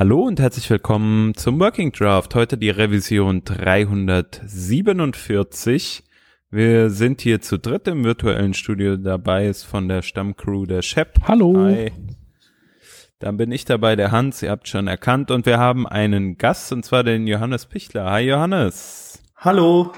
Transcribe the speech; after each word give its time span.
Hallo 0.00 0.22
und 0.22 0.40
herzlich 0.40 0.68
willkommen 0.70 1.34
zum 1.34 1.60
Working 1.60 1.92
Draft. 1.92 2.34
Heute 2.34 2.56
die 2.56 2.70
Revision 2.70 3.44
347. 3.44 6.02
Wir 6.50 6.88
sind 6.88 7.20
hier 7.20 7.42
zu 7.42 7.58
dritt 7.58 7.86
im 7.86 8.02
virtuellen 8.02 8.54
Studio. 8.54 8.96
Dabei 8.96 9.46
ist 9.46 9.64
von 9.64 9.88
der 9.88 10.00
Stammcrew 10.00 10.64
der 10.64 10.80
Shep. 10.80 11.18
Hallo. 11.28 11.66
Hi. 11.66 11.92
Dann 13.18 13.36
bin 13.36 13.52
ich 13.52 13.66
dabei, 13.66 13.94
der 13.94 14.10
Hans. 14.10 14.42
Ihr 14.42 14.50
habt 14.50 14.68
schon 14.68 14.88
erkannt. 14.88 15.30
Und 15.30 15.44
wir 15.44 15.58
haben 15.58 15.86
einen 15.86 16.38
Gast, 16.38 16.72
und 16.72 16.82
zwar 16.82 17.04
den 17.04 17.26
Johannes 17.26 17.66
Pichler. 17.66 18.10
Hi 18.10 18.22
Johannes. 18.22 19.22
Hallo. 19.36 19.92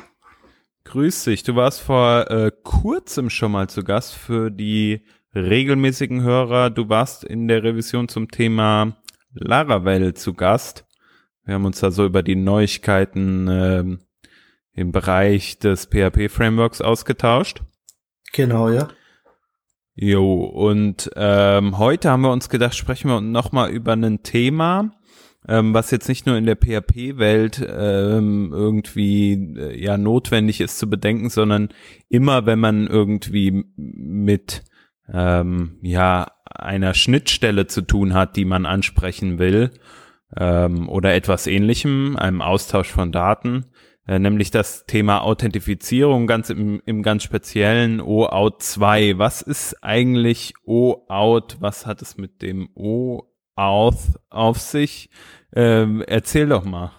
Grüß 0.82 1.27
dich. 1.27 1.45
Du 1.45 1.55
warst 1.55 1.80
vor 1.80 2.29
äh, 2.29 2.50
kurzem 2.64 3.30
schon 3.30 3.53
mal 3.53 3.69
zu 3.69 3.84
Gast 3.84 4.16
für 4.16 4.50
die 4.50 5.03
regelmäßigen 5.32 6.23
Hörer. 6.23 6.71
Du 6.71 6.89
warst 6.89 7.23
in 7.23 7.46
der 7.46 7.62
Revision 7.62 8.09
zum 8.09 8.32
Thema 8.32 8.96
Laravel 9.35 10.14
zu 10.14 10.35
Gast. 10.35 10.86
Wir 11.45 11.54
haben 11.54 11.64
uns 11.64 11.81
da 11.81 11.90
so 11.90 12.04
über 12.04 12.23
die 12.23 12.36
Neuigkeiten 12.36 13.49
ähm, 13.50 14.00
im 14.73 14.93
Bereich 14.93 15.59
des 15.59 15.86
PHP-Frameworks 15.86 16.81
ausgetauscht. 16.81 17.63
Genau, 18.32 18.68
ja. 18.68 18.89
Jo, 19.95 20.45
und 20.45 21.11
ähm, 21.17 21.76
heute 21.76 22.11
haben 22.11 22.23
wir 22.23 22.32
uns 22.32 22.49
gedacht, 22.49 22.75
sprechen 22.75 23.11
wir 23.11 23.21
nochmal 23.21 23.71
über 23.71 23.93
ein 23.93 24.23
Thema, 24.23 24.93
ähm, 25.46 25.75
was 25.75 25.90
jetzt 25.90 26.09
nicht 26.09 26.25
nur 26.25 26.37
in 26.37 26.46
der 26.46 26.57
PHP-Welt 26.57 27.61
ähm, 27.68 28.51
irgendwie 28.54 29.32
äh, 29.32 29.79
ja 29.79 29.99
notwendig 29.99 30.62
ist 30.62 30.79
zu 30.79 30.89
bedenken, 30.89 31.29
sondern 31.29 31.68
immer, 32.09 32.47
wenn 32.47 32.59
man 32.59 32.87
irgendwie 32.87 33.67
mit 33.77 34.62
ähm, 35.12 35.78
ja 35.83 36.28
einer 36.55 36.94
Schnittstelle 36.94 37.66
zu 37.66 37.83
tun 37.83 38.14
hat, 38.14 38.36
die 38.36 38.44
man 38.44 38.66
ansprechen 38.66 39.38
will 39.38 39.70
ähm, 40.36 40.88
oder 40.88 41.14
etwas 41.14 41.47
ähnlichem, 41.47 42.16
einem 42.16 42.42
Austausch 42.42 42.91
von 42.91 43.12
Daten, 43.12 43.67
äh, 44.06 44.19
nämlich 44.19 44.50
das 44.50 44.86
Thema 44.86 45.22
Authentifizierung 45.22 46.27
ganz 46.27 46.50
im, 46.50 46.83
im 46.86 47.03
ganz 47.03 47.22
speziellen 47.22 48.00
OAuth 48.00 48.62
2. 48.62 49.19
Was 49.19 49.42
ist 49.42 49.83
eigentlich 49.83 50.55
OAuth? 50.64 51.56
Was 51.61 51.86
hat 51.86 52.03
es 52.03 52.17
mit 52.17 52.42
dem 52.42 52.69
OAuth 52.75 54.19
auf 54.31 54.59
sich? 54.59 55.11
Ähm, 55.55 56.03
erzähl 56.06 56.48
doch 56.48 56.64
mal. 56.64 56.92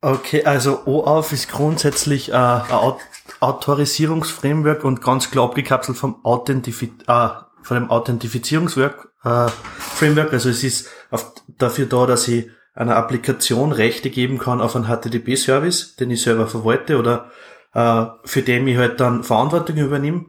Okay, 0.00 0.44
also 0.44 0.86
OAuth 0.86 1.32
ist 1.32 1.50
grundsätzlich 1.50 2.30
äh, 2.30 2.34
ein 2.34 2.94
Autorisierungsframework 3.40 4.84
und 4.84 5.00
ganz 5.02 5.30
klar 5.30 5.46
abgekapselt 5.46 5.98
vom 5.98 6.24
Authentifi 6.24 6.92
äh, 7.08 7.28
von 7.62 7.76
dem 7.76 7.90
Authentifizierungswork 7.90 9.08
äh, 9.24 9.48
Framework. 9.78 10.32
Also 10.32 10.48
es 10.48 10.64
ist 10.64 10.88
auf, 11.10 11.32
dafür 11.46 11.86
da, 11.86 12.06
dass 12.06 12.28
ich 12.28 12.50
einer 12.74 12.96
Applikation 12.96 13.72
Rechte 13.72 14.10
geben 14.10 14.38
kann 14.38 14.60
auf 14.60 14.76
einen 14.76 14.86
HTTP-Service, 14.86 15.96
den 15.96 16.10
ich 16.10 16.22
selber 16.22 16.46
verwalte 16.46 16.98
oder 16.98 17.30
äh, 17.74 18.06
für 18.24 18.42
den 18.42 18.66
ich 18.68 18.76
halt 18.76 19.00
dann 19.00 19.24
Verantwortung 19.24 19.76
übernehme. 19.76 20.26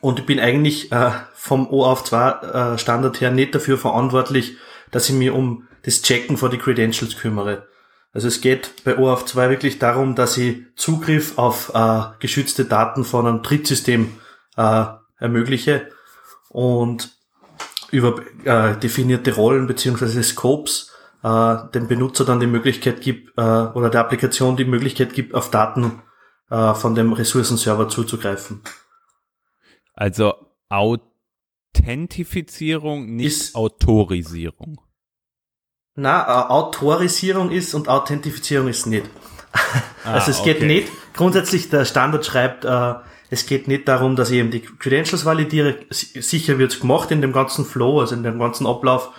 Und 0.00 0.18
ich 0.18 0.26
bin 0.26 0.40
eigentlich 0.40 0.90
äh, 0.92 1.10
vom 1.34 1.68
OAuth 1.70 2.06
2 2.06 2.30
äh, 2.30 2.78
Standard 2.78 3.20
her 3.20 3.30
nicht 3.30 3.54
dafür 3.54 3.78
verantwortlich, 3.78 4.56
dass 4.90 5.08
ich 5.08 5.14
mich 5.14 5.30
um 5.30 5.68
das 5.84 6.02
Checken 6.02 6.36
von 6.36 6.50
die 6.50 6.58
Credentials 6.58 7.16
kümmere. 7.16 7.68
Also 8.12 8.28
es 8.28 8.40
geht 8.40 8.84
bei 8.84 8.98
OAuth 8.98 9.28
2 9.28 9.50
wirklich 9.50 9.78
darum, 9.78 10.14
dass 10.14 10.36
ich 10.36 10.62
Zugriff 10.76 11.38
auf 11.38 11.72
äh, 11.74 12.02
geschützte 12.20 12.64
Daten 12.64 13.04
von 13.04 13.26
einem 13.26 13.42
Drittsystem 13.42 14.18
äh, 14.56 14.84
ermögliche 15.18 15.88
und 16.52 17.18
über 17.90 18.22
äh, 18.44 18.78
definierte 18.78 19.34
Rollen 19.34 19.66
beziehungsweise 19.66 20.22
Scopes 20.22 20.92
äh, 21.22 21.56
dem 21.74 21.88
Benutzer 21.88 22.24
dann 22.24 22.40
die 22.40 22.46
Möglichkeit 22.46 23.00
gibt 23.00 23.36
äh, 23.38 23.40
oder 23.40 23.90
der 23.90 24.00
Applikation 24.00 24.56
die 24.56 24.64
Möglichkeit 24.64 25.12
gibt, 25.14 25.34
auf 25.34 25.50
Daten 25.50 26.02
äh, 26.50 26.74
von 26.74 26.94
dem 26.94 27.12
Ressourcenserver 27.12 27.88
zuzugreifen. 27.88 28.62
Also 29.94 30.34
Authentifizierung, 30.68 33.16
nicht 33.16 33.26
ist, 33.26 33.54
Autorisierung. 33.54 34.80
Na, 35.94 36.22
äh, 36.22 36.50
Autorisierung 36.50 37.50
ist 37.50 37.74
und 37.74 37.88
Authentifizierung 37.88 38.68
ist 38.68 38.86
nicht. 38.86 39.10
Ah, 40.04 40.14
also 40.14 40.32
es 40.32 40.42
geht 40.42 40.56
okay. 40.56 40.66
nicht. 40.66 40.88
Grundsätzlich 41.14 41.70
der 41.70 41.84
Standard 41.84 42.26
schreibt, 42.26 42.64
äh, 42.64 42.94
es 43.32 43.46
geht 43.46 43.66
nicht 43.66 43.88
darum, 43.88 44.14
dass 44.14 44.30
ich 44.30 44.40
eben 44.40 44.50
die 44.50 44.60
Credentials 44.60 45.24
validiere. 45.24 45.78
Sicher 45.88 46.58
wird's 46.58 46.80
gemacht 46.80 47.10
in 47.10 47.22
dem 47.22 47.32
ganzen 47.32 47.64
Flow, 47.64 48.00
also 48.00 48.14
in 48.14 48.22
dem 48.22 48.38
ganzen 48.38 48.66
Ablauf. 48.66 49.10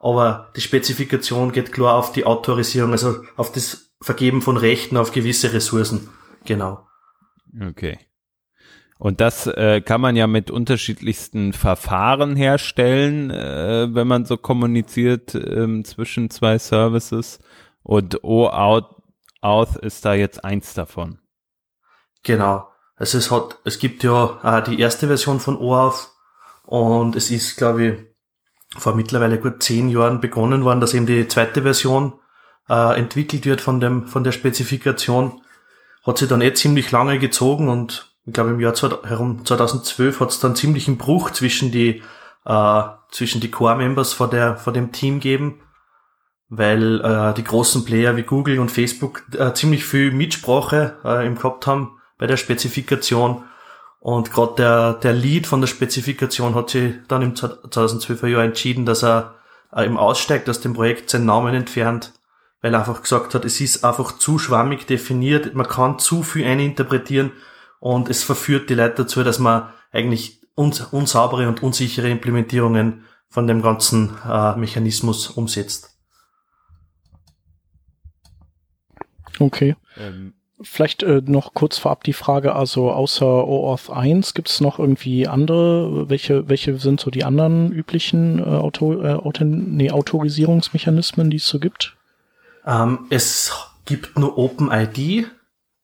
Aber 0.00 0.50
die 0.56 0.60
Spezifikation 0.60 1.52
geht 1.52 1.70
klar 1.70 1.94
auf 1.94 2.10
die 2.10 2.24
Autorisierung, 2.24 2.90
also 2.90 3.22
auf 3.36 3.52
das 3.52 3.92
Vergeben 4.02 4.42
von 4.42 4.56
Rechten 4.56 4.96
auf 4.96 5.12
gewisse 5.12 5.52
Ressourcen. 5.52 6.08
Genau. 6.44 6.84
Okay. 7.60 8.00
Und 8.98 9.20
das 9.20 9.46
äh, 9.46 9.80
kann 9.80 10.00
man 10.00 10.16
ja 10.16 10.26
mit 10.26 10.50
unterschiedlichsten 10.50 11.52
Verfahren 11.52 12.34
herstellen, 12.34 13.30
äh, 13.30 13.94
wenn 13.94 14.08
man 14.08 14.24
so 14.24 14.36
kommuniziert 14.36 15.36
äh, 15.36 15.82
zwischen 15.84 16.28
zwei 16.28 16.58
Services. 16.58 17.38
Und 17.84 18.24
OAuth 18.24 19.76
ist 19.80 20.04
da 20.04 20.14
jetzt 20.14 20.44
eins 20.44 20.74
davon. 20.74 21.20
Genau. 22.24 22.69
Also 23.00 23.16
es 23.16 23.30
hat, 23.30 23.56
es 23.64 23.78
gibt 23.78 24.02
ja 24.04 24.60
die 24.60 24.78
erste 24.78 25.06
Version 25.06 25.40
von 25.40 25.56
OAuth 25.56 26.10
und 26.66 27.16
es 27.16 27.30
ist, 27.30 27.56
glaube 27.56 27.84
ich, 27.86 27.98
vor 28.76 28.94
mittlerweile 28.94 29.40
gut 29.40 29.62
zehn 29.62 29.88
Jahren 29.88 30.20
begonnen 30.20 30.64
worden, 30.64 30.82
dass 30.82 30.92
eben 30.92 31.06
die 31.06 31.26
zweite 31.26 31.62
Version 31.62 32.12
äh, 32.68 32.98
entwickelt 32.98 33.46
wird 33.46 33.62
von 33.62 33.80
dem, 33.80 34.06
von 34.06 34.22
der 34.22 34.32
Spezifikation. 34.32 35.40
Hat 36.04 36.18
sich 36.18 36.28
dann 36.28 36.42
eh 36.42 36.52
ziemlich 36.52 36.90
lange 36.90 37.18
gezogen 37.18 37.70
und 37.70 38.14
ich 38.26 38.34
glaube 38.34 38.50
im 38.50 38.60
Jahr 38.60 38.74
herum 38.76 39.46
2012 39.46 40.20
hat 40.20 40.30
es 40.30 40.40
dann 40.40 40.54
ziemlich 40.54 40.86
einen 40.86 40.98
Bruch 40.98 41.30
zwischen 41.30 41.72
die, 41.72 42.02
äh, 42.44 42.82
zwischen 43.10 43.40
die 43.40 43.50
Core-Members 43.50 44.12
von 44.12 44.28
der, 44.28 44.56
von 44.58 44.74
dem 44.74 44.92
Team 44.92 45.20
geben, 45.20 45.62
weil 46.50 47.00
äh, 47.00 47.32
die 47.32 47.44
großen 47.44 47.86
Player 47.86 48.14
wie 48.16 48.24
Google 48.24 48.58
und 48.58 48.70
Facebook 48.70 49.22
äh, 49.32 49.54
ziemlich 49.54 49.86
viel 49.86 50.12
Mitsprache 50.12 50.98
äh, 51.02 51.26
im 51.26 51.36
gehabt 51.36 51.66
haben 51.66 51.96
bei 52.20 52.26
der 52.26 52.36
Spezifikation. 52.36 53.44
Und 53.98 54.30
gerade 54.30 54.54
der, 54.56 54.92
der 54.94 55.12
Lead 55.12 55.46
von 55.46 55.60
der 55.60 55.68
Spezifikation 55.68 56.54
hat 56.54 56.70
sich 56.70 56.94
dann 57.08 57.22
im 57.22 57.34
2012er 57.34 58.28
Jahr 58.28 58.44
entschieden, 58.44 58.86
dass 58.86 59.02
er 59.02 59.34
äh, 59.74 59.84
im 59.84 59.96
aussteigt 59.96 60.48
aus 60.48 60.60
dem 60.60 60.74
Projekt, 60.74 61.10
seinen 61.10 61.26
Namen 61.26 61.54
entfernt, 61.54 62.12
weil 62.60 62.74
er 62.74 62.80
einfach 62.80 63.02
gesagt 63.02 63.34
hat, 63.34 63.44
es 63.44 63.60
ist 63.60 63.84
einfach 63.84 64.18
zu 64.18 64.38
schwammig 64.38 64.86
definiert, 64.86 65.54
man 65.54 65.66
kann 65.66 65.98
zu 65.98 66.22
viel 66.22 66.46
eininterpretieren 66.46 67.32
und 67.78 68.08
es 68.08 68.22
verführt 68.22 68.70
die 68.70 68.74
Leute 68.74 69.02
dazu, 69.02 69.24
dass 69.24 69.38
man 69.38 69.70
eigentlich 69.90 70.40
uns, 70.54 70.80
unsaubere 70.80 71.48
und 71.48 71.62
unsichere 71.62 72.10
Implementierungen 72.10 73.04
von 73.28 73.46
dem 73.46 73.62
ganzen 73.62 74.16
äh, 74.28 74.56
Mechanismus 74.56 75.28
umsetzt. 75.28 75.96
Okay. 79.38 79.76
Ähm, 79.96 80.34
Vielleicht 80.62 81.02
äh, 81.02 81.22
noch 81.24 81.54
kurz 81.54 81.78
vorab 81.78 82.04
die 82.04 82.12
Frage, 82.12 82.54
also 82.54 82.90
außer 82.90 83.26
OAuth 83.26 83.90
1 83.90 84.34
gibt 84.34 84.50
es 84.50 84.60
noch 84.60 84.78
irgendwie 84.78 85.26
andere, 85.26 86.10
welche, 86.10 86.48
welche 86.48 86.78
sind 86.78 87.00
so 87.00 87.10
die 87.10 87.24
anderen 87.24 87.72
üblichen 87.72 88.38
äh, 88.38 88.42
Auto, 88.42 89.02
äh, 89.02 89.14
Auto, 89.14 89.44
nee, 89.44 89.90
Autorisierungsmechanismen, 89.90 91.30
die 91.30 91.38
es 91.38 91.46
so 91.46 91.58
gibt? 91.60 91.96
Ähm, 92.66 93.06
es 93.08 93.52
gibt 93.86 94.18
nur 94.18 94.36
OpenID, 94.36 95.26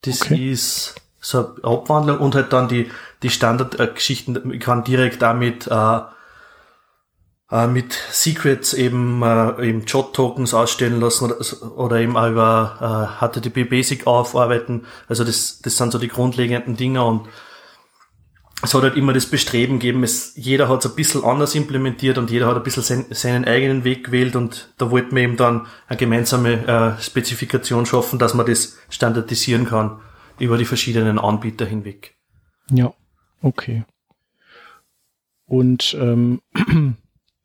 das 0.03 0.23
okay. 0.23 0.51
ist 0.51 1.01
so 1.21 1.39
eine 1.39 1.65
Abwandlung 1.65 2.19
und 2.19 2.35
halt 2.35 2.53
dann 2.53 2.69
die, 2.69 2.91
die 3.23 3.31
Standardgeschichten, 3.31 4.53
ich 4.53 4.61
kann 4.61 4.85
direkt 4.85 5.23
damit 5.23 5.67
äh, 5.69 6.01
äh, 7.51 7.67
mit 7.67 7.93
Secrets 8.11 8.75
eben, 8.75 9.23
äh, 9.23 9.69
eben 9.69 9.85
Jot-Tokens 9.85 10.55
ausstellen 10.55 11.01
lassen 11.01 11.27
oder, 11.27 11.37
oder 11.77 12.01
eben 12.01 12.17
auch 12.17 12.29
über 12.29 13.19
äh, 13.21 13.27
HTTP 13.27 13.69
Basic 13.69 14.07
aufarbeiten. 14.07 14.85
Also 15.09 15.25
das, 15.25 15.61
das 15.61 15.77
sind 15.77 15.93
so 15.93 15.99
die 15.99 16.09
grundlegenden 16.09 16.77
Dinge 16.77 17.05
und 17.05 17.29
es 18.63 18.75
hat 18.75 18.83
halt 18.83 18.97
immer 18.97 19.13
das 19.13 19.27
Bestreben 19.27 19.79
gegeben, 19.79 20.03
es, 20.03 20.33
jeder 20.35 20.69
hat 20.69 20.85
es 20.85 20.91
ein 20.91 20.97
bisschen 20.97 21.25
anders 21.25 21.55
implementiert 21.55 22.17
und 22.17 22.31
jeder 22.31 22.47
hat 22.47 22.57
ein 22.57 22.63
bisschen 22.63 22.83
sein, 22.83 23.07
seinen 23.11 23.45
eigenen 23.45 23.85
Weg 23.85 24.05
gewählt 24.05 24.35
und 24.35 24.73
da 24.79 24.91
wollten 24.91 25.15
wir 25.15 25.25
eben 25.25 25.37
dann 25.37 25.67
eine 25.89 25.99
gemeinsame 25.99 26.67
äh, 26.67 27.03
Spezifikation 27.03 27.85
schaffen, 27.85 28.19
dass 28.19 28.35
man 28.35 28.47
das 28.47 28.79
standardisieren 28.89 29.67
kann 29.67 30.01
über 30.39 30.57
die 30.57 30.65
verschiedenen 30.65 31.19
Anbieter 31.19 31.67
hinweg. 31.67 32.17
Ja, 32.71 32.93
okay. 33.43 33.85
Und 35.45 35.95
ähm, 36.01 36.41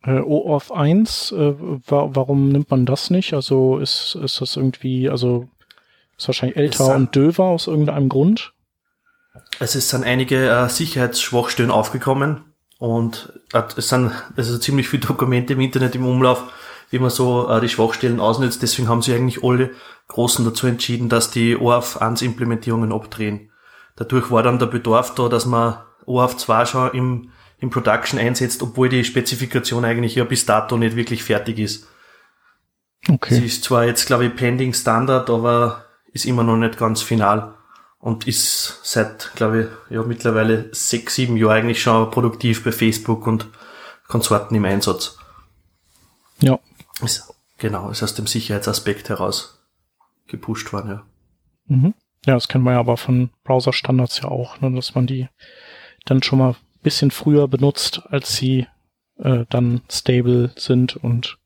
Äh, 0.03 0.19
OAuth 0.19 0.71
1, 0.71 1.31
äh, 1.31 1.53
wa 1.87 2.09
warum 2.13 2.49
nimmt 2.49 2.71
man 2.71 2.85
das 2.85 3.09
nicht? 3.09 3.33
Also 3.33 3.77
ist, 3.77 4.15
ist 4.15 4.41
das 4.41 4.55
irgendwie, 4.55 5.09
also 5.09 5.47
ist 6.17 6.27
wahrscheinlich 6.27 6.57
älter 6.57 6.95
und 6.95 7.15
döver 7.15 7.45
aus 7.45 7.67
irgendeinem 7.67 8.09
Grund? 8.09 8.53
Es 9.59 9.73
sind 9.73 10.03
einige 10.03 10.49
äh, 10.49 10.69
Sicherheitsschwachstellen 10.69 11.71
aufgekommen 11.71 12.41
und 12.79 13.31
äh, 13.53 13.61
es 13.77 13.89
sind 13.89 14.11
also 14.35 14.57
ziemlich 14.57 14.89
viele 14.89 15.05
Dokumente 15.05 15.53
im 15.53 15.59
Internet 15.61 15.95
im 15.95 16.05
Umlauf, 16.05 16.51
wie 16.89 16.99
man 16.99 17.11
so 17.11 17.47
äh, 17.47 17.61
die 17.61 17.69
Schwachstellen 17.69 18.19
ausnutzt. 18.19 18.63
Deswegen 18.63 18.89
haben 18.89 19.03
sie 19.03 19.13
eigentlich 19.13 19.43
alle 19.43 19.71
Großen 20.07 20.43
dazu 20.43 20.65
entschieden, 20.65 21.09
dass 21.09 21.29
die 21.29 21.55
OAuth 21.55 22.01
1 22.01 22.23
Implementierungen 22.23 22.91
abdrehen. 22.91 23.51
Dadurch 23.95 24.31
war 24.31 24.41
dann 24.41 24.57
der 24.57 24.65
Bedarf 24.65 25.13
da, 25.13 25.29
dass 25.29 25.45
man 25.45 25.77
OAuth 26.07 26.39
2 26.39 26.65
schon 26.65 26.91
im, 26.91 27.31
im 27.61 27.69
Production 27.69 28.19
einsetzt, 28.19 28.61
obwohl 28.61 28.89
die 28.89 29.05
Spezifikation 29.05 29.85
eigentlich 29.85 30.15
ja 30.15 30.25
bis 30.25 30.45
dato 30.45 30.77
nicht 30.77 30.95
wirklich 30.95 31.23
fertig 31.23 31.59
ist. 31.59 31.87
Okay. 33.07 33.35
Sie 33.35 33.45
ist 33.45 33.63
zwar 33.63 33.85
jetzt, 33.85 34.05
glaube 34.07 34.25
ich, 34.25 34.35
pending 34.35 34.73
Standard, 34.73 35.29
aber 35.29 35.85
ist 36.11 36.25
immer 36.25 36.43
noch 36.43 36.57
nicht 36.57 36.77
ganz 36.77 37.01
final 37.01 37.53
und 37.99 38.27
ist 38.27 38.79
seit, 38.83 39.31
glaube 39.35 39.61
ich, 39.61 39.95
ja 39.95 40.03
mittlerweile 40.03 40.69
sechs, 40.73 41.15
sieben 41.15 41.37
Jahren 41.37 41.57
eigentlich 41.57 41.81
schon 41.81 42.09
produktiv 42.11 42.63
bei 42.63 42.71
Facebook 42.71 43.27
und 43.27 43.47
Konsorten 44.07 44.55
im 44.55 44.65
Einsatz. 44.65 45.17
Ja. 46.39 46.59
Ist, 47.01 47.33
genau, 47.57 47.89
ist 47.89 48.03
aus 48.03 48.15
dem 48.15 48.27
Sicherheitsaspekt 48.27 49.07
heraus 49.09 49.63
gepusht 50.27 50.73
worden, 50.73 50.89
ja. 50.89 51.03
Mhm. 51.67 51.93
Ja, 52.25 52.33
das 52.33 52.47
kennen 52.47 52.63
wir 52.63 52.73
ja 52.73 52.79
aber 52.79 52.97
von 52.97 53.29
Browser-Standards 53.43 54.19
ja 54.21 54.29
auch, 54.29 54.59
ne, 54.61 54.71
dass 54.71 54.95
man 54.95 55.07
die 55.07 55.27
dann 56.05 56.21
schon 56.23 56.39
mal 56.39 56.55
bisschen 56.81 57.11
früher 57.11 57.47
benutzt, 57.47 58.01
als 58.09 58.35
sie 58.35 58.67
äh, 59.17 59.45
dann 59.49 59.81
stable 59.89 60.51
sind 60.55 60.95
und 60.95 61.37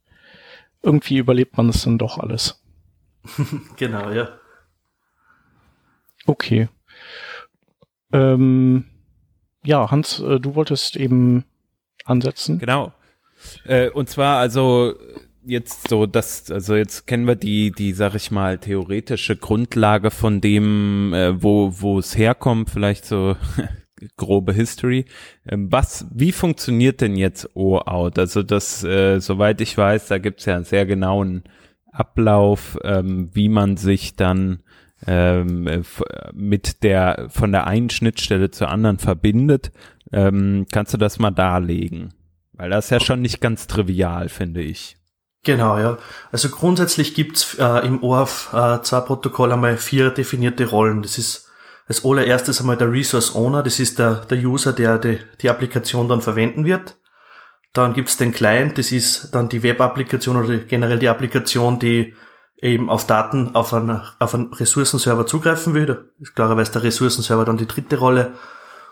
irgendwie 0.81 1.17
überlebt 1.17 1.57
man 1.57 1.69
es 1.69 1.83
dann 1.83 1.97
doch 1.97 2.17
alles. 2.17 2.63
genau, 3.77 4.11
ja. 4.11 4.29
Okay. 6.27 6.69
Ähm, 8.13 8.85
ja, 9.63 9.89
Hans, 9.91 10.19
äh, 10.19 10.39
du 10.39 10.55
wolltest 10.55 10.95
eben 10.95 11.45
ansetzen. 12.05 12.59
Genau. 12.59 12.93
Äh, 13.65 13.89
und 13.89 14.09
zwar 14.09 14.37
also 14.39 14.95
jetzt 15.45 15.87
so, 15.89 16.05
das, 16.05 16.49
also 16.51 16.75
jetzt 16.75 17.07
kennen 17.07 17.27
wir 17.27 17.35
die, 17.35 17.71
die, 17.71 17.93
sag 17.93 18.15
ich 18.15 18.31
mal, 18.31 18.57
theoretische 18.57 19.35
Grundlage 19.35 20.11
von 20.11 20.41
dem, 20.41 21.13
äh, 21.13 21.41
wo, 21.41 21.71
wo 21.81 21.99
es 21.99 22.17
herkommt, 22.17 22.69
vielleicht 22.69 23.05
so 23.05 23.35
grobe 24.17 24.53
History. 24.53 25.05
Ähm, 25.47 25.71
was, 25.71 26.07
wie 26.13 26.31
funktioniert 26.31 27.01
denn 27.01 27.15
jetzt 27.15 27.55
OAuth? 27.55 28.19
Also 28.19 28.43
das, 28.43 28.83
äh, 28.83 29.19
soweit 29.19 29.61
ich 29.61 29.77
weiß, 29.77 30.07
da 30.07 30.17
gibt's 30.17 30.45
ja 30.45 30.55
einen 30.55 30.65
sehr 30.65 30.85
genauen 30.85 31.43
Ablauf, 31.91 32.77
ähm, 32.83 33.29
wie 33.33 33.49
man 33.49 33.77
sich 33.77 34.15
dann 34.15 34.59
ähm, 35.07 35.67
äh, 35.67 35.81
mit 36.33 36.83
der 36.83 37.27
von 37.29 37.51
der 37.51 37.67
einen 37.67 37.89
Schnittstelle 37.89 38.51
zur 38.51 38.69
anderen 38.69 38.97
verbindet. 38.97 39.71
Ähm, 40.11 40.65
kannst 40.71 40.93
du 40.93 40.97
das 40.97 41.19
mal 41.19 41.31
darlegen? 41.31 42.13
Weil 42.53 42.69
das 42.69 42.85
ist 42.85 42.91
ja 42.91 42.99
schon 42.99 43.21
nicht 43.21 43.41
ganz 43.41 43.67
trivial, 43.67 44.29
finde 44.29 44.61
ich. 44.61 44.97
Genau, 45.43 45.77
ja. 45.77 45.97
Also 46.31 46.49
grundsätzlich 46.49 47.13
gibt's 47.13 47.55
äh, 47.55 47.85
im 47.85 48.03
OAuth 48.03 48.49
äh, 48.51 48.81
zwei 48.81 49.01
Protokoll 49.01 49.51
einmal 49.51 49.77
vier 49.77 50.09
definierte 50.09 50.65
Rollen. 50.65 51.03
Das 51.03 51.17
ist 51.17 51.44
als 51.87 52.03
allererstes 52.03 52.59
einmal 52.59 52.77
der 52.77 52.91
Resource 52.91 53.35
Owner, 53.35 53.61
das 53.61 53.79
ist 53.79 53.99
der, 53.99 54.25
der 54.25 54.39
User, 54.39 54.73
der 54.73 54.97
die, 54.97 55.19
die 55.41 55.49
Applikation 55.49 56.09
dann 56.09 56.21
verwenden 56.21 56.65
wird. 56.65 56.97
Dann 57.73 57.93
gibt's 57.93 58.17
den 58.17 58.31
Client, 58.31 58.77
das 58.77 58.91
ist 58.91 59.35
dann 59.35 59.49
die 59.49 59.61
Web-Applikation 59.61 60.37
oder 60.37 60.57
generell 60.57 60.97
die 60.97 61.09
Applikation, 61.09 61.77
die 61.77 62.15
eben 62.57 62.89
auf 62.89 63.05
Daten 63.05 63.53
auf 63.53 63.73
einen, 63.73 64.01
auf 64.17 64.33
einen 64.33 64.53
Ressourcenserver 64.53 65.27
zugreifen 65.27 65.73
will. 65.73 66.09
Klarerweise 66.33 66.71
der 66.71 66.83
Ressourcenserver 66.83 67.45
dann 67.45 67.57
die 67.57 67.67
dritte 67.67 67.97
Rolle. 67.97 68.33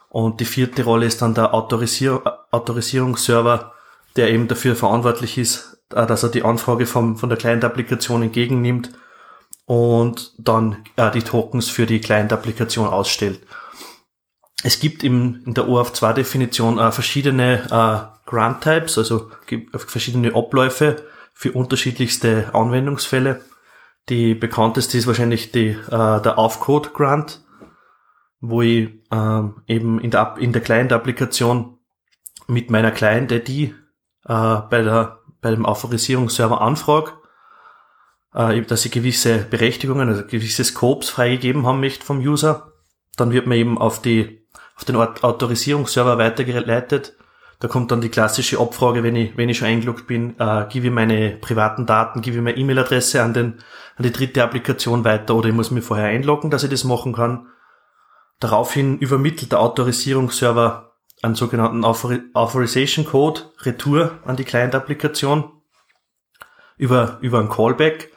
Und 0.09 0.41
die 0.41 0.45
vierte 0.45 0.83
Rolle 0.83 1.07
ist 1.07 1.21
dann 1.21 1.33
der 1.33 1.53
Autorisier 1.53 2.21
Autorisierungsserver, 2.51 3.73
der 4.15 4.29
eben 4.29 4.47
dafür 4.47 4.75
verantwortlich 4.75 5.39
ist, 5.39 5.81
äh, 5.95 6.05
dass 6.05 6.21
er 6.21 6.29
die 6.29 6.43
Anfrage 6.43 6.85
vom, 6.85 7.17
von 7.17 7.29
der 7.29 7.37
Client-Applikation 7.37 8.21
entgegennimmt 8.21 8.91
und 9.65 10.33
dann 10.37 10.83
äh, 10.95 11.11
die 11.11 11.21
Tokens 11.21 11.69
für 11.69 11.85
die 11.85 12.01
Client-Applikation 12.01 12.87
ausstellt. 12.87 13.41
Es 14.63 14.79
gibt 14.79 15.03
im, 15.03 15.43
in 15.45 15.53
der 15.53 15.65
OAuth2-Definition 15.65 16.79
äh, 16.79 16.91
verschiedene 16.91 17.63
äh, 17.69 18.29
Grant-Types, 18.29 18.97
also 18.97 19.29
gibt 19.45 19.79
verschiedene 19.79 20.35
Abläufe 20.35 21.03
für 21.33 21.51
unterschiedlichste 21.51 22.53
Anwendungsfälle. 22.53 23.41
Die 24.09 24.35
bekannteste 24.35 24.97
ist 24.97 25.07
wahrscheinlich 25.07 25.51
die, 25.51 25.69
äh, 25.69 26.21
der 26.21 26.37
Aufcode-Grant, 26.37 27.41
wo 28.39 28.61
ich 28.61 28.89
äh, 29.11 29.41
eben 29.67 29.99
in 29.99 30.11
der, 30.11 30.35
in 30.39 30.51
der 30.53 30.61
Client-Applikation 30.61 31.77
mit 32.47 32.69
meiner 32.69 32.91
Client-ID 32.91 33.49
äh, 33.49 33.71
bei, 34.25 34.81
der, 34.81 35.19
bei 35.41 35.51
dem 35.51 35.65
Authorisierungsserver 35.65 36.61
anfrage 36.61 37.13
äh, 38.33 38.61
dass 38.61 38.85
ich 38.85 38.91
gewisse 38.91 39.39
Berechtigungen, 39.39 40.09
also 40.09 40.23
gewisse 40.25 40.63
Scopes 40.63 41.09
freigegeben 41.09 41.65
haben 41.65 41.79
möchte 41.79 42.05
vom 42.05 42.19
User. 42.19 42.73
Dann 43.15 43.31
wird 43.31 43.47
man 43.47 43.57
eben 43.57 43.77
auf 43.77 44.01
die, 44.01 44.45
auf 44.75 44.85
den 44.85 44.95
Autorisierungsserver 44.95 46.17
weitergeleitet. 46.17 47.15
Da 47.59 47.67
kommt 47.67 47.91
dann 47.91 48.01
die 48.01 48.09
klassische 48.09 48.59
Abfrage, 48.59 49.03
wenn 49.03 49.15
ich, 49.15 49.37
wenn 49.37 49.49
ich 49.49 49.57
schon 49.57 49.67
eingeloggt 49.67 50.07
bin, 50.07 50.35
äh, 50.39 50.65
gebe 50.67 50.87
ich 50.87 50.93
meine 50.93 51.37
privaten 51.39 51.85
Daten, 51.85 52.21
gebe 52.21 52.37
ich 52.37 52.41
meine 52.41 52.57
E-Mail-Adresse 52.57 53.21
an 53.21 53.33
den, 53.33 53.59
an 53.95 54.03
die 54.03 54.11
dritte 54.11 54.43
Applikation 54.43 55.05
weiter 55.05 55.35
oder 55.35 55.49
ich 55.49 55.55
muss 55.55 55.71
mich 55.71 55.85
vorher 55.85 56.07
einloggen, 56.07 56.49
dass 56.49 56.63
ich 56.63 56.69
das 56.69 56.83
machen 56.83 57.13
kann. 57.13 57.47
Daraufhin 58.39 58.97
übermittelt 58.97 59.53
der 59.53 59.61
Autorisierungsserver 59.61 60.93
einen 61.21 61.35
sogenannten 61.35 61.85
Authorization 61.85 63.05
Code 63.05 63.41
Retour 63.61 64.19
an 64.25 64.35
die 64.35 64.43
Client-Applikation 64.43 65.49
über, 66.75 67.17
über 67.21 67.39
ein 67.39 67.47
Callback 67.47 68.12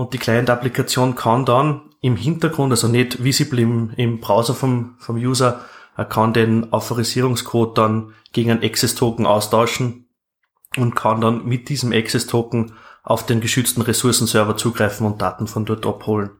und 0.00 0.14
die 0.14 0.18
Client-Applikation 0.18 1.14
kann 1.14 1.44
dann 1.44 1.82
im 2.00 2.16
Hintergrund, 2.16 2.72
also 2.72 2.88
nicht 2.88 3.22
visible 3.22 3.60
im, 3.60 3.90
im 3.98 4.18
Browser 4.18 4.54
vom, 4.54 4.96
vom 4.98 5.16
User, 5.16 5.62
er 5.94 6.06
kann 6.06 6.32
den 6.32 6.72
Authorisierungscode 6.72 7.76
dann 7.76 8.14
gegen 8.32 8.50
einen 8.50 8.62
Access-Token 8.62 9.26
austauschen 9.26 10.08
und 10.78 10.96
kann 10.96 11.20
dann 11.20 11.44
mit 11.44 11.68
diesem 11.68 11.92
Access-Token 11.92 12.72
auf 13.02 13.26
den 13.26 13.42
geschützten 13.42 13.82
Ressourcenserver 13.82 14.56
zugreifen 14.56 15.06
und 15.06 15.20
Daten 15.20 15.46
von 15.46 15.66
dort 15.66 15.84
abholen. 15.84 16.30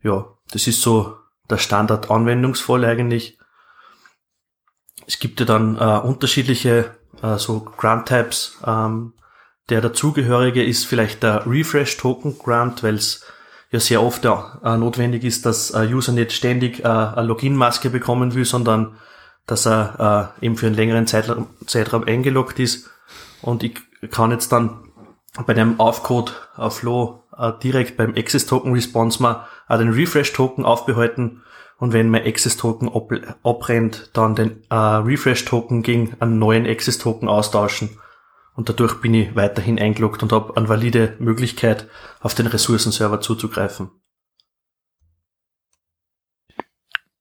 Ja, 0.00 0.26
das 0.52 0.68
ist 0.68 0.80
so 0.80 1.16
der 1.50 1.58
Standard-Anwendungsfall 1.58 2.84
eigentlich. 2.84 3.36
Es 5.08 5.18
gibt 5.18 5.40
ja 5.40 5.46
dann 5.46 5.76
äh, 5.76 5.98
unterschiedliche 6.06 6.94
äh, 7.20 7.36
so 7.36 7.62
Grant-Types, 7.62 8.60
ähm, 8.64 9.14
der 9.68 9.80
dazugehörige 9.80 10.62
ist 10.62 10.84
vielleicht 10.84 11.22
der 11.22 11.46
Refresh 11.46 11.96
Token 11.96 12.38
Grant, 12.38 12.82
weil 12.82 12.94
es 12.94 13.24
ja 13.70 13.80
sehr 13.80 14.02
oft 14.02 14.24
ja, 14.24 14.60
äh, 14.62 14.76
notwendig 14.76 15.24
ist, 15.24 15.46
dass 15.46 15.72
ein 15.72 15.92
User 15.92 16.12
nicht 16.12 16.32
ständig 16.32 16.80
äh, 16.80 16.88
eine 16.88 17.26
Login-Maske 17.26 17.90
bekommen 17.90 18.34
will, 18.34 18.44
sondern 18.44 18.96
dass 19.46 19.66
er 19.66 20.32
äh, 20.40 20.46
eben 20.46 20.56
für 20.56 20.66
einen 20.66 20.76
längeren 20.76 21.06
Zeitraum, 21.06 21.48
Zeitraum 21.66 22.04
eingeloggt 22.04 22.58
ist. 22.58 22.90
Und 23.42 23.62
ich 23.62 23.80
kann 24.10 24.30
jetzt 24.30 24.52
dann 24.52 24.80
bei 25.46 25.54
dem 25.54 25.80
Aufcode 25.80 26.48
auf 26.56 26.78
Flow 26.78 27.24
direkt 27.62 27.96
beim 27.96 28.14
Access 28.14 28.46
Token 28.46 28.72
Response 28.72 29.20
mal 29.20 29.48
den 29.68 29.90
Refresh 29.90 30.32
Token 30.32 30.64
aufbehalten 30.64 31.42
und 31.78 31.92
wenn 31.92 32.08
mein 32.08 32.24
Access 32.24 32.56
Token 32.56 32.88
abrennt, 33.42 34.10
dann 34.12 34.36
den 34.36 34.62
Refresh 34.70 35.44
Token 35.44 35.82
gegen 35.82 36.14
einen 36.20 36.38
neuen 36.38 36.64
Access 36.64 36.98
Token 36.98 37.28
austauschen 37.28 37.98
und 38.54 38.68
dadurch 38.68 39.00
bin 39.00 39.14
ich 39.14 39.34
weiterhin 39.34 39.78
eingeloggt 39.78 40.22
und 40.22 40.32
habe 40.32 40.56
eine 40.56 40.68
valide 40.68 41.16
Möglichkeit, 41.18 41.88
auf 42.20 42.34
den 42.34 42.46
Ressourcenserver 42.46 43.20
zuzugreifen. 43.20 43.90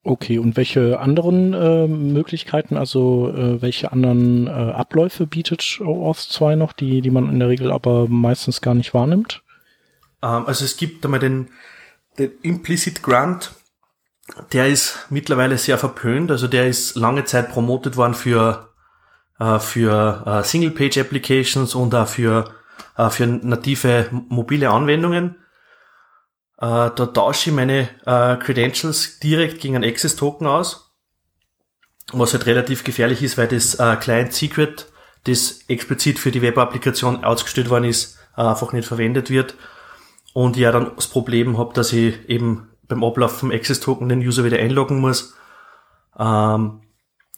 Okay, 0.06 0.38
und 0.38 0.58
welche 0.58 1.00
anderen 1.00 1.54
äh, 1.54 1.88
Möglichkeiten, 1.88 2.75
also 2.75 3.30
äh, 3.30 3.62
welche 3.62 3.94
anderen 3.94 4.48
äh, 4.48 4.50
Abläufe 4.50 5.25
bietet 5.25 5.80
OAuth 5.80 6.18
2 6.18 6.56
noch, 6.56 6.74
die, 6.74 7.00
die 7.00 7.10
man 7.10 7.30
in 7.30 7.40
der 7.40 7.48
Regel 7.48 7.72
aber 7.72 8.10
meistens 8.10 8.60
gar 8.60 8.74
nicht 8.75 8.94
wahrnimmt? 8.94 9.44
Ähm, 10.22 10.46
also 10.46 10.66
es 10.66 10.75
gibt 10.75 11.06
einmal 11.06 11.22
den, 11.22 11.52
den 12.20 12.32
Implicit 12.42 13.02
Grant, 13.02 13.54
der 14.52 14.68
ist 14.68 15.08
mittlerweile 15.10 15.58
sehr 15.58 15.78
verpönt, 15.78 16.32
also 16.32 16.48
der 16.48 16.68
ist 16.68 16.96
lange 16.96 17.24
Zeit 17.24 17.50
promotet 17.50 17.96
worden 17.96 18.13
für 18.13 18.73
äh, 19.43 19.59
für 19.59 20.23
äh, 20.25 20.43
Single-Page-Applications 20.43 21.75
und 21.75 21.93
auch 21.93 22.07
für, 22.07 22.45
äh, 22.97 23.09
für 23.09 23.27
native 23.27 24.07
mobile 24.29 24.69
Anwendungen. 24.69 25.35
Äh, 26.57 26.91
da 26.95 27.05
tausche 27.13 27.50
ich 27.50 27.55
meine 27.55 27.89
äh, 28.05 28.38
Credentials 28.38 29.19
direkt 29.19 29.59
gegen 29.59 29.75
einen 29.75 29.89
Access-Token 29.89 30.47
aus, 30.47 30.93
was 32.13 32.33
halt 32.33 32.45
relativ 32.45 32.83
gefährlich 32.83 33.21
ist, 33.21 33.38
weil 33.38 33.47
das 33.47 33.75
äh, 33.75 33.97
Client-Secret, 33.97 34.88
das 35.25 35.62
explizit 35.67 36.19
für 36.19 36.31
die 36.31 36.41
Web-Applikation 36.41 37.23
ausgestellt 37.23 37.69
worden 37.69 37.85
ist, 37.85 38.17
äh, 38.38 38.41
einfach 38.41 38.71
nicht 38.71 38.88
verwendet 38.88 39.29
wird. 39.29 39.55
Und 40.33 40.57
ja 40.57 40.71
dann 40.71 40.91
das 40.95 41.07
Problem 41.07 41.57
habe, 41.57 41.73
dass 41.73 41.93
ich 41.93 42.27
eben 42.27 42.69
beim 42.88 43.03
Ablauf 43.03 43.39
vom 43.39 43.51
Access-Token 43.51 44.09
den 44.09 44.19
User 44.19 44.43
wieder 44.43 44.57
einloggen 44.57 45.00
muss. 45.00 45.35
Ähm, 46.17 46.83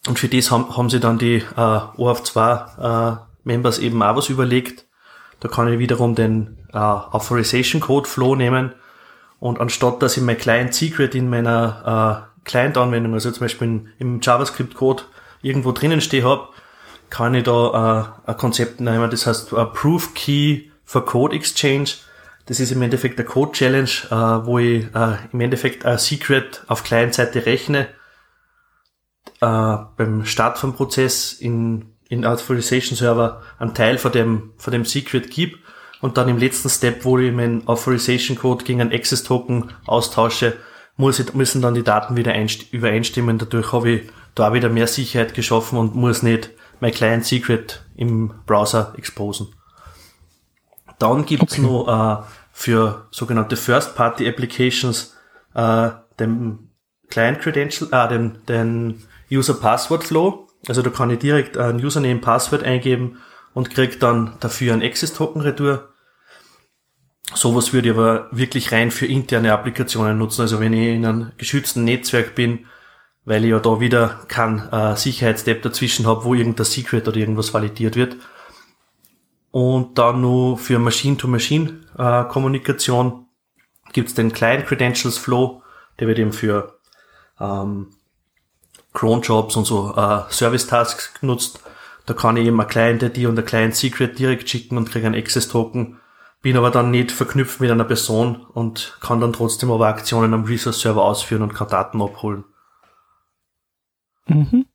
und 0.07 0.19
für 0.19 0.27
das 0.27 0.51
haben, 0.51 0.75
haben 0.75 0.89
sie 0.89 1.00
dann 1.00 1.17
die 1.17 1.38
äh, 1.38 1.79
OAuth 1.97 2.25
2 2.25 2.65
äh, 2.79 3.25
Members 3.43 3.79
eben 3.79 4.01
auch 4.03 4.15
was 4.15 4.29
überlegt, 4.29 4.85
Da 5.39 5.47
kann 5.47 5.71
ich 5.71 5.79
wiederum 5.79 6.15
den 6.15 6.57
äh, 6.74 6.77
Authorization 6.77 7.81
Code 7.81 8.09
Flow 8.09 8.35
nehmen. 8.35 8.74
Und 9.39 9.59
anstatt 9.59 10.01
dass 10.01 10.17
ich 10.17 10.24
mein 10.24 10.38
Client 10.38 10.74
Secret 10.74 11.13
in 11.13 11.29
meiner 11.29 12.25
äh, 12.45 12.50
Client-Anwendung, 12.50 13.13
also 13.13 13.31
zum 13.31 13.41
Beispiel 13.41 13.67
in, 13.67 13.89
im 14.00 14.21
JavaScript-Code 14.21 15.03
irgendwo 15.41 15.71
drinnen 15.71 16.01
stehe 16.01 16.24
habe, 16.24 16.47
kann 17.09 17.35
ich 17.35 17.43
da 17.43 18.15
äh, 18.25 18.31
ein 18.31 18.38
Konzept 18.38 18.79
nehmen, 18.79 19.09
das 19.09 19.27
heißt 19.27 19.53
uh, 19.53 19.65
Proof 19.65 20.13
Key 20.13 20.69
for 20.83 21.05
Code 21.05 21.35
Exchange. 21.35 21.89
Das 22.47 22.59
ist 22.59 22.71
im 22.71 22.81
Endeffekt 22.81 23.19
eine 23.19 23.27
Code 23.27 23.51
Challenge, 23.51 23.89
äh, 24.09 24.45
wo 24.45 24.59
ich 24.59 24.85
äh, 24.95 25.17
im 25.31 25.41
Endeffekt 25.41 25.85
ein 25.85 25.97
Secret 25.97 26.63
auf 26.67 26.83
Client-Seite 26.83 27.45
rechne, 27.45 27.88
äh, 29.46 29.86
beim 29.98 30.25
Start 30.25 30.58
vom 30.58 30.74
Prozess 30.74 31.34
in, 31.34 31.94
in 32.10 32.25
Authorization 32.25 32.98
Server 32.98 33.42
einen 33.60 33.75
Teil 33.75 33.98
von 33.98 34.12
dem, 34.12 34.54
von 34.58 34.72
dem 34.72 34.86
Secret 34.86 35.30
gebe 35.30 35.58
und 36.02 36.18
dann 36.18 36.30
im 36.30 36.38
letzten 36.38 36.70
Step, 36.70 37.06
wo 37.06 37.20
ich 37.20 37.32
meinen 37.32 37.68
Authorization 37.68 38.38
Code 38.38 38.66
gegen 38.66 38.82
einen 38.82 38.92
Access 38.92 39.24
Token 39.24 39.72
austausche, 39.86 40.58
muss 40.98 41.20
ich, 41.20 41.34
müssen 41.34 41.62
dann 41.62 41.75
die 41.75 41.84
Daten 41.84 42.16
wieder 42.16 42.34
übereinstimmen. 42.72 43.38
Dadurch 43.38 43.72
habe 43.72 43.90
ich 43.92 44.10
da 44.34 44.54
wieder 44.54 44.70
mehr 44.70 44.88
Sicherheit 44.88 45.34
geschaffen 45.34 45.78
und 45.78 45.96
muss 45.96 46.24
nicht 46.24 46.50
mein 46.80 46.92
Client 46.92 47.25
Secret 47.25 47.84
im 47.96 48.34
Browser 48.46 48.94
exposen. 48.98 49.54
Dann 50.98 51.25
gibt's 51.25 51.60
okay. 51.60 51.62
noch 51.62 52.22
äh, 52.22 52.24
für 52.52 53.08
sogenannte 53.12 53.58
First-Party 53.58 54.28
Applications 54.28 55.16
äh, 55.54 55.90
den 56.20 56.70
Client 57.10 57.42
Credential, 57.42 57.90
äh, 57.92 58.08
den, 58.10 58.46
den 58.48 59.04
User 59.32 59.55
Password 59.55 60.03
Flow. 60.03 60.48
Also 60.67 60.82
da 60.82 60.89
kann 60.89 61.10
ich 61.10 61.20
direkt 61.20 61.58
ein 61.58 61.84
Username, 61.84 62.20
Passwort 62.20 62.63
eingeben 62.63 63.20
und 63.53 63.70
kriege 63.70 63.98
dann 63.98 64.38
dafür 64.39 64.74
ein 64.74 64.84
Access 64.84 65.13
Token 65.13 65.41
Retour. 65.41 65.89
Sowas 67.34 67.74
würde 67.74 67.89
ich 67.89 67.96
aber 67.96 68.27
wirklich 68.32 68.72
rein 68.72 68.91
für 68.91 69.08
interne 69.08 69.53
Applikationen 69.53 70.17
nutzen. 70.17 70.41
Also 70.41 70.60
wenn 70.60 70.74
ich 70.74 70.89
in 70.89 71.05
einem 71.05 71.32
geschützten 71.38 71.84
Netzwerk 71.84 72.36
bin, 72.36 72.65
weil 73.25 73.44
ich 73.44 73.51
ja 73.51 73.60
da 73.60 73.79
wieder 73.79 74.22
kein 74.27 74.60
äh, 74.72 74.96
Sicherheitsstep 74.96 75.63
dazwischen 75.63 76.05
habe, 76.05 76.24
wo 76.24 76.36
irgendein 76.36 76.65
Secret 76.65 77.08
oder 77.08 77.17
irgendwas 77.17 77.53
validiert 77.53 77.96
wird. 77.96 78.17
Und 79.51 79.98
dann 79.98 80.22
nur 80.22 80.58
für 80.58 80.79
Machine-to-Machine-Kommunikation 80.79 83.08
äh, 83.08 83.13
gibt's 83.94 84.13
den 84.13 84.34
Client 84.34 84.67
Credentials 84.67 85.17
Flow, 85.17 85.63
der 86.00 86.08
wird 86.08 86.20
eben 86.20 86.34
für 86.34 86.77
ähm, 87.39 87.91
Cron-Jobs 88.96 89.56
und 89.56 89.66
so 89.66 89.94
äh, 89.96 90.22
Service-Tasks 90.32 91.20
genutzt. 91.22 91.60
Da 92.08 92.16
kann 92.16 92.38
ich 92.38 92.48
eben 92.48 92.60
eine 92.60 92.68
Client-ID 92.68 93.28
und 93.28 93.38
ein 93.38 93.46
Client-Secret 93.46 94.18
direkt 94.18 94.50
schicken 94.50 94.78
und 94.78 94.90
kriege 94.90 95.06
einen 95.06 95.16
Access-Token 95.16 96.00
bin 96.46 96.58
aber 96.58 96.70
dann 96.70 96.92
nicht 96.92 97.12
verknüpft 97.12 97.60
mit 97.60 97.72
einer 97.72 97.86
Person 97.86 98.36
und 98.36 99.00
kann 99.02 99.20
dann 99.20 99.34
trotzdem 99.34 99.72
aber 99.72 99.88
Aktionen 99.88 100.32
am 100.32 100.44
Resource-Server 100.44 101.04
ausführen 101.04 101.42
und 101.42 101.56
kann 101.56 101.70
Daten 101.70 102.00
abholen. 102.00 102.44
Mhm. 104.28 104.68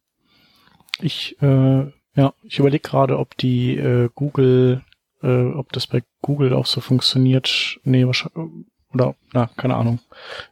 Ich, 1.01 1.41
äh, 1.41 1.93
ja, 2.17 2.35
ich 2.43 2.59
überlege 2.59 2.83
gerade, 2.83 3.21
ob 3.21 3.37
die 3.37 3.77
äh, 3.77 4.09
Google, 4.17 4.83
äh, 5.23 5.45
ob 5.53 5.71
das 5.71 5.87
bei 5.87 6.03
Google 6.23 6.55
auch 6.55 6.67
so 6.67 6.81
funktioniert. 6.81 7.79
Nee, 7.85 8.05
wahrscheinlich, 8.05 8.67
oder, 8.93 9.15
na, 9.33 9.49
keine 9.57 9.77
Ahnung. 9.77 10.01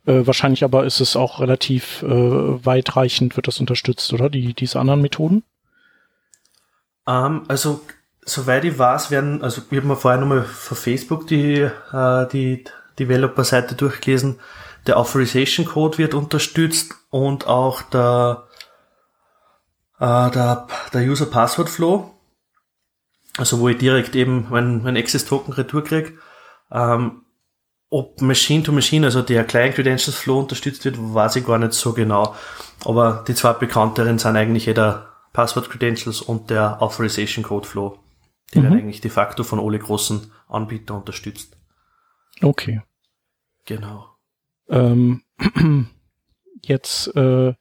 Äh, 0.06 0.26
wahrscheinlich 0.26 0.64
aber 0.64 0.84
ist 0.84 1.00
es 1.00 1.16
auch 1.16 1.40
relativ 1.40 2.02
äh, 2.02 2.64
weitreichend, 2.64 3.36
wird 3.36 3.48
das 3.48 3.60
unterstützt, 3.60 4.12
oder? 4.12 4.30
Die, 4.30 4.54
diese 4.54 4.78
anderen 4.78 5.02
Methoden? 5.02 5.42
Um, 7.04 7.14
ähm, 7.14 7.42
also 7.48 7.80
soweit 8.24 8.64
ich 8.64 8.78
weiß, 8.78 9.10
werden, 9.10 9.42
also 9.42 9.62
ich 9.62 9.76
habe 9.76 9.86
mir 9.86 9.96
vorher 9.96 10.20
nochmal 10.20 10.42
von 10.42 10.76
Facebook 10.76 11.26
die, 11.26 11.60
äh, 11.60 12.28
die 12.28 12.64
Developer-Seite 12.98 13.74
durchgelesen, 13.74 14.38
der 14.86 14.98
Authorization 14.98 15.66
Code 15.66 15.98
wird 15.98 16.14
unterstützt 16.14 16.94
und 17.10 17.46
auch 17.46 17.82
der, 17.82 18.46
äh, 19.98 20.30
der, 20.30 20.66
der 20.92 21.02
User 21.02 21.26
Password 21.26 21.68
Flow. 21.68 22.14
Also 23.36 23.60
wo 23.60 23.68
ich 23.68 23.78
direkt 23.78 24.16
eben 24.16 24.46
mein, 24.50 24.82
mein 24.82 24.96
Access 24.96 25.24
Token 25.24 25.52
Retour 25.52 25.84
kriege. 25.84 26.14
Ähm, 26.72 27.22
ob 27.90 28.20
Machine 28.20 28.62
to 28.62 28.72
Machine, 28.72 29.06
also 29.06 29.22
der 29.22 29.44
Client 29.44 29.74
Credentials 29.74 30.16
Flow 30.16 30.40
unterstützt 30.40 30.84
wird, 30.84 30.96
weiß 30.98 31.36
ich 31.36 31.46
gar 31.46 31.58
nicht 31.58 31.72
so 31.72 31.92
genau. 31.92 32.34
Aber 32.84 33.24
die 33.26 33.34
zwei 33.34 33.54
bekannteren 33.54 34.18
sind 34.18 34.36
eigentlich 34.36 34.66
jeder 34.66 35.08
Password 35.32 35.70
Credentials 35.70 36.20
und 36.20 36.50
der 36.50 36.82
Authorization 36.82 37.44
Code 37.44 37.66
Flow. 37.66 37.98
Die 38.52 38.58
mhm. 38.58 38.64
werden 38.64 38.78
eigentlich 38.78 39.00
de 39.00 39.10
facto 39.10 39.44
von 39.44 39.60
alle 39.60 39.78
großen 39.78 40.30
Anbietern 40.48 40.98
unterstützt. 40.98 41.56
Okay. 42.42 42.82
Genau. 43.64 44.06
Ähm, 44.68 45.22
jetzt 46.62 47.14
äh, 47.16 47.54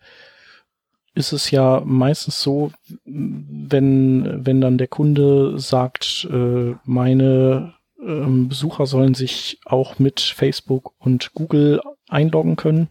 ist 1.13 1.31
es 1.31 1.51
ja 1.51 1.81
meistens 1.84 2.41
so, 2.41 2.72
wenn, 3.05 4.46
wenn 4.46 4.62
dann 4.62 4.77
der 4.77 4.88
Kunde 4.88 5.57
sagt, 5.57 6.27
äh, 6.31 6.75
meine 6.84 7.76
ähm, 8.00 8.48
Besucher 8.48 8.86
sollen 8.86 9.13
sich 9.13 9.60
auch 9.66 10.00
mit 10.00 10.20
Facebook 10.20 10.94
und 11.00 11.34
Google 11.34 11.82
einloggen 12.10 12.56
können, 12.56 12.89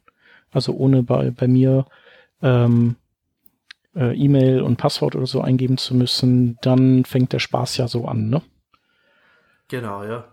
also 0.51 0.73
ohne 0.75 1.03
bei, 1.03 1.31
bei 1.31 1.49
mir 1.49 1.87
ähm, 2.43 2.97
äh, 3.95 4.15
E-Mail 4.15 4.61
und 4.61 4.77
Passwort 4.77 5.17
oder 5.17 5.27
so 5.27 5.41
eingeben 5.41 5.79
zu 5.79 5.95
müssen, 5.95 6.59
dann 6.61 7.05
fängt 7.05 7.33
der 7.33 7.39
Spaß 7.39 7.77
ja 7.79 7.89
so 7.89 8.07
an, 8.07 8.29
ne? 8.29 8.43
Genau, 9.69 10.05
ja. 10.05 10.25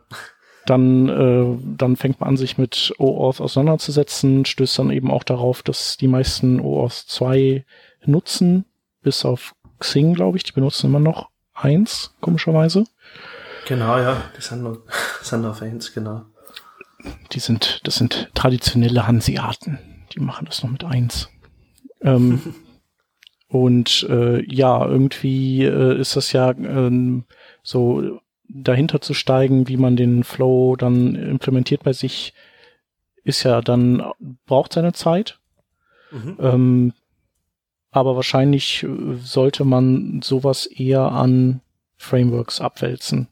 Dann, 0.65 1.09
äh, 1.09 1.57
dann 1.77 1.97
fängt 1.97 2.19
man 2.19 2.29
an, 2.29 2.37
sich 2.37 2.57
mit 2.57 2.93
OAuth 2.97 3.41
auseinanderzusetzen, 3.41 4.45
stößt 4.45 4.79
dann 4.79 4.91
eben 4.91 5.11
auch 5.11 5.23
darauf, 5.23 5.61
dass 5.61 5.97
die 5.97 6.07
meisten 6.07 6.59
OAuth 6.59 6.93
2 6.93 7.65
nutzen, 8.05 8.65
bis 9.01 9.25
auf 9.25 9.55
Xing, 9.79 10.13
glaube 10.13 10.37
ich, 10.37 10.43
die 10.43 10.53
benutzen 10.53 10.87
immer 10.87 10.99
noch 10.99 11.29
eins, 11.53 12.15
komischerweise. 12.21 12.85
Genau, 13.67 13.97
ja, 13.97 14.21
die 14.37 14.41
sind 14.41 14.63
noch, 14.63 14.79
sind 15.21 15.41
noch 15.41 15.51
auf 15.51 15.61
eins, 15.61 15.93
genau. 15.93 16.25
Die 17.31 17.39
sind, 17.39 17.81
das 17.83 17.95
sind 17.95 18.29
traditionelle 18.33 19.07
Hanseaten. 19.07 19.79
Die 20.13 20.19
machen 20.19 20.45
das 20.45 20.63
noch 20.63 20.69
mit 20.69 20.83
eins. 20.83 21.29
Ähm, 22.01 22.55
Und 23.53 24.07
äh, 24.09 24.43
ja, 24.51 24.83
irgendwie 24.83 25.63
äh, 25.63 25.99
ist 25.99 26.15
das 26.15 26.31
ja 26.31 26.49
ähm, 26.49 27.25
so 27.61 28.19
dahinter 28.49 28.99
zu 28.99 29.13
steigen, 29.13 29.67
wie 29.67 29.77
man 29.77 29.95
den 29.95 30.23
Flow 30.23 30.75
dann 30.75 31.13
implementiert 31.13 31.83
bei 31.83 31.93
sich, 31.93 32.33
ist 33.23 33.43
ja 33.43 33.61
dann, 33.61 34.03
braucht 34.47 34.73
seine 34.73 34.93
Zeit. 34.93 35.37
Mhm. 36.09 36.37
Ähm, 36.39 36.93
aber 37.91 38.15
wahrscheinlich 38.15 38.87
sollte 39.19 39.65
man 39.65 40.23
sowas 40.23 40.65
eher 40.65 41.11
an 41.11 41.61
Frameworks 41.97 42.59
abwälzen. 42.59 43.27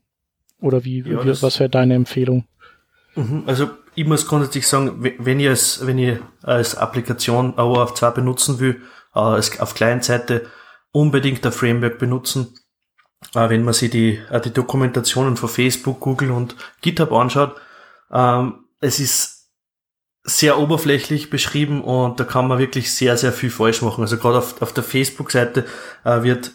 Oder 0.62 0.86
wie, 0.86 1.00
ja, 1.00 1.26
wie 1.26 1.42
was 1.42 1.60
wäre 1.60 1.70
deine 1.70 1.96
Empfehlung? 1.96 2.46
Mhm. 3.16 3.44
Also 3.46 3.72
ich 3.96 4.06
muss 4.06 4.28
grundsätzlich 4.28 4.68
sagen, 4.68 5.04
wenn 5.20 5.40
ihr 5.40 5.52
es, 5.52 5.86
wenn 5.86 5.98
ihr 5.98 6.20
als 6.44 6.76
Applikation 6.76 7.60
OAuth 7.60 7.98
2 7.98 8.12
benutzen 8.12 8.60
will, 8.60 8.82
äh, 9.14 9.20
auf 9.20 9.74
Client-Seite 9.74 10.48
unbedingt 10.92 11.46
ein 11.46 11.52
Framework 11.52 11.98
benutzen. 11.98 12.56
Äh, 13.36 13.50
wenn 13.50 13.64
man 13.64 13.74
sich 13.74 13.90
die, 13.90 14.20
äh, 14.30 14.40
die 14.40 14.54
Dokumentationen 14.54 15.36
von 15.36 15.50
Facebook, 15.50 16.00
Google 16.00 16.32
und 16.32 16.56
GitHub 16.82 17.12
anschaut, 17.12 17.56
ähm, 18.12 18.66
es 18.80 19.00
ist 19.00 19.50
sehr 20.24 20.60
oberflächlich 20.60 21.30
beschrieben 21.30 21.84
und 21.84 22.20
da 22.20 22.24
kann 22.24 22.48
man 22.48 22.60
wirklich 22.60 22.94
sehr, 22.94 23.18
sehr 23.18 23.34
viel 23.34 23.50
falsch 23.50 23.82
machen. 23.82 24.02
Also 24.02 24.18
gerade 24.18 24.38
auf, 24.38 24.62
auf 24.62 24.72
der 24.72 24.84
Facebook-Seite 24.84 25.66
wird, 26.04 26.52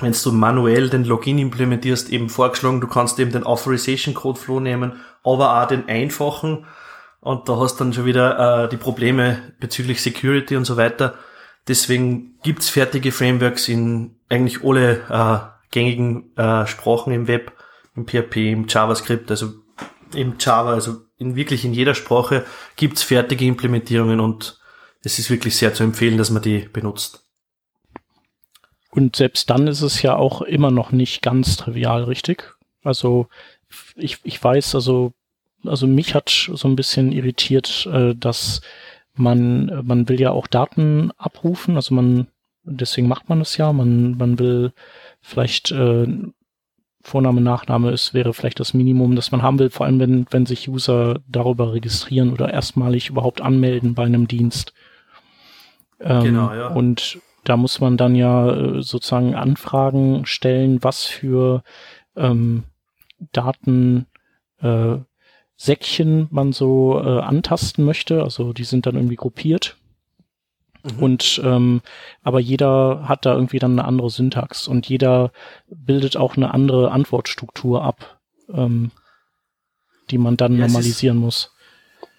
wenn 0.00 0.12
du 0.12 0.32
manuell 0.32 0.90
den 0.90 1.04
Login 1.04 1.38
implementierst, 1.38 2.10
eben 2.10 2.28
vorgeschlagen, 2.28 2.80
du 2.80 2.86
kannst 2.86 3.18
eben 3.18 3.32
den 3.32 3.44
Authorization 3.44 4.14
Code 4.14 4.38
Flow 4.38 4.60
nehmen, 4.60 5.00
aber 5.24 5.62
auch 5.62 5.68
den 5.68 5.88
einfachen. 5.88 6.66
Und 7.20 7.48
da 7.48 7.56
hast 7.56 7.78
dann 7.80 7.92
schon 7.92 8.04
wieder 8.04 8.64
äh, 8.64 8.68
die 8.68 8.76
Probleme 8.76 9.54
bezüglich 9.58 10.02
Security 10.02 10.56
und 10.56 10.64
so 10.64 10.76
weiter. 10.76 11.14
Deswegen 11.66 12.38
gibt's 12.42 12.68
fertige 12.68 13.10
Frameworks 13.10 13.68
in 13.68 14.16
eigentlich 14.28 14.62
alle 14.62 15.00
äh, 15.08 15.72
gängigen 15.72 16.36
äh, 16.36 16.66
Sprachen 16.66 17.12
im 17.12 17.26
Web, 17.26 17.52
im 17.96 18.06
PHP, 18.06 18.52
im 18.52 18.66
JavaScript, 18.68 19.30
also 19.30 19.54
im 20.14 20.34
Java, 20.38 20.74
also 20.74 21.02
in 21.18 21.34
wirklich 21.34 21.64
in 21.64 21.72
jeder 21.72 21.94
Sprache 21.94 22.44
gibt's 22.76 23.02
fertige 23.02 23.46
Implementierungen 23.46 24.20
und 24.20 24.60
es 25.02 25.18
ist 25.18 25.30
wirklich 25.30 25.56
sehr 25.56 25.74
zu 25.74 25.82
empfehlen, 25.82 26.18
dass 26.18 26.30
man 26.30 26.42
die 26.42 26.60
benutzt. 26.60 27.25
Und 28.96 29.14
selbst 29.14 29.50
dann 29.50 29.66
ist 29.66 29.82
es 29.82 30.00
ja 30.00 30.16
auch 30.16 30.40
immer 30.40 30.70
noch 30.70 30.90
nicht 30.90 31.20
ganz 31.20 31.58
trivial, 31.58 32.04
richtig? 32.04 32.56
Also 32.82 33.28
ich, 33.94 34.20
ich 34.22 34.42
weiß, 34.42 34.74
also, 34.74 35.12
also 35.66 35.86
mich 35.86 36.14
hat 36.14 36.30
so 36.30 36.66
ein 36.66 36.76
bisschen 36.76 37.12
irritiert, 37.12 37.86
äh, 37.92 38.14
dass 38.14 38.62
man, 39.12 39.82
man 39.84 40.08
will 40.08 40.18
ja 40.18 40.30
auch 40.30 40.46
Daten 40.46 41.10
abrufen, 41.18 41.76
also 41.76 41.94
man, 41.94 42.28
deswegen 42.64 43.06
macht 43.06 43.28
man 43.28 43.42
es 43.42 43.58
ja, 43.58 43.70
man, 43.70 44.16
man 44.16 44.38
will 44.38 44.72
vielleicht 45.20 45.72
äh, 45.72 46.06
Vorname, 47.02 47.42
Nachname 47.42 47.90
ist, 47.90 48.14
wäre 48.14 48.32
vielleicht 48.32 48.60
das 48.60 48.72
Minimum, 48.72 49.14
das 49.14 49.30
man 49.30 49.42
haben 49.42 49.58
will, 49.58 49.68
vor 49.68 49.84
allem 49.84 50.00
wenn, 50.00 50.26
wenn 50.30 50.46
sich 50.46 50.70
User 50.70 51.20
darüber 51.28 51.74
registrieren 51.74 52.32
oder 52.32 52.50
erstmalig 52.50 53.10
überhaupt 53.10 53.42
anmelden 53.42 53.94
bei 53.94 54.04
einem 54.04 54.26
Dienst. 54.26 54.72
Ähm, 56.00 56.24
genau, 56.24 56.54
ja. 56.54 56.68
Und 56.68 57.20
da 57.48 57.56
muss 57.56 57.80
man 57.80 57.96
dann 57.96 58.14
ja 58.14 58.50
äh, 58.50 58.82
sozusagen 58.82 59.34
Anfragen 59.34 60.26
stellen, 60.26 60.82
was 60.82 61.04
für 61.04 61.62
ähm, 62.16 62.64
Daten 63.32 64.06
äh, 64.60 64.96
Säckchen 65.56 66.28
man 66.30 66.52
so 66.52 67.00
äh, 67.02 67.20
antasten 67.20 67.84
möchte. 67.84 68.22
Also 68.22 68.52
die 68.52 68.64
sind 68.64 68.86
dann 68.86 68.96
irgendwie 68.96 69.16
gruppiert 69.16 69.78
Mhm. 70.86 71.02
Und 71.02 71.40
ähm, 71.44 71.80
aber 72.22 72.40
jeder 72.40 73.08
hat 73.08 73.26
da 73.26 73.34
irgendwie 73.34 73.58
dann 73.58 73.72
eine 73.72 73.86
andere 73.86 74.10
Syntax 74.10 74.68
und 74.68 74.88
jeder 74.88 75.32
bildet 75.68 76.16
auch 76.16 76.36
eine 76.36 76.54
andere 76.54 76.90
Antwortstruktur 76.92 77.82
ab, 77.82 78.20
ähm, 78.52 78.90
die 80.10 80.18
man 80.18 80.36
dann 80.36 80.52
ja, 80.56 80.66
normalisieren 80.66 81.18
ist, 81.18 81.22
muss. 81.22 81.52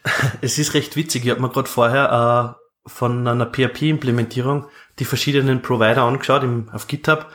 Es 0.42 0.58
ist 0.58 0.74
recht 0.74 0.96
witzig. 0.96 1.26
Ich 1.26 1.32
habe 1.32 1.42
mir 1.42 1.50
gerade 1.50 1.70
vorher 1.70 2.56
äh, 2.86 2.90
von 2.90 3.28
einer 3.28 3.46
PHP-Implementierung 3.46 4.68
die 5.00 5.06
verschiedenen 5.06 5.62
Provider 5.62 6.04
angeschaut 6.04 6.44
im, 6.44 6.70
auf 6.72 6.88
GitHub. 6.88 7.28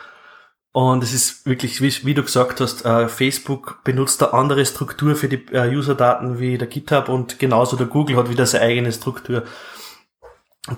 Und 0.71 1.03
es 1.03 1.13
ist 1.13 1.45
wirklich, 1.45 1.81
wie, 1.81 1.93
wie 2.05 2.13
du 2.15 2.23
gesagt 2.23 2.59
hast, 2.59 2.83
äh, 2.83 3.07
Facebook 3.07 3.83
benutzt 3.83 4.23
eine 4.23 4.33
andere 4.33 4.65
Struktur 4.65 5.15
für 5.15 5.29
die 5.29 5.45
äh, 5.53 5.69
User-Daten 5.69 6.39
wie 6.39 6.57
der 6.57 6.67
GitHub 6.67 7.09
und 7.09 7.37
genauso 7.37 7.77
der 7.77 7.85
Google 7.85 8.17
hat 8.17 8.29
wieder 8.29 8.47
seine 8.47 8.65
eigene 8.65 8.91
Struktur. 8.91 9.43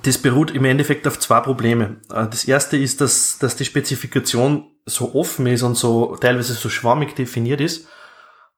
Das 0.04 0.18
beruht 0.18 0.51
im 0.51 0.65
Endeffekt 0.65 1.08
auf 1.08 1.20
zwei 1.20 1.39
Probleme. 1.39 2.01
Äh, 2.12 2.27
das 2.27 2.44
erste 2.44 2.75
ist, 2.75 3.00
dass, 3.00 3.38
dass 3.39 3.56
die 3.56 3.65
Spezifikation 3.65 4.70
so 4.86 5.15
offen 5.15 5.48
ist 5.48 5.63
und 5.63 5.75
so 5.75 6.18
teilweise 6.18 6.54
so 6.54 6.68
schwammig 6.68 7.15
definiert 7.15 7.62
ist 7.62 7.88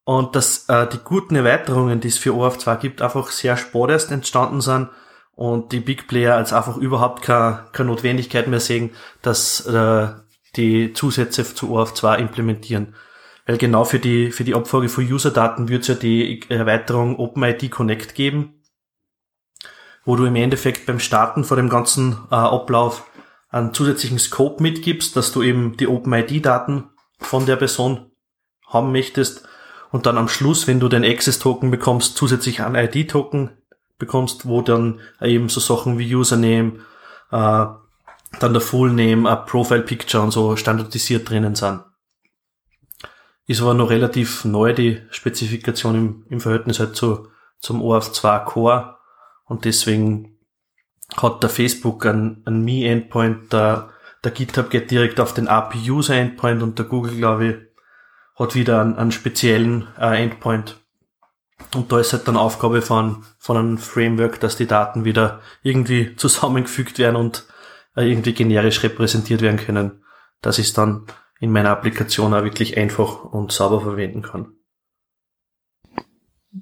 und 0.06 0.36
dass 0.36 0.68
äh, 0.70 0.88
die 0.88 1.00
guten 1.04 1.36
Erweiterungen, 1.36 2.00
die 2.00 2.08
es 2.08 2.18
für 2.18 2.34
OAuth 2.34 2.62
2 2.62 2.76
gibt, 2.78 3.02
einfach 3.04 3.30
sehr 3.30 3.58
spät 3.58 3.90
erst 3.90 4.12
entstanden 4.12 4.62
sind 4.62 4.90
und 5.38 5.72
die 5.72 5.82
Big 5.82 6.08
Player 6.08 6.36
als 6.36 6.52
einfach 6.52 6.78
überhaupt 6.78 7.22
keine, 7.22 7.68
keine 7.72 7.90
Notwendigkeit 7.90 8.48
mehr 8.48 8.60
sehen, 8.60 8.90
dass 9.22 9.66
äh, 9.68 10.08
die 10.56 10.94
Zusätze 10.94 11.44
zu 11.54 11.72
OAuth 11.72 11.96
2 11.96 12.18
implementieren. 12.18 12.96
Weil 13.46 13.60
genau 13.60 13.86
für 13.86 14.00
die, 14.00 14.32
für 14.32 14.44
die 14.44 14.56
Abfrage 14.56 14.90
von 14.90 15.06
User-Daten 15.06 15.70
wird 15.70 15.84
es 15.84 15.90
ja 15.90 15.94
die 15.94 16.42
Erweiterung 16.50 17.20
OpenID 17.20 17.70
Connect 17.70 18.16
geben, 18.16 18.64
wo 20.06 20.16
du 20.16 20.26
im 20.26 20.36
Endeffekt 20.36 20.88
beim 20.88 21.00
Starten 21.00 21.44
vor 21.44 21.56
dem 21.56 21.70
ganzen 21.70 22.14
äh, 22.32 22.36
Ablauf 22.36 23.06
einen 23.50 23.76
zusätzlichen 23.76 24.18
Scope 24.18 24.64
mitgibst, 24.64 25.16
dass 25.16 25.32
du 25.32 25.44
eben 25.44 25.78
die 25.78 25.88
OpenID-Daten 25.88 26.90
von 27.20 27.46
der 27.46 27.58
Person 27.58 28.10
haben 28.66 28.92
möchtest 28.92 29.48
und 29.92 30.08
dann 30.08 30.18
am 30.18 30.30
Schluss, 30.30 30.66
wenn 30.66 30.80
du 30.80 30.90
den 30.90 31.06
Access-Token 31.06 31.70
bekommst, 31.70 32.18
zusätzlich 32.18 32.64
einen 32.64 32.76
ID-Token 32.76 33.52
bekommst, 33.98 34.48
wo 34.48 34.62
dann 34.62 35.00
eben 35.22 35.50
so 35.50 35.60
Sachen 35.60 35.98
wie 35.98 36.16
Username, 36.16 36.80
äh, 37.32 37.66
dann 38.40 38.54
der 38.54 38.62
Full-Name, 38.62 39.30
ein 39.30 39.46
Profile-Picture 39.46 40.24
und 40.24 40.32
so 40.32 40.56
standardisiert 40.56 41.30
drinnen 41.30 41.56
sind. 41.56 41.84
Ist 43.46 43.62
aber 43.62 43.74
noch 43.74 43.90
relativ 43.90 44.44
neu, 44.46 44.74
die 44.74 45.02
Spezifikation 45.10 45.96
im, 45.96 46.26
im 46.30 46.40
Verhältnis 46.40 46.80
halt 46.80 46.96
zu, 46.96 47.30
zum 47.60 47.82
OAuth 47.82 48.14
2 48.14 48.40
Core 48.40 48.98
und 49.46 49.66
deswegen 49.66 50.38
hat 51.16 51.42
der 51.42 51.50
Facebook 51.50 52.06
ein, 52.06 52.44
ein 52.46 52.64
Me-Endpoint, 52.64 53.54
der, 53.54 53.90
der 54.24 54.32
GitHub 54.32 54.70
geht 54.70 54.92
direkt 54.92 55.20
auf 55.22 55.34
den 55.34 55.48
API-User-Endpoint 55.48 56.62
und 56.62 56.78
der 56.78 56.86
Google, 56.86 57.16
glaube 57.16 57.48
ich, 57.48 57.56
hat 58.36 58.56
wieder 58.56 58.82
einen, 58.82 58.96
einen 58.96 59.12
speziellen 59.12 59.88
äh, 59.98 60.22
Endpoint. 60.22 60.78
Und 61.74 61.92
da 61.92 62.00
ist 62.00 62.14
halt 62.14 62.28
dann 62.28 62.38
Aufgabe 62.38 62.82
von, 62.82 63.26
von 63.40 63.58
einem 63.58 63.78
Framework, 63.78 64.40
dass 64.40 64.58
die 64.58 64.68
Daten 64.68 65.06
wieder 65.06 65.42
irgendwie 65.64 66.16
zusammengefügt 66.18 67.00
werden 67.00 67.16
und 67.16 67.46
äh, 67.96 68.10
irgendwie 68.10 68.34
generisch 68.34 68.84
repräsentiert 68.84 69.42
werden 69.42 69.58
können, 69.58 70.04
dass 70.42 70.60
ich 70.60 70.68
es 70.68 70.74
dann 70.74 71.06
in 71.40 71.52
meiner 71.52 71.72
Applikation 71.72 72.34
auch 72.34 72.44
wirklich 72.44 72.78
einfach 72.78 73.24
und 73.26 73.52
sauber 73.52 73.82
verwenden 73.82 74.22
kann. 74.22 74.54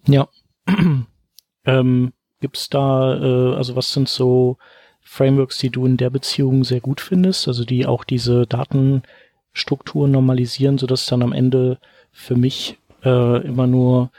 Ja. 0.07 0.27
ähm, 1.65 2.13
Gibt's 2.41 2.69
da, 2.69 3.15
äh, 3.15 3.55
also 3.55 3.75
was 3.75 3.91
sind 3.91 4.09
so 4.09 4.57
Frameworks, 5.01 5.57
die 5.57 5.69
du 5.69 5.85
in 5.85 5.97
der 5.97 6.09
Beziehung 6.09 6.63
sehr 6.63 6.81
gut 6.81 7.01
findest, 7.01 7.47
also 7.47 7.63
die 7.63 7.85
auch 7.85 8.03
diese 8.03 8.45
Datenstruktur 8.45 10.07
normalisieren, 10.07 10.77
sodass 10.77 11.05
dann 11.05 11.23
am 11.23 11.31
Ende 11.31 11.79
für 12.11 12.35
mich 12.35 12.77
äh, 13.03 13.45
immer 13.45 13.67
nur 13.67 14.11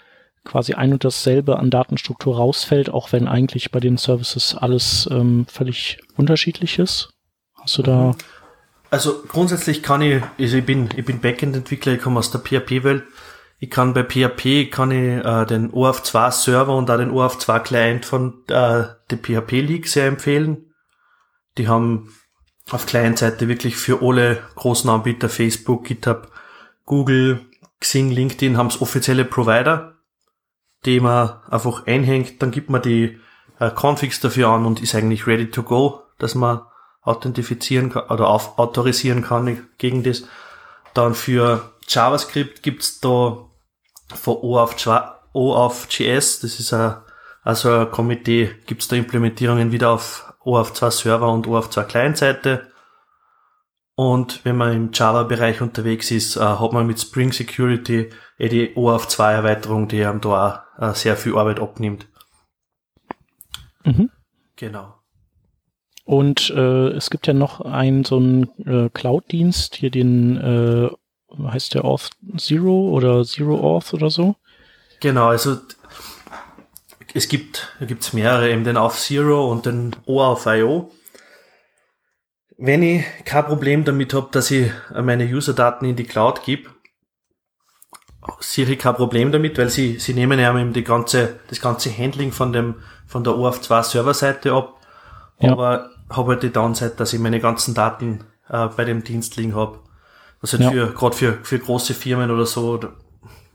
quasi 0.46 0.74
ein 0.74 0.92
und 0.92 1.04
dasselbe 1.04 1.58
an 1.58 1.70
Datenstruktur 1.70 2.36
rausfällt, 2.36 2.88
auch 2.88 3.12
wenn 3.12 3.28
eigentlich 3.28 3.70
bei 3.70 3.80
den 3.80 3.98
Services 3.98 4.54
alles 4.54 5.08
ähm, 5.10 5.46
völlig 5.50 5.98
unterschiedlich 6.16 6.78
ist? 6.78 7.10
Hast 7.60 7.78
du 7.78 7.82
da? 7.82 8.14
Also 8.90 9.22
grundsätzlich 9.28 9.82
kann 9.82 10.00
ich, 10.00 10.22
also 10.38 10.56
ich 10.56 10.64
bin, 10.64 10.88
ich 10.96 11.04
bin 11.04 11.20
Backend-Entwickler, 11.20 11.94
ich 11.94 12.00
komme 12.00 12.20
aus 12.20 12.30
der 12.30 12.40
PHP-Welt 12.40 13.02
ich 13.58 13.70
kann 13.70 13.94
bei 13.94 14.02
PHP 14.02 14.70
kann 14.70 14.90
ich 14.90 15.24
äh, 15.24 15.46
den 15.46 15.72
OAuth 15.72 16.04
2 16.04 16.30
Server 16.30 16.76
und 16.76 16.90
auch 16.90 16.98
den 16.98 17.10
OAuth 17.10 17.40
2 17.40 17.58
Client 17.60 18.04
von 18.04 18.44
äh, 18.48 18.84
der 19.10 19.18
PHP 19.22 19.52
League 19.62 19.88
sehr 19.88 20.06
empfehlen. 20.06 20.74
Die 21.56 21.68
haben 21.68 22.14
auf 22.70 22.84
Client-Seite 22.84 23.48
wirklich 23.48 23.76
für 23.76 24.02
alle 24.02 24.42
großen 24.56 24.90
Anbieter, 24.90 25.28
Facebook, 25.28 25.84
GitHub, 25.84 26.30
Google, 26.84 27.46
Xing, 27.80 28.10
LinkedIn, 28.10 28.58
haben 28.58 28.66
es 28.66 28.82
offizielle 28.82 29.24
Provider, 29.24 29.94
die 30.86 31.00
man 31.00 31.40
einfach 31.50 31.86
einhängt, 31.86 32.40
dann 32.40 32.50
gibt 32.50 32.70
man 32.70 32.80
die 32.80 33.18
äh, 33.58 33.70
Configs 33.70 34.20
dafür 34.20 34.48
an 34.48 34.64
und 34.64 34.82
ist 34.82 34.94
eigentlich 34.94 35.26
ready 35.26 35.50
to 35.50 35.62
go, 35.62 36.02
dass 36.18 36.34
man 36.34 36.62
authentifizieren 37.02 37.90
kann 37.90 38.08
oder 38.08 38.28
auf, 38.28 38.58
autorisieren 38.58 39.22
kann 39.22 39.66
gegen 39.78 40.02
das. 40.02 40.24
Dann 40.94 41.14
für 41.14 41.72
JavaScript 41.88 42.62
gibt's 42.62 43.00
da 43.00 43.38
von 44.14 44.36
O 44.36 44.58
auf, 44.58 44.76
o 45.32 45.54
auf 45.54 45.86
JS, 45.90 46.40
das 46.40 46.58
ist 46.58 46.72
ein, 46.72 46.96
also 47.42 47.70
ein 47.70 47.90
Komitee, 47.90 48.54
gibt's 48.66 48.88
da 48.88 48.96
Implementierungen 48.96 49.72
wieder 49.72 49.90
auf 49.90 50.32
O 50.44 50.56
auf 50.56 50.72
2 50.72 50.90
Server 50.90 51.30
und 51.32 51.46
O 51.46 51.56
auf 51.56 51.70
2 51.70 51.82
Client-Seite. 51.84 52.70
Und 53.96 54.44
wenn 54.44 54.56
man 54.56 54.72
im 54.74 54.90
Java-Bereich 54.92 55.60
unterwegs 55.62 56.10
ist, 56.10 56.36
äh, 56.36 56.40
hat 56.40 56.72
man 56.72 56.86
mit 56.86 57.00
Spring 57.00 57.32
Security 57.32 58.10
eh 58.38 58.48
die 58.48 58.74
O 58.74 58.90
auf 58.90 59.08
2 59.08 59.32
Erweiterung, 59.32 59.88
die 59.88 60.04
einem 60.04 60.20
da 60.20 60.65
äh, 60.78 60.92
sehr 60.94 61.16
viel 61.16 61.36
Arbeit 61.36 61.60
abnimmt. 61.60 62.06
Mhm. 63.84 64.10
Genau. 64.56 64.94
Und 66.04 66.50
äh, 66.50 66.88
es 66.90 67.10
gibt 67.10 67.26
ja 67.26 67.34
noch 67.34 67.60
einen 67.60 68.04
so 68.04 68.16
einen 68.16 68.48
äh, 68.64 68.88
Cloud-Dienst, 68.90 69.74
hier 69.74 69.90
den 69.90 70.36
äh, 70.36 70.88
heißt 71.42 71.74
der 71.74 71.84
Auth 71.84 72.10
Zero 72.36 72.90
oder 72.90 73.24
Zero 73.24 73.58
Auth 73.60 73.92
oder 73.92 74.10
so? 74.10 74.36
Genau, 75.00 75.28
also 75.28 75.58
es 77.12 77.28
gibt, 77.28 77.74
gibt's 77.80 78.12
mehrere, 78.12 78.50
eben 78.50 78.64
den 78.64 78.76
Auth 78.76 78.94
Zero 78.94 79.50
und 79.50 79.66
den 79.66 79.96
OAuth.io. 80.06 80.92
Wenn 82.58 82.82
ich 82.82 83.04
kein 83.24 83.44
Problem 83.44 83.84
damit 83.84 84.14
habe, 84.14 84.28
dass 84.32 84.50
ich 84.50 84.70
meine 84.94 85.24
User-Daten 85.24 85.84
in 85.84 85.96
die 85.96 86.04
Cloud 86.04 86.42
gebe, 86.44 86.70
ich 88.40 88.78
kein 88.78 88.94
Problem 88.94 89.32
damit, 89.32 89.58
weil 89.58 89.68
sie, 89.68 89.98
sie 89.98 90.14
nehmen 90.14 90.38
ja 90.38 90.56
eben 90.58 90.72
die 90.72 90.84
ganze, 90.84 91.40
das 91.48 91.60
ganze 91.60 91.96
Handling 91.96 92.32
von 92.32 92.52
dem, 92.52 92.76
von 93.06 93.24
der 93.24 93.36
OAuth 93.36 93.62
2 93.62 93.82
Serverseite 93.82 94.52
ab. 94.52 94.80
Ja. 95.38 95.52
Aber 95.52 95.90
habe 96.10 96.32
halt 96.32 96.42
die 96.42 96.52
Downside, 96.52 96.94
dass 96.96 97.12
ich 97.12 97.20
meine 97.20 97.40
ganzen 97.40 97.74
Daten 97.74 98.24
äh, 98.48 98.68
bei 98.68 98.84
dem 98.84 99.04
Dienst 99.04 99.36
liegen 99.36 99.54
habe. 99.54 99.80
Was 100.40 100.52
halt 100.52 100.62
ja. 100.62 100.70
für, 100.70 100.92
gerade 100.92 101.16
für, 101.16 101.32
für 101.42 101.58
große 101.58 101.94
Firmen 101.94 102.30
oder 102.30 102.46
so 102.46 102.80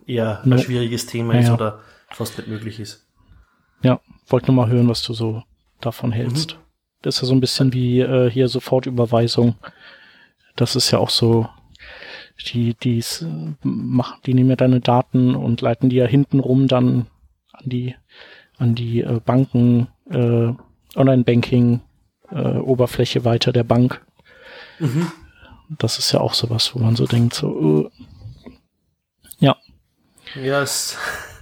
eher 0.05 0.41
ein 0.43 0.59
schwieriges 0.59 1.05
Thema 1.05 1.39
ist 1.39 1.49
oder 1.49 1.79
fast 2.09 2.37
nicht 2.37 2.47
möglich 2.47 2.79
ist. 2.79 3.05
Ja, 3.81 3.99
wollte 4.27 4.47
nur 4.51 4.65
mal 4.65 4.71
hören, 4.71 4.89
was 4.89 5.01
du 5.03 5.13
so 5.13 5.43
davon 5.79 6.11
hältst. 6.11 6.53
Mhm. 6.53 6.57
Das 7.01 7.15
ist 7.15 7.21
ja 7.21 7.27
so 7.27 7.33
ein 7.33 7.39
bisschen 7.39 7.73
wie 7.73 8.01
äh, 8.01 8.29
hier 8.29 8.47
Sofortüberweisung. 8.47 9.55
Das 10.55 10.75
ist 10.75 10.91
ja 10.91 10.99
auch 10.99 11.09
so, 11.09 11.47
die, 12.43 12.73
die's 12.73 13.25
machen, 13.63 14.19
die 14.25 14.33
nehmen 14.33 14.49
ja 14.49 14.55
deine 14.55 14.79
Daten 14.79 15.35
und 15.35 15.61
leiten 15.61 15.89
die 15.89 15.97
ja 15.97 16.05
hintenrum 16.05 16.67
dann 16.67 17.07
an 17.53 17.69
die, 17.69 17.95
an 18.57 18.75
die 18.75 19.01
äh, 19.01 19.19
Banken, 19.23 19.87
äh, 20.09 20.53
Online-Banking, 20.95 21.81
äh, 22.31 22.57
Oberfläche 22.57 23.25
weiter 23.25 23.51
der 23.51 23.63
Bank. 23.63 24.05
Mhm 24.79 25.11
das 25.77 25.99
ist 25.99 26.11
ja 26.11 26.19
auch 26.19 26.33
sowas, 26.33 26.71
wo 26.73 26.79
man 26.79 26.95
so 26.95 27.05
denkt, 27.05 27.33
so, 27.33 27.47
uh, 27.47 27.89
ja. 29.39 29.55
Ja, 30.35 30.61
es, 30.61 30.97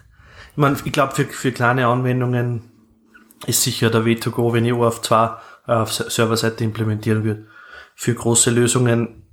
ich 0.51 0.57
meine, 0.57 0.77
ich 0.83 0.91
glaube, 0.91 1.15
für, 1.15 1.25
für 1.25 1.51
kleine 1.51 1.87
Anwendungen 1.87 2.71
ist 3.45 3.63
sicher 3.63 3.89
der 3.89 4.05
Way 4.05 4.17
to 4.17 4.31
go, 4.31 4.53
wenn 4.53 4.65
ich 4.65 4.73
OAuth 4.73 5.05
2 5.05 5.29
auf 5.65 5.93
Serverseite 5.93 6.63
implementieren 6.63 7.23
würde. 7.23 7.47
Für 7.95 8.13
große 8.13 8.51
Lösungen 8.51 9.23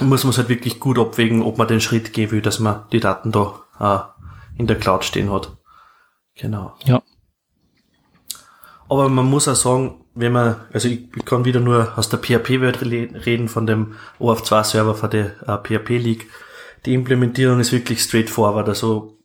muss 0.00 0.24
man 0.24 0.30
es 0.30 0.38
halt 0.38 0.48
wirklich 0.48 0.80
gut 0.80 0.98
abwägen, 0.98 1.42
ob 1.42 1.58
man 1.58 1.68
den 1.68 1.80
Schritt 1.80 2.12
gehen 2.12 2.30
will, 2.30 2.42
dass 2.42 2.58
man 2.58 2.86
die 2.92 3.00
Daten 3.00 3.32
da 3.32 3.64
äh, 3.78 4.58
in 4.58 4.66
der 4.66 4.78
Cloud 4.78 5.04
stehen 5.04 5.32
hat. 5.32 5.56
Genau. 6.34 6.74
Ja. 6.84 7.02
Aber 8.88 9.08
man 9.08 9.26
muss 9.26 9.48
auch 9.48 9.54
sagen, 9.54 10.04
wenn 10.14 10.32
man, 10.32 10.56
also 10.72 10.88
ich 10.88 11.10
kann 11.24 11.44
wieder 11.44 11.60
nur 11.60 11.96
aus 11.96 12.08
der 12.08 12.18
PHP-Welt 12.18 12.82
reden, 12.82 13.48
von 13.48 13.66
dem 13.66 13.94
OAuth2-Server 14.20 14.94
von 14.94 15.10
der 15.10 15.32
äh, 15.48 15.58
PHP 15.58 15.98
League. 15.98 16.30
Die 16.86 16.94
Implementierung 16.94 17.60
ist 17.60 17.72
wirklich 17.72 18.02
straightforward. 18.02 18.68
Also 18.68 19.18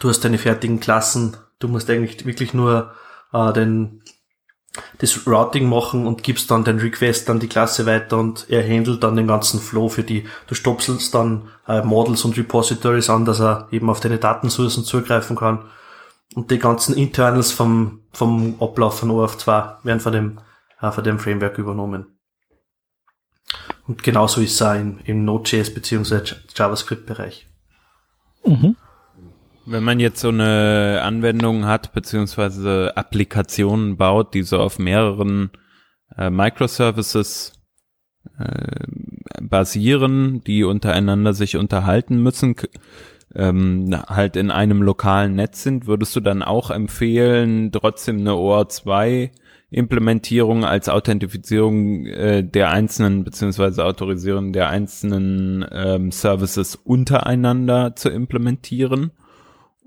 du 0.00 0.08
hast 0.08 0.20
deine 0.24 0.38
fertigen 0.38 0.80
Klassen, 0.80 1.36
du 1.58 1.68
musst 1.68 1.90
eigentlich 1.90 2.24
wirklich 2.24 2.54
nur 2.54 2.94
äh, 3.32 3.52
den, 3.52 4.01
das 4.98 5.26
Routing 5.26 5.68
machen 5.68 6.06
und 6.06 6.22
gibst 6.22 6.50
dann 6.50 6.64
den 6.64 6.78
Request 6.78 7.28
an 7.28 7.40
die 7.40 7.48
Klasse 7.48 7.84
weiter 7.84 8.18
und 8.18 8.46
er 8.48 8.66
handelt 8.66 9.02
dann 9.02 9.16
den 9.16 9.26
ganzen 9.26 9.60
Flow 9.60 9.88
für 9.88 10.02
die. 10.02 10.26
Du 10.46 10.54
stopselst 10.54 11.14
dann 11.14 11.48
äh, 11.68 11.82
Models 11.82 12.24
und 12.24 12.36
Repositories 12.38 13.10
an, 13.10 13.24
dass 13.24 13.40
er 13.40 13.68
eben 13.70 13.90
auf 13.90 14.00
deine 14.00 14.18
Datensourcen 14.18 14.84
zugreifen 14.84 15.36
kann. 15.36 15.64
Und 16.34 16.50
die 16.50 16.58
ganzen 16.58 16.96
Internals 16.96 17.52
vom, 17.52 18.00
vom 18.12 18.56
Ablauf 18.60 18.98
von 19.00 19.10
OAuth 19.10 19.38
2 19.38 19.76
werden 19.82 20.00
von 20.00 20.12
dem, 20.12 20.40
äh, 20.80 20.90
von 20.90 21.04
dem 21.04 21.18
Framework 21.18 21.58
übernommen. 21.58 22.18
Und 23.86 24.02
genauso 24.02 24.40
ist 24.40 24.54
es 24.54 24.62
auch 24.62 24.74
im, 24.74 25.00
im 25.04 25.24
Node.js 25.24 25.74
bzw. 25.74 26.36
JavaScript-Bereich. 26.54 27.46
Mhm. 28.44 28.76
Wenn 29.64 29.84
man 29.84 30.00
jetzt 30.00 30.20
so 30.20 30.28
eine 30.28 31.00
Anwendung 31.02 31.66
hat, 31.66 31.92
beziehungsweise 31.92 32.92
Applikationen 32.96 33.96
baut, 33.96 34.34
die 34.34 34.42
so 34.42 34.58
auf 34.58 34.78
mehreren 34.78 35.50
äh, 36.16 36.30
Microservices 36.30 37.52
äh, 38.38 38.86
basieren, 39.40 40.42
die 40.44 40.64
untereinander 40.64 41.32
sich 41.32 41.56
unterhalten 41.56 42.20
müssen, 42.22 42.56
ähm, 43.34 43.94
halt 44.08 44.36
in 44.36 44.50
einem 44.50 44.82
lokalen 44.82 45.36
Netz 45.36 45.62
sind, 45.62 45.86
würdest 45.86 46.14
du 46.16 46.20
dann 46.20 46.42
auch 46.42 46.70
empfehlen, 46.70 47.70
trotzdem 47.72 48.18
eine 48.18 48.32
OR2 48.32 49.30
Implementierung 49.70 50.64
als 50.64 50.88
Authentifizierung 50.90 52.04
äh, 52.06 52.44
der 52.44 52.70
einzelnen 52.70 53.24
beziehungsweise 53.24 53.84
Autorisierung 53.84 54.52
der 54.52 54.68
einzelnen 54.68 55.64
ähm, 55.72 56.10
Services 56.10 56.76
untereinander 56.76 57.96
zu 57.96 58.10
implementieren? 58.10 59.12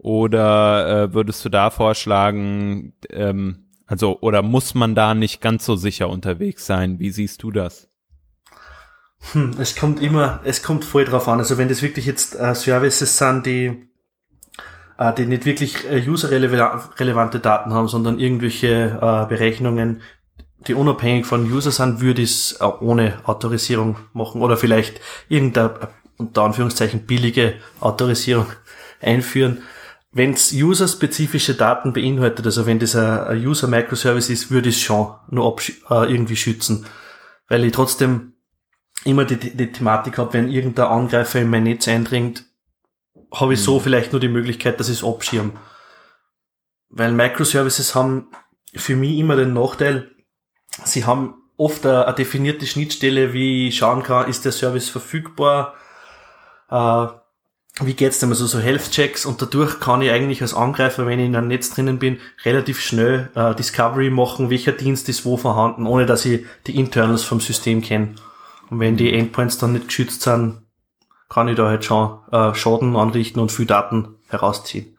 Oder 0.06 0.88
äh, 0.88 1.14
würdest 1.16 1.44
du 1.44 1.50
da 1.50 1.72
vorschlagen, 1.72 2.94
ähm, 3.10 3.66
also 3.88 4.20
oder 4.20 4.44
muss 4.44 4.76
man 4.76 4.94
da 4.94 5.16
nicht 5.16 5.42
ganz 5.42 5.66
so 5.66 5.76
sicher 5.76 6.12
unterwegs 6.12 6.68
sein? 6.68 7.00
Wie 7.00 7.10
siehst 7.10 7.42
du 7.42 7.50
das? 7.50 7.90
Hm, 9.32 9.56
es 9.58 9.76
kommt 9.76 10.00
immer, 10.04 10.42
es 10.44 10.62
kommt 10.62 10.86
voll 10.86 11.06
drauf 11.06 11.28
an. 11.28 11.40
Also 11.40 11.58
wenn 11.58 11.70
das 11.70 11.82
wirklich 11.82 12.06
jetzt 12.06 12.40
äh, 12.40 12.54
Services 12.54 13.18
sind, 13.18 13.48
die, 13.48 13.90
äh, 15.00 15.12
die 15.16 15.26
nicht 15.26 15.48
wirklich 15.48 15.90
äh, 15.90 16.08
userrelevante 16.08 17.40
Daten 17.40 17.74
haben, 17.74 17.88
sondern 17.88 18.20
irgendwelche 18.20 19.00
äh, 19.02 19.28
Berechnungen, 19.28 20.04
die 20.68 20.76
unabhängig 20.76 21.26
von 21.26 21.52
User 21.52 21.72
sind, 21.72 22.00
würde 22.02 22.22
ich 22.22 22.30
es 22.30 22.52
äh, 22.62 22.64
ohne 22.64 23.18
Autorisierung 23.24 23.98
machen 24.14 24.44
oder 24.44 24.56
vielleicht 24.56 25.02
irgendeine 25.30 25.90
unter 26.18 26.44
Anführungszeichen 26.44 27.08
billige 27.08 27.56
Autorisierung 27.80 28.46
einführen. 29.02 29.64
Wenn 30.16 30.32
es 30.32 30.54
user-spezifische 30.54 31.56
Daten 31.56 31.92
beinhaltet, 31.92 32.46
also 32.46 32.66
wenn 32.66 32.80
das 32.80 32.96
ein 32.96 33.46
User-Microservice 33.46 34.30
ist, 34.30 34.50
würde 34.50 34.70
ich 34.70 34.78
es 34.78 34.82
schon 34.82 35.14
nur 35.30 35.58
äh, 35.90 36.10
irgendwie 36.10 36.38
schützen. 36.38 36.86
Weil 37.50 37.66
ich 37.66 37.74
trotzdem 37.74 38.32
immer 39.04 39.26
die, 39.26 39.36
die 39.36 39.72
Thematik 39.74 40.18
habe, 40.18 40.32
wenn 40.32 40.50
irgendein 40.50 40.88
Angreifer 40.88 41.42
in 41.42 41.50
mein 41.50 41.64
Netz 41.64 41.90
eindringt, 41.90 42.46
habe 43.34 43.56
ich 43.56 43.62
so 43.62 43.78
mhm. 43.78 43.82
vielleicht 43.82 44.14
nur 44.14 44.22
die 44.22 44.30
Möglichkeit, 44.30 44.80
dass 44.80 44.88
ich 44.88 45.00
es 45.00 45.04
abschirm. 45.04 45.52
Weil 46.88 47.12
Microservices 47.12 47.94
haben 47.94 48.30
für 48.74 48.96
mich 48.96 49.18
immer 49.18 49.36
den 49.36 49.52
Nachteil, 49.52 50.12
sie 50.86 51.04
haben 51.04 51.36
oft 51.58 51.86
eine, 51.86 52.06
eine 52.06 52.16
definierte 52.16 52.66
Schnittstelle, 52.66 53.34
wie 53.34 53.68
ich 53.68 53.80
schauen 53.80 54.02
kann, 54.02 54.30
ist 54.30 54.46
der 54.46 54.54
Service 54.54 54.88
verfügbar, 54.88 55.74
äh, 56.70 57.08
wie 57.82 57.94
geht's 57.94 58.20
denn 58.20 58.30
also 58.30 58.46
so 58.46 58.60
Health-Checks 58.60 59.26
und 59.26 59.42
dadurch 59.42 59.80
kann 59.82 60.02
ich 60.02 60.10
eigentlich 60.10 60.42
als 60.42 60.54
Angreifer, 60.54 61.06
wenn 61.06 61.20
ich 61.20 61.26
in 61.26 61.36
einem 61.36 61.50
Netz 61.50 61.72
drinnen 61.72 62.00
bin, 62.00 62.20
relativ 62.46 62.80
schnell 62.80 63.30
äh, 63.36 63.54
Discovery 63.54 64.10
machen, 64.10 64.50
welcher 64.50 64.72
Dienst 64.72 65.10
ist 65.10 65.26
wo 65.26 65.36
vorhanden, 65.36 65.86
ohne 65.86 66.06
dass 66.06 66.26
ich 66.26 66.46
die 66.68 66.78
Internals 66.78 67.24
vom 67.24 67.42
System 67.42 67.82
kenne. 67.82 68.16
Und 68.70 68.80
wenn 68.80 68.96
die 68.96 69.14
Endpoints 69.14 69.58
dann 69.58 69.74
nicht 69.74 69.88
geschützt 69.88 70.22
sind, 70.22 70.62
kann 71.28 71.50
ich 71.50 71.56
da 71.56 71.68
halt 71.68 71.84
schon 71.84 72.20
äh, 72.32 72.54
Schaden 72.56 72.96
anrichten 72.96 73.42
und 73.42 73.52
viel 73.52 73.66
Daten 73.66 74.16
herausziehen. 74.30 74.98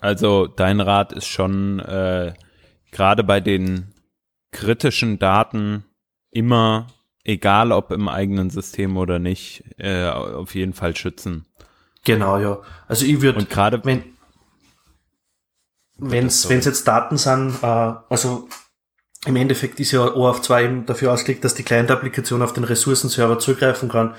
Also 0.00 0.46
dein 0.46 0.80
Rat 0.80 1.12
ist 1.12 1.26
schon 1.26 1.80
äh, 1.80 2.32
gerade 2.92 3.24
bei 3.24 3.40
den 3.40 3.92
kritischen 4.52 5.18
Daten 5.18 5.84
immer 6.30 6.86
egal 7.24 7.72
ob 7.72 7.90
im 7.90 8.08
eigenen 8.08 8.50
System 8.50 8.96
oder 8.96 9.18
nicht, 9.18 9.64
äh, 9.78 10.08
auf 10.08 10.54
jeden 10.54 10.72
Fall 10.72 10.96
schützen. 10.96 11.46
Genau, 12.04 12.38
ja. 12.38 12.60
Also 12.88 13.04
ich 13.04 13.20
würde, 13.20 13.38
und 13.38 13.50
gerade 13.50 13.84
wenn 13.84 14.04
wenn 16.00 16.26
es 16.26 16.48
jetzt 16.48 16.88
Daten 16.88 17.18
sind, 17.18 17.62
äh, 17.62 17.66
also 17.66 18.48
im 19.26 19.36
Endeffekt 19.36 19.80
ist 19.80 19.92
ja 19.92 20.14
OAuth 20.14 20.42
2 20.44 20.64
eben 20.64 20.86
dafür 20.86 21.12
ausgelegt, 21.12 21.44
dass 21.44 21.54
die 21.54 21.62
Client-Applikation 21.62 22.40
auf 22.40 22.54
den 22.54 22.64
Ressourcenserver 22.64 23.38
zugreifen 23.38 23.90
kann. 23.90 24.14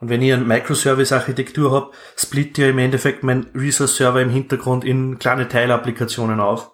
Und 0.00 0.08
wenn 0.08 0.22
ich 0.22 0.32
eine 0.32 0.44
Microservice-Architektur 0.44 1.72
habe, 1.72 1.90
split 2.16 2.56
ja 2.56 2.68
im 2.68 2.78
Endeffekt 2.78 3.24
mein 3.24 3.48
Resource-Server 3.54 4.22
im 4.22 4.30
Hintergrund 4.30 4.84
in 4.84 5.18
kleine 5.18 5.48
Teilapplikationen 5.48 6.40
auf. 6.40 6.70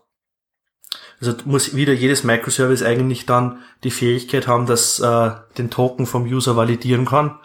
Also 1.26 1.38
muss 1.46 1.74
wieder 1.74 1.94
jedes 1.94 2.22
Microservice 2.22 2.82
eigentlich 2.82 3.24
dann 3.24 3.62
die 3.82 3.90
Fähigkeit 3.90 4.46
haben, 4.46 4.66
dass 4.66 5.00
äh, 5.00 5.30
den 5.56 5.70
Token 5.70 6.06
vom 6.06 6.24
User 6.24 6.54
validieren 6.54 7.06
kann 7.06 7.38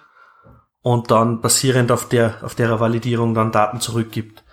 und 0.82 1.12
dann 1.12 1.39
basierend 1.39 1.89
auf 1.92 2.10
der 2.10 2.44
auf 2.44 2.56
der 2.56 2.80
Validierung 2.82 3.34
dann 3.34 3.54
Daten 3.54 3.80
zurückgibt. 3.80 4.44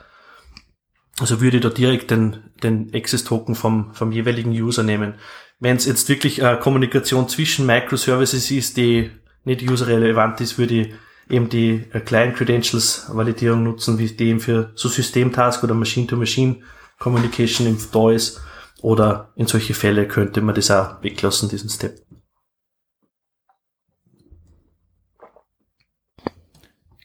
Also 1.19 1.41
würde 1.41 1.57
ich 1.57 1.62
da 1.62 1.71
direkt 1.71 2.12
den 2.12 2.45
den 2.62 2.95
Access 2.95 3.25
Token 3.25 3.57
vom 3.57 3.93
vom 3.95 4.12
jeweiligen 4.12 4.53
User 4.53 4.85
nehmen. 4.85 5.15
Wenn 5.59 5.77
es 5.77 5.87
jetzt 5.87 6.09
wirklich 6.09 6.41
äh, 6.41 6.57
Kommunikation 6.61 7.29
zwischen 7.29 7.67
Microservices 7.67 8.51
ist, 8.53 8.77
die 8.77 9.11
nicht 9.45 9.69
userrelevant 9.69 10.41
ist, 10.41 10.57
würde 10.57 10.75
ich 10.75 10.95
eben 11.29 11.49
die 11.49 11.85
äh, 11.93 11.99
Client 11.99 12.37
Credentials 12.37 13.07
Validierung 13.12 13.65
nutzen, 13.65 13.99
wie 13.99 14.07
die 14.07 14.29
eben 14.29 14.41
für 14.41 14.71
so 14.77 14.89
Systemtask 14.89 15.65
oder 15.65 15.75
Machine 15.75 16.07
to 16.07 16.17
Machine 16.17 16.59
Communication 17.01 17.67
im 17.67 17.79
da 17.91 18.11
ist 18.12 18.41
oder 18.87 19.33
in 19.35 19.49
solche 19.49 19.75
Fälle 19.75 20.07
könnte 20.07 20.40
man 20.40 20.55
das 20.55 20.70
auch 20.70 21.03
weglassen, 21.03 21.49
diesen 21.49 21.68
Step. 21.68 22.03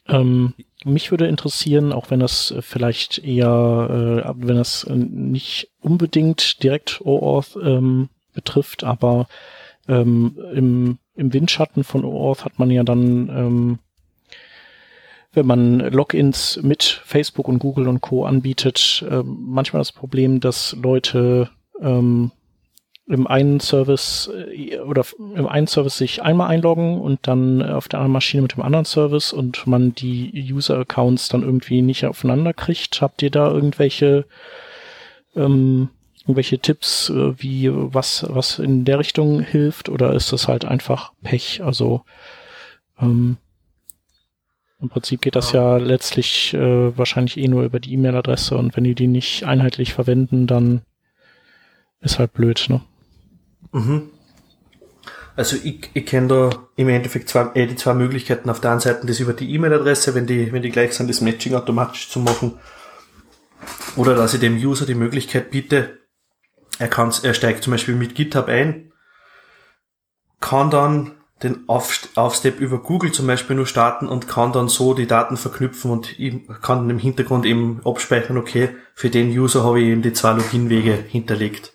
Ähm, 0.07 0.53
mich 0.85 1.09
würde 1.09 1.25
interessieren, 1.25 1.91
auch 1.91 2.11
wenn 2.11 2.19
das 2.19 2.53
vielleicht 2.59 3.17
eher, 3.17 3.47
äh, 4.27 4.31
wenn 4.35 4.57
das 4.57 4.85
nicht 4.91 5.71
unbedingt 5.79 6.61
direkt 6.61 7.01
OAuth 7.01 7.57
ähm, 7.59 8.09
betrifft, 8.31 8.83
aber 8.83 9.27
ähm, 9.87 10.37
im, 10.53 10.99
im 11.15 11.33
Windschatten 11.33 11.83
von 11.83 12.05
OAuth 12.05 12.45
hat 12.45 12.59
man 12.59 12.69
ja 12.69 12.83
dann, 12.83 13.27
ähm, 13.29 13.79
wenn 15.33 15.47
man 15.47 15.79
Logins 15.79 16.59
mit 16.61 16.83
Facebook 16.83 17.47
und 17.47 17.57
Google 17.57 17.87
und 17.87 18.01
Co. 18.01 18.25
anbietet, 18.25 19.03
äh, 19.09 19.23
manchmal 19.25 19.79
das 19.79 19.91
Problem, 19.91 20.41
dass 20.41 20.77
Leute 20.79 21.49
ähm, 21.81 22.31
im 23.07 23.27
einen 23.27 23.59
Service 23.59 24.31
äh, 24.53 24.79
oder 24.79 25.05
im 25.35 25.47
einen 25.47 25.67
Service 25.67 25.97
sich 25.97 26.21
einmal 26.21 26.49
einloggen 26.49 26.99
und 26.99 27.19
dann 27.23 27.61
auf 27.61 27.87
der 27.87 27.99
anderen 27.99 28.13
Maschine 28.13 28.41
mit 28.41 28.53
dem 28.53 28.61
anderen 28.61 28.85
Service 28.85 29.33
und 29.33 29.67
man 29.67 29.93
die 29.93 30.31
User-Accounts 30.51 31.27
dann 31.29 31.43
irgendwie 31.43 31.81
nicht 31.81 32.05
aufeinander 32.05 32.53
kriegt. 32.53 33.01
Habt 33.01 33.21
ihr 33.21 33.31
da 33.31 33.51
irgendwelche 33.51 34.25
ähm, 35.35 35.89
irgendwelche 36.21 36.59
Tipps, 36.59 37.09
äh, 37.09 37.33
wie 37.41 37.69
was 37.71 38.25
was 38.29 38.59
in 38.59 38.85
der 38.85 38.99
Richtung 38.99 39.41
hilft 39.41 39.89
oder 39.89 40.13
ist 40.13 40.31
das 40.31 40.47
halt 40.47 40.65
einfach 40.65 41.11
Pech? 41.23 41.61
Also 41.63 42.01
ähm, 42.99 43.37
im 44.79 44.89
Prinzip 44.89 45.21
geht 45.21 45.35
das 45.35 45.51
ja 45.51 45.77
letztlich 45.77 46.53
äh, 46.53 46.97
wahrscheinlich 46.97 47.37
eh 47.37 47.47
nur 47.47 47.63
über 47.63 47.79
die 47.79 47.93
E-Mail-Adresse 47.93 48.57
und 48.57 48.75
wenn 48.75 48.83
die 48.83 48.95
die 48.95 49.07
nicht 49.07 49.43
einheitlich 49.43 49.93
verwenden, 49.93 50.47
dann 50.47 50.81
ist 52.01 52.19
halt 52.19 52.33
blöd, 52.33 52.65
ne? 52.69 52.81
Mhm. 53.71 54.09
Also 55.35 55.55
ich, 55.63 55.89
ich 55.93 56.05
kenne 56.05 56.27
da 56.27 56.49
im 56.75 56.89
Endeffekt 56.89 57.29
zwei, 57.29 57.49
eh 57.55 57.65
die 57.65 57.75
zwei 57.75 57.93
Möglichkeiten. 57.93 58.49
Auf 58.49 58.59
der 58.59 58.71
einen 58.71 58.79
Seite 58.79 59.07
das 59.07 59.19
über 59.19 59.33
die 59.33 59.53
E-Mail-Adresse, 59.53 60.13
wenn 60.13 60.27
die, 60.27 60.51
wenn 60.51 60.61
die 60.61 60.71
gleich 60.71 60.93
sind, 60.93 61.09
das 61.09 61.21
Matching 61.21 61.55
automatisch 61.55 62.09
zu 62.09 62.19
machen. 62.19 62.59
Oder 63.95 64.15
dass 64.15 64.33
ich 64.33 64.39
dem 64.39 64.57
User 64.57 64.85
die 64.85 64.95
Möglichkeit 64.95 65.51
biete, 65.51 65.99
er 66.79 66.87
kann, 66.87 67.13
er 67.23 67.33
steigt 67.33 67.63
zum 67.63 67.71
Beispiel 67.71 67.95
mit 67.95 68.15
GitHub 68.15 68.47
ein, 68.47 68.91
kann 70.39 70.69
dann 70.71 71.11
den 71.43 71.67
Auf 71.67 72.09
Aufstep 72.15 72.59
über 72.59 72.79
Google 72.79 73.11
zum 73.11 73.27
Beispiel 73.27 73.55
nur 73.55 73.65
starten 73.65 74.07
und 74.07 74.27
kann 74.27 74.51
dann 74.51 74.67
so 74.67 74.93
die 74.93 75.07
Daten 75.07 75.37
verknüpfen 75.37 75.91
und 75.91 76.15
kann 76.61 76.89
im 76.89 76.99
Hintergrund 76.99 77.45
eben 77.45 77.81
abspeichern, 77.83 78.37
okay, 78.37 78.69
für 78.93 79.09
den 79.09 79.29
User 79.29 79.63
habe 79.63 79.79
ich 79.79 79.87
eben 79.87 80.01
die 80.01 80.13
zwei 80.13 80.33
Login-Wege 80.33 80.93
hinterlegt. 80.93 81.73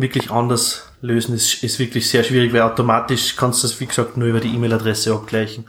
Wirklich 0.00 0.30
anders 0.30 0.92
lösen 1.00 1.34
ist, 1.34 1.62
ist 1.62 1.78
wirklich 1.78 2.08
sehr 2.08 2.24
schwierig, 2.24 2.52
weil 2.52 2.62
automatisch 2.62 3.36
kannst 3.36 3.62
du 3.62 3.68
das, 3.68 3.80
wie 3.80 3.86
gesagt, 3.86 4.16
nur 4.16 4.28
über 4.28 4.40
die 4.40 4.54
E-Mail-Adresse 4.54 5.12
abgleichen. 5.14 5.66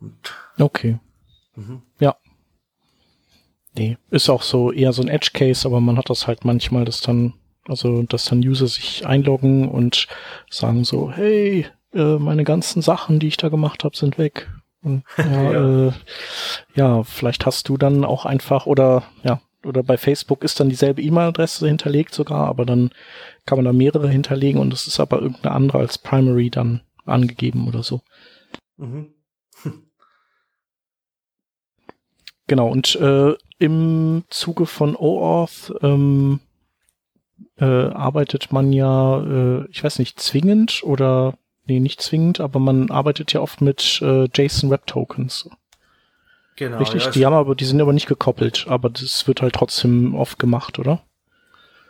Und 0.00 0.34
okay. 0.58 0.98
Mhm. 1.54 1.82
Ja. 1.98 2.16
Nee, 3.74 3.96
ist 4.10 4.28
auch 4.28 4.42
so 4.42 4.70
eher 4.70 4.92
so 4.92 5.02
ein 5.02 5.08
Edge-Case, 5.08 5.66
aber 5.66 5.80
man 5.80 5.96
hat 5.96 6.10
das 6.10 6.26
halt 6.26 6.44
manchmal, 6.44 6.84
dass 6.84 7.00
dann 7.00 7.34
also, 7.68 8.02
dass 8.02 8.24
dann 8.24 8.40
User 8.40 8.66
sich 8.66 9.06
einloggen 9.06 9.68
und 9.68 10.08
sagen 10.50 10.84
so, 10.84 11.12
hey, 11.12 11.66
äh, 11.94 12.16
meine 12.16 12.44
ganzen 12.44 12.82
Sachen, 12.82 13.18
die 13.18 13.28
ich 13.28 13.36
da 13.36 13.48
gemacht 13.48 13.84
habe, 13.84 13.96
sind 13.96 14.18
weg. 14.18 14.50
Und, 14.82 15.04
ja, 15.16 15.52
ja. 15.52 15.88
Äh, 15.88 15.92
ja, 16.74 17.02
vielleicht 17.04 17.46
hast 17.46 17.68
du 17.68 17.76
dann 17.76 18.04
auch 18.04 18.24
einfach 18.24 18.66
oder 18.66 19.04
ja, 19.22 19.40
oder 19.64 19.82
bei 19.82 19.96
Facebook 19.96 20.44
ist 20.44 20.58
dann 20.60 20.68
dieselbe 20.68 21.02
E-Mail-Adresse 21.02 21.66
hinterlegt 21.66 22.14
sogar, 22.14 22.46
aber 22.46 22.64
dann 22.64 22.90
kann 23.46 23.58
man 23.58 23.64
da 23.64 23.72
mehrere 23.72 24.08
hinterlegen 24.08 24.60
und 24.60 24.72
es 24.72 24.86
ist 24.86 25.00
aber 25.00 25.20
irgendeine 25.20 25.54
andere 25.54 25.78
als 25.78 25.98
Primary 25.98 26.50
dann 26.50 26.82
angegeben 27.04 27.68
oder 27.68 27.82
so. 27.82 28.00
Mhm. 28.76 29.14
genau, 32.46 32.68
und 32.68 32.96
äh, 32.96 33.34
im 33.58 34.24
Zuge 34.28 34.66
von 34.66 34.96
OAuth 34.96 35.72
ähm, 35.82 36.40
äh, 37.58 37.64
arbeitet 37.64 38.52
man 38.52 38.72
ja, 38.72 39.22
äh, 39.22 39.66
ich 39.70 39.82
weiß 39.82 39.98
nicht, 39.98 40.18
zwingend 40.20 40.82
oder 40.82 41.38
nee, 41.66 41.80
nicht 41.80 42.02
zwingend, 42.02 42.40
aber 42.40 42.58
man 42.58 42.90
arbeitet 42.90 43.32
ja 43.32 43.40
oft 43.40 43.60
mit 43.60 44.00
äh, 44.02 44.28
JSON 44.34 44.70
Web 44.70 44.86
Tokens. 44.86 45.48
Genau. 46.62 46.78
Richtig, 46.78 47.06
ja, 47.06 47.10
die 47.10 47.26
haben 47.26 47.32
aber, 47.32 47.56
die 47.56 47.64
sind 47.64 47.80
aber 47.80 47.92
nicht 47.92 48.06
gekoppelt, 48.06 48.66
aber 48.68 48.88
das 48.88 49.26
wird 49.26 49.42
halt 49.42 49.52
trotzdem 49.52 50.14
oft 50.14 50.38
gemacht, 50.38 50.78
oder? 50.78 51.02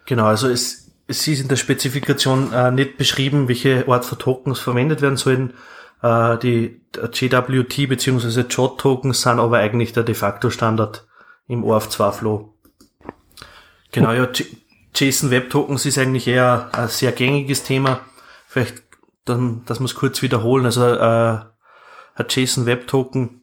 Genau, 0.07 0.25
also 0.25 0.49
es, 0.49 0.91
es 1.07 1.29
ist 1.29 1.43
in 1.43 1.49
der 1.49 1.57
Spezifikation 1.57 2.55
äh, 2.55 2.71
nicht 2.71 2.97
beschrieben, 2.97 3.49
welche 3.49 3.87
Art 3.87 4.07
von 4.07 4.19
Tokens 4.19 4.61
verwendet 4.61 5.03
werden 5.03 5.19
sollen. 5.19 5.53
Äh, 6.01 6.39
die 6.39 6.81
JWT 6.95 7.87
bzw. 7.87 8.45
JOT-Tokens 8.49 9.21
sind 9.21 9.41
aber 9.41 9.59
eigentlich 9.59 9.93
der 9.93 10.05
de 10.05 10.15
facto 10.15 10.49
Standard 10.49 11.07
im 11.49 11.65
OAuth2-Flow. 11.65 12.55
Genau, 13.91 14.13
ja, 14.13 14.27
JSON 14.95 15.31
Web 15.31 15.51
Tokens 15.51 15.85
ist 15.85 15.99
eigentlich 15.99 16.27
eher 16.27 16.71
ein 16.73 16.89
sehr 16.89 17.13
gängiges 17.13 17.63
Thema. 17.63 18.01
Vielleicht, 18.47 18.83
dann, 19.27 19.67
dass 19.67 19.81
wir 19.81 19.85
es 19.85 19.95
kurz 19.95 20.23
wiederholen. 20.23 20.65
Also 20.65 20.87
äh, 20.87 21.41
ein 22.15 22.27
JSON 22.31 22.65
Web 22.65 22.87
Token 22.87 23.42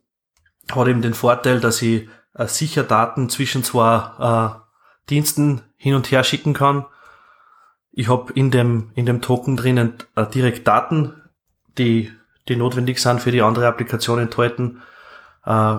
hat 0.72 0.88
eben 0.88 1.02
den 1.02 1.14
Vorteil, 1.14 1.60
dass 1.60 1.82
ich 1.82 2.08
äh, 2.34 2.48
sicher 2.48 2.84
Daten 2.84 3.30
zwischen 3.30 3.64
zwei 3.64 3.98
äh, 4.20 4.60
Diensten 5.10 5.62
hin 5.78 5.96
und 5.96 6.12
her 6.12 6.24
schicken 6.24 6.54
kann. 6.54 6.86
Ich 7.92 8.08
habe 8.08 8.32
in 8.34 8.52
dem 8.52 8.92
in 8.96 9.06
dem 9.06 9.22
Token 9.22 9.58
drinnen 9.58 9.94
äh, 10.16 10.26
direkt 10.28 10.68
Daten, 10.68 11.22
die 11.78 12.12
die 12.48 12.56
notwendig 12.56 13.00
sind 13.00 13.22
für 13.22 13.32
die 13.32 13.42
andere 13.42 13.68
Applikation 13.68 14.20
enthalten. 14.20 14.82
Äh, 15.46 15.78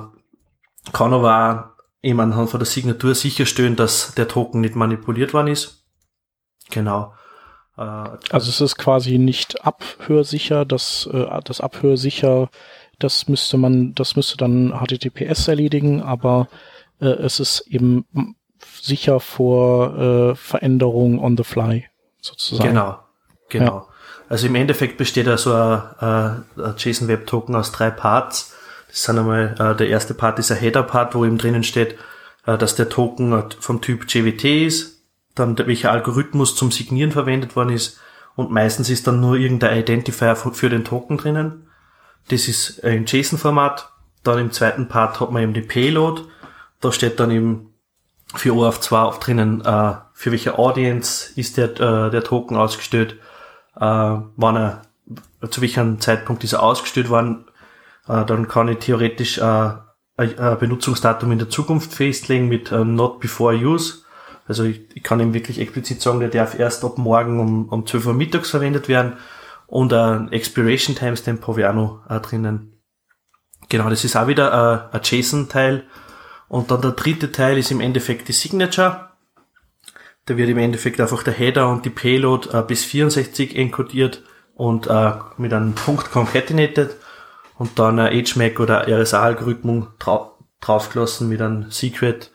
kann 0.92 1.12
aber 1.12 1.74
auch 1.76 1.82
eben 2.02 2.20
anhand 2.20 2.50
von 2.50 2.60
der 2.60 2.66
Signatur 2.66 3.14
sicherstellen, 3.14 3.76
dass 3.76 4.14
der 4.14 4.28
Token 4.28 4.60
nicht 4.60 4.76
manipuliert 4.76 5.34
worden 5.34 5.48
ist. 5.48 5.84
Genau. 6.70 7.14
Äh, 7.76 7.82
also 7.82 8.50
es 8.50 8.60
ist 8.60 8.76
quasi 8.76 9.18
nicht 9.18 9.64
abhörsicher, 9.64 10.64
das, 10.64 11.08
äh, 11.12 11.40
das 11.44 11.60
Abhörsicher, 11.60 12.50
das 13.00 13.28
müsste 13.28 13.56
man, 13.56 13.94
das 13.94 14.14
müsste 14.14 14.36
dann 14.36 14.72
HTTPS 14.72 15.48
erledigen, 15.48 16.02
aber 16.02 16.48
äh, 17.00 17.06
es 17.06 17.40
ist 17.40 17.66
eben 17.68 18.06
sicher 18.80 19.20
vor 19.20 19.98
äh, 19.98 20.34
Veränderung 20.36 21.18
on 21.18 21.36
the 21.36 21.44
fly, 21.44 21.86
sozusagen. 22.20 22.68
Genau, 22.68 22.98
genau. 23.48 23.64
Ja. 23.64 23.86
Also 24.28 24.46
im 24.46 24.54
Endeffekt 24.54 24.96
besteht 24.96 25.26
da 25.26 25.36
so 25.36 25.52
ein, 25.52 26.44
ein 26.56 26.74
JSON 26.78 27.08
Web 27.08 27.26
Token 27.26 27.56
aus 27.56 27.72
drei 27.72 27.90
Parts. 27.90 28.54
Das 28.88 29.02
sind 29.02 29.18
einmal, 29.18 29.54
äh, 29.58 29.76
der 29.76 29.88
erste 29.88 30.14
Part 30.14 30.38
ist 30.38 30.52
ein 30.52 30.58
Header-Part, 30.58 31.14
wo 31.14 31.24
eben 31.24 31.38
drinnen 31.38 31.64
steht, 31.64 31.96
äh, 32.46 32.56
dass 32.56 32.76
der 32.76 32.88
Token 32.88 33.44
vom 33.58 33.80
Typ 33.80 34.04
JWT 34.08 34.44
ist, 34.66 35.02
dann 35.34 35.58
welcher 35.58 35.90
Algorithmus 35.90 36.54
zum 36.54 36.70
Signieren 36.70 37.12
verwendet 37.12 37.56
worden 37.56 37.70
ist 37.70 37.98
und 38.36 38.50
meistens 38.50 38.90
ist 38.90 39.06
dann 39.06 39.20
nur 39.20 39.36
irgendein 39.36 39.78
Identifier 39.78 40.36
für 40.36 40.68
den 40.68 40.84
Token 40.84 41.16
drinnen. 41.16 41.69
Das 42.28 42.48
ist 42.48 42.78
im 42.80 43.06
JSON-Format. 43.06 43.90
Dann 44.22 44.38
im 44.38 44.52
zweiten 44.52 44.88
Part 44.88 45.20
hat 45.20 45.30
man 45.30 45.42
eben 45.42 45.54
die 45.54 45.62
Payload. 45.62 46.22
Da 46.80 46.92
steht 46.92 47.18
dann 47.20 47.30
eben 47.30 47.70
für 48.34 48.52
OAuth2 48.52 49.02
auch 49.02 49.18
drinnen, 49.18 49.60
äh, 49.64 49.94
für 50.12 50.30
welche 50.30 50.58
Audience 50.58 51.32
ist 51.36 51.56
der, 51.56 51.70
äh, 51.80 52.10
der 52.10 52.22
Token 52.22 52.56
ausgestellt, 52.56 53.14
äh, 53.76 53.80
wann 53.80 54.56
er, 54.56 54.82
zu 55.50 55.60
welchem 55.62 56.00
Zeitpunkt 56.00 56.44
ist 56.44 56.52
er 56.52 56.62
ausgestellt 56.62 57.08
worden, 57.08 57.46
äh, 58.08 58.24
dann 58.24 58.48
kann 58.48 58.68
ich 58.68 58.78
theoretisch 58.78 59.38
äh, 59.38 59.70
ein 60.16 60.58
Benutzungsdatum 60.58 61.32
in 61.32 61.38
der 61.38 61.48
Zukunft 61.48 61.94
festlegen 61.94 62.48
mit 62.48 62.70
äh, 62.70 62.84
Not 62.84 63.20
Before 63.20 63.56
Use. 63.56 64.02
Also 64.46 64.64
ich, 64.64 64.82
ich 64.94 65.02
kann 65.02 65.20
ihm 65.20 65.32
wirklich 65.32 65.58
explizit 65.58 66.02
sagen, 66.02 66.20
der 66.20 66.28
darf 66.28 66.58
erst 66.58 66.84
ab 66.84 66.98
morgen 66.98 67.40
um, 67.40 67.68
um 67.68 67.86
12 67.86 68.06
Uhr 68.06 68.14
mittags 68.14 68.50
verwendet 68.50 68.88
werden. 68.88 69.14
Und 69.70 69.92
ein 69.92 70.32
Expiration 70.32 70.96
Timestamp 70.96 71.46
habe 71.46 71.60
ich 71.60 71.66
auch 71.66 71.72
noch 71.72 72.02
äh, 72.08 72.18
drinnen. 72.18 72.82
Genau, 73.68 73.88
das 73.88 74.04
ist 74.04 74.16
auch 74.16 74.26
wieder 74.26 74.90
äh, 74.92 74.96
ein 74.96 75.00
JSON-Teil. 75.04 75.84
Und 76.48 76.72
dann 76.72 76.82
der 76.82 76.90
dritte 76.90 77.30
Teil 77.30 77.56
ist 77.56 77.70
im 77.70 77.80
Endeffekt 77.80 78.26
die 78.26 78.32
Signature. 78.32 79.10
Da 80.26 80.36
wird 80.36 80.48
im 80.48 80.58
Endeffekt 80.58 81.00
einfach 81.00 81.22
der 81.22 81.34
Header 81.34 81.68
und 81.68 81.84
die 81.84 81.90
Payload 81.90 82.48
äh, 82.52 82.62
bis 82.62 82.84
64 82.84 83.54
encodiert 83.54 84.24
und 84.54 84.88
äh, 84.88 85.12
mit 85.38 85.52
einem 85.52 85.76
Punkt 85.76 86.10
concatenated 86.10 86.96
und 87.56 87.78
dann 87.78 88.00
ein 88.00 88.24
HMAC 88.26 88.58
oder 88.58 88.88
RSA-Algorithmus 88.88 89.86
drau 90.00 90.36
draufgelassen 90.60 91.28
mit 91.28 91.40
einem 91.40 91.70
Secret. 91.70 92.32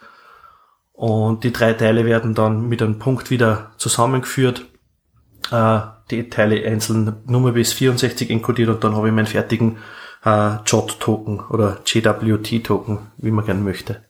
Und 0.93 1.43
die 1.43 1.51
drei 1.51 1.73
Teile 1.73 2.05
werden 2.05 2.33
dann 2.33 2.69
mit 2.69 2.81
einem 2.81 2.97
Punkt 2.97 3.29
wieder 3.29 3.73
zusammengeführt. 3.75 4.65
Äh, 5.51 5.81
die 6.11 6.29
Teile 6.29 6.65
einzeln 6.65 7.17
Nummer 7.25 7.51
bis 7.51 7.73
64 7.73 8.29
encodiert 8.29 8.69
und 8.69 8.83
dann 8.83 8.95
habe 8.95 9.07
ich 9.07 9.13
meinen 9.13 9.25
fertigen 9.25 9.77
äh, 10.23 10.57
JOT-Token 10.65 11.39
oder 11.49 11.79
JWT-Token, 11.85 12.99
wie 13.17 13.31
man 13.31 13.45
gerne 13.45 13.61
möchte. 13.61 14.03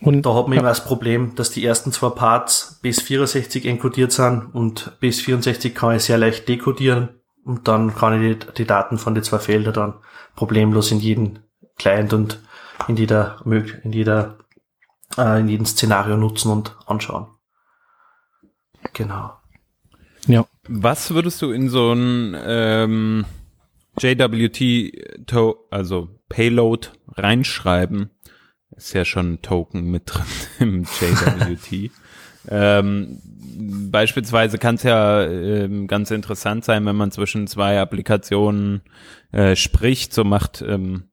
Und 0.00 0.22
da 0.22 0.34
hat 0.34 0.48
man 0.48 0.54
ja. 0.54 0.60
immer 0.60 0.68
das 0.68 0.84
Problem, 0.84 1.34
dass 1.34 1.50
die 1.50 1.64
ersten 1.64 1.92
zwei 1.92 2.10
Parts 2.10 2.78
bis 2.82 3.00
64 3.02 3.64
encodiert 3.66 4.12
sind 4.12 4.54
und 4.54 4.98
bis 5.00 5.20
64 5.20 5.74
kann 5.74 5.96
ich 5.96 6.04
sehr 6.04 6.18
leicht 6.18 6.48
dekodieren 6.48 7.08
und 7.44 7.68
dann 7.68 7.94
kann 7.94 8.22
ich 8.22 8.38
die, 8.38 8.52
die 8.58 8.66
Daten 8.66 8.98
von 8.98 9.14
den 9.14 9.24
zwei 9.24 9.38
Feldern 9.38 9.74
dann 9.74 9.94
problemlos 10.36 10.90
in 10.90 11.00
jeden 11.00 11.40
Client 11.76 12.12
und 12.12 12.40
in 12.88 12.96
jeder, 12.96 13.40
in 13.44 13.92
jeder, 13.92 14.38
äh, 15.16 15.40
in 15.40 15.48
jedem 15.48 15.66
Szenario 15.66 16.16
nutzen 16.16 16.50
und 16.50 16.76
anschauen. 16.86 17.26
Genau. 18.94 19.32
Ja. 20.26 20.46
Was 20.66 21.12
würdest 21.12 21.42
du 21.42 21.50
in 21.50 21.68
so 21.68 21.92
ein 21.92 22.34
ähm, 22.46 23.26
JWT, 23.98 24.92
also 25.70 26.08
Payload 26.28 26.88
reinschreiben? 27.08 28.10
Ist 28.76 28.94
ja 28.94 29.04
schon 29.04 29.34
ein 29.34 29.42
Token 29.42 29.90
mit 29.90 30.04
drin 30.06 30.24
im 30.58 30.82
JWT. 30.84 31.90
ähm, 32.48 33.20
beispielsweise 33.90 34.58
kann 34.58 34.76
es 34.76 34.82
ja 34.82 35.22
ähm, 35.24 35.86
ganz 35.86 36.10
interessant 36.10 36.64
sein, 36.64 36.86
wenn 36.86 36.96
man 36.96 37.10
zwischen 37.10 37.46
zwei 37.46 37.78
Applikationen 37.78 38.82
äh, 39.32 39.54
spricht, 39.54 40.12
so 40.12 40.24
macht, 40.24 40.62
ähm, 40.66 41.04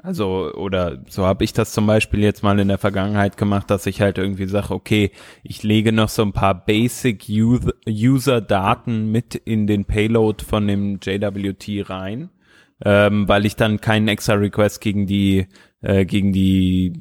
also, 0.00 0.52
oder 0.54 1.02
so 1.08 1.26
habe 1.26 1.42
ich 1.42 1.52
das 1.52 1.72
zum 1.72 1.86
Beispiel 1.86 2.20
jetzt 2.20 2.44
mal 2.44 2.58
in 2.60 2.68
der 2.68 2.78
Vergangenheit 2.78 3.36
gemacht, 3.36 3.68
dass 3.68 3.84
ich 3.86 4.00
halt 4.00 4.16
irgendwie 4.16 4.46
sage, 4.46 4.72
okay, 4.72 5.10
ich 5.42 5.64
lege 5.64 5.90
noch 5.90 6.08
so 6.08 6.22
ein 6.22 6.32
paar 6.32 6.64
Basic 6.64 7.26
User-Daten 7.28 9.10
mit 9.10 9.34
in 9.34 9.66
den 9.66 9.86
Payload 9.86 10.44
von 10.44 10.68
dem 10.68 11.00
JWT 11.02 11.90
rein, 11.90 12.30
ähm, 12.84 13.26
weil 13.26 13.44
ich 13.44 13.56
dann 13.56 13.80
keinen 13.80 14.06
extra 14.06 14.34
Request 14.34 14.80
gegen 14.80 15.06
die 15.06 15.48
äh, 15.80 16.04
gegen 16.04 16.32
die 16.32 16.92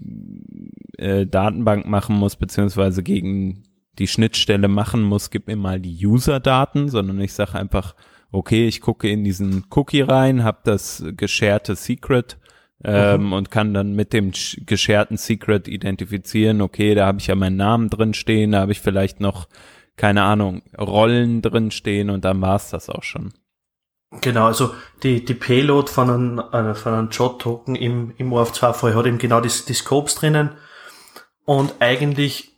äh, 0.97 1.27
Datenbank 1.27 1.85
machen 1.85 2.15
muss, 2.15 2.35
beziehungsweise 2.35 3.03
gegen 3.03 3.63
die 3.99 4.07
Schnittstelle 4.07 4.67
machen 4.67 5.03
muss, 5.03 5.29
gib 5.29 5.47
mir 5.47 5.55
mal 5.55 5.79
die 5.79 6.05
User-Daten, 6.05 6.89
sondern 6.89 7.19
ich 7.21 7.33
sage 7.33 7.59
einfach, 7.59 7.95
okay, 8.31 8.67
ich 8.67 8.81
gucke 8.81 9.07
in 9.07 9.23
diesen 9.23 9.65
Cookie 9.69 10.01
rein, 10.01 10.43
habe 10.43 10.59
das 10.63 11.03
gescherte 11.15 11.75
Secret 11.75 12.37
ähm, 12.83 13.27
mhm. 13.27 13.33
und 13.33 13.51
kann 13.51 13.73
dann 13.73 13.93
mit 13.93 14.13
dem 14.13 14.31
gescherten 14.65 15.17
Secret 15.17 15.67
identifizieren, 15.67 16.61
okay, 16.61 16.95
da 16.95 17.05
habe 17.05 17.19
ich 17.19 17.27
ja 17.27 17.35
meinen 17.35 17.57
Namen 17.57 17.89
drin 17.89 18.13
stehen, 18.13 18.51
da 18.51 18.61
habe 18.61 18.71
ich 18.71 18.81
vielleicht 18.81 19.19
noch 19.19 19.47
keine 19.97 20.23
Ahnung, 20.23 20.61
Rollen 20.77 21.41
drin 21.41 21.71
stehen 21.71 22.09
und 22.09 22.23
dann 22.23 22.39
war's 22.39 22.69
das 22.69 22.89
auch 22.89 23.03
schon. 23.03 23.33
Genau, 24.21 24.45
also 24.45 24.73
die, 25.03 25.25
die 25.25 25.33
Payload 25.33 25.91
von 25.91 26.09
einem, 26.09 26.39
äh, 26.39 26.75
von 26.75 26.93
einem 26.93 27.09
Jot-Token 27.09 27.75
im, 27.75 28.13
im 28.17 28.31
OAuth2-Fall 28.31 28.95
hat 28.95 29.05
eben 29.05 29.17
genau 29.17 29.41
die, 29.41 29.51
die 29.67 29.73
Scopes 29.73 30.15
drinnen 30.15 30.51
und 31.43 31.73
eigentlich 31.79 32.53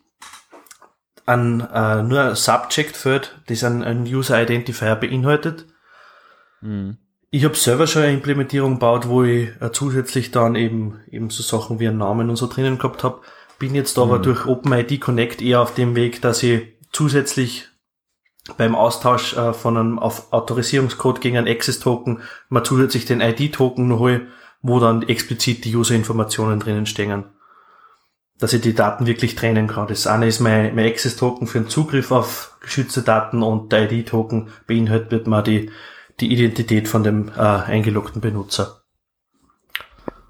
ein, 1.25 1.61
äh, 1.61 2.03
nur 2.03 2.21
ein 2.21 2.35
Subject-Feld, 2.35 3.41
das 3.47 3.63
ein, 3.63 3.83
ein 3.83 4.03
User-Identifier 4.03 4.95
beinhaltet. 4.95 5.65
Mhm. 6.61 6.97
Ich 7.31 7.45
habe 7.45 7.55
selber 7.55 7.85
schon 7.85 8.01
eine 8.01 8.13
Implementierung 8.13 8.73
gebaut, 8.73 9.07
wo 9.07 9.23
ich 9.23 9.49
äh, 9.61 9.71
zusätzlich 9.71 10.31
dann 10.31 10.55
eben, 10.55 11.01
eben 11.11 11.29
so 11.29 11.43
Sachen 11.43 11.79
wie 11.79 11.87
einen 11.87 11.99
Namen 11.99 12.29
und 12.29 12.37
so 12.37 12.47
drinnen 12.47 12.79
gehabt 12.79 13.03
habe. 13.03 13.21
Bin 13.59 13.75
jetzt 13.75 13.99
aber 13.99 14.17
mhm. 14.17 14.23
durch 14.23 14.45
OpenID 14.45 14.99
Connect 14.99 15.41
eher 15.41 15.61
auf 15.61 15.73
dem 15.73 15.95
Weg, 15.95 16.21
dass 16.21 16.41
ich 16.41 16.63
zusätzlich 16.91 17.67
beim 18.57 18.73
Austausch 18.73 19.35
äh, 19.35 19.53
von 19.53 19.77
einem 19.77 19.99
auf 19.99 20.33
Autorisierungscode 20.33 21.21
gegen 21.21 21.37
einen 21.37 21.47
Access-Token 21.47 22.21
mal 22.47 22.63
zusätzlich 22.63 23.05
den 23.05 23.21
ID-Token 23.21 23.87
noch 23.87 23.99
hole, 23.99 24.27
wo 24.63 24.79
dann 24.79 25.03
explizit 25.03 25.65
die 25.65 25.75
User-Informationen 25.75 26.59
drinnen 26.59 26.87
stehen. 26.87 27.25
Dass 28.39 28.53
ich 28.53 28.61
die 28.61 28.73
Daten 28.73 29.05
wirklich 29.05 29.35
trennen 29.35 29.67
kann. 29.67 29.87
Das 29.87 30.07
eine 30.07 30.27
ist 30.27 30.39
mein, 30.39 30.73
mein 30.73 30.87
Access-Token 30.87 31.45
für 31.45 31.59
den 31.59 31.69
Zugriff 31.69 32.11
auf 32.11 32.57
geschützte 32.61 33.03
Daten 33.03 33.43
und 33.43 33.71
der 33.71 33.91
ID-Token 33.91 34.47
beinhaltet 34.65 35.27
mal 35.27 35.43
die, 35.43 35.69
die 36.19 36.31
Identität 36.31 36.87
von 36.87 37.03
dem 37.03 37.29
äh, 37.29 37.41
eingeloggten 37.41 38.21
Benutzer. 38.21 38.81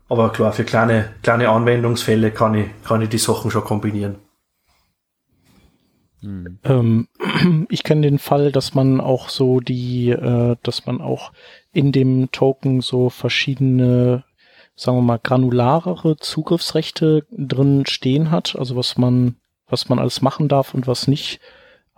Aber 0.07 0.31
klar, 0.31 0.51
für 0.51 0.63
kleine, 0.63 1.13
kleine 1.21 1.49
Anwendungsfälle 1.49 2.31
kann 2.31 2.55
ich, 2.55 2.67
kann 2.83 3.01
ich 3.01 3.09
die 3.09 3.19
Sachen 3.19 3.51
schon 3.51 3.63
kombinieren. 3.63 4.15
Hm. 6.21 6.59
Ähm, 6.63 7.07
ich 7.69 7.83
kenne 7.83 8.01
den 8.01 8.19
Fall, 8.19 8.51
dass 8.51 8.73
man 8.73 8.99
auch 8.99 9.29
so 9.29 9.59
die, 9.59 10.09
äh, 10.09 10.55
dass 10.63 10.85
man 10.85 10.99
auch 10.99 11.31
in 11.71 11.91
dem 11.91 12.31
Token 12.31 12.81
so 12.81 13.09
verschiedene, 13.09 14.23
sagen 14.75 14.97
wir 14.97 15.03
mal, 15.03 15.19
granularere 15.19 16.17
Zugriffsrechte 16.17 17.25
drin 17.31 17.85
stehen 17.85 18.31
hat, 18.31 18.55
also 18.57 18.75
was 18.75 18.97
man, 18.97 19.35
was 19.67 19.89
man 19.89 19.99
alles 19.99 20.21
machen 20.21 20.47
darf 20.49 20.73
und 20.73 20.87
was 20.87 21.07
nicht, 21.07 21.39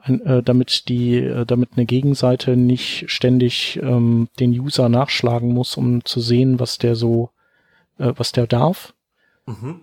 ein, 0.04 0.26
äh, 0.26 0.44
damit 0.44 0.90
die, 0.90 1.18
äh, 1.18 1.46
damit 1.46 1.72
eine 1.76 1.86
Gegenseite 1.86 2.58
nicht 2.58 3.06
ständig 3.10 3.80
ähm, 3.82 4.30
den 4.40 4.52
User 4.52 4.90
nachschlagen 4.90 5.54
muss, 5.54 5.78
um 5.78 6.04
zu 6.06 6.20
sehen, 6.20 6.60
was 6.60 6.78
der 6.78 6.96
so, 6.96 7.30
äh, 7.98 8.14
was 8.16 8.32
der 8.32 8.48
darf. 8.48 8.94
Mhm. 9.46 9.82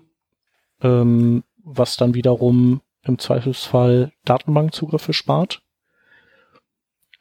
Ähm, 0.83 1.45
was 1.65 1.97
dann 1.97 2.15
wiederum 2.15 2.81
im 3.03 3.19
Zweifelsfall 3.19 4.13
Datenbankzugriffe 4.25 5.13
spart 5.13 5.63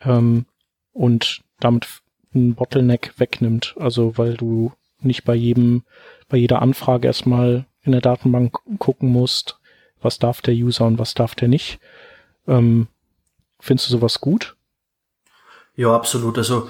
ähm, 0.02 0.46
und 0.94 1.42
damit 1.60 1.88
einen 2.34 2.56
Bottleneck 2.56 3.14
wegnimmt. 3.18 3.76
Also 3.80 4.18
weil 4.18 4.36
du 4.36 4.72
nicht 5.00 5.24
bei 5.24 5.36
jedem, 5.36 5.84
bei 6.30 6.38
jeder 6.38 6.62
Anfrage 6.62 7.08
erstmal 7.08 7.66
in 7.84 7.92
der 7.92 8.02
Datenbank 8.02 8.58
gucken 8.80 9.12
musst, 9.12 9.60
was 10.02 10.20
darf 10.20 10.42
der 10.42 10.54
User 10.54 10.86
und 10.86 11.00
was 11.00 11.14
darf 11.14 11.36
der 11.36 11.48
nicht. 11.48 11.80
Ähm, 12.48 12.88
findest 13.60 13.90
du 13.90 13.94
sowas 13.94 14.22
gut? 14.22 14.56
Ja, 15.76 15.94
absolut. 15.96 16.38
Also 16.38 16.70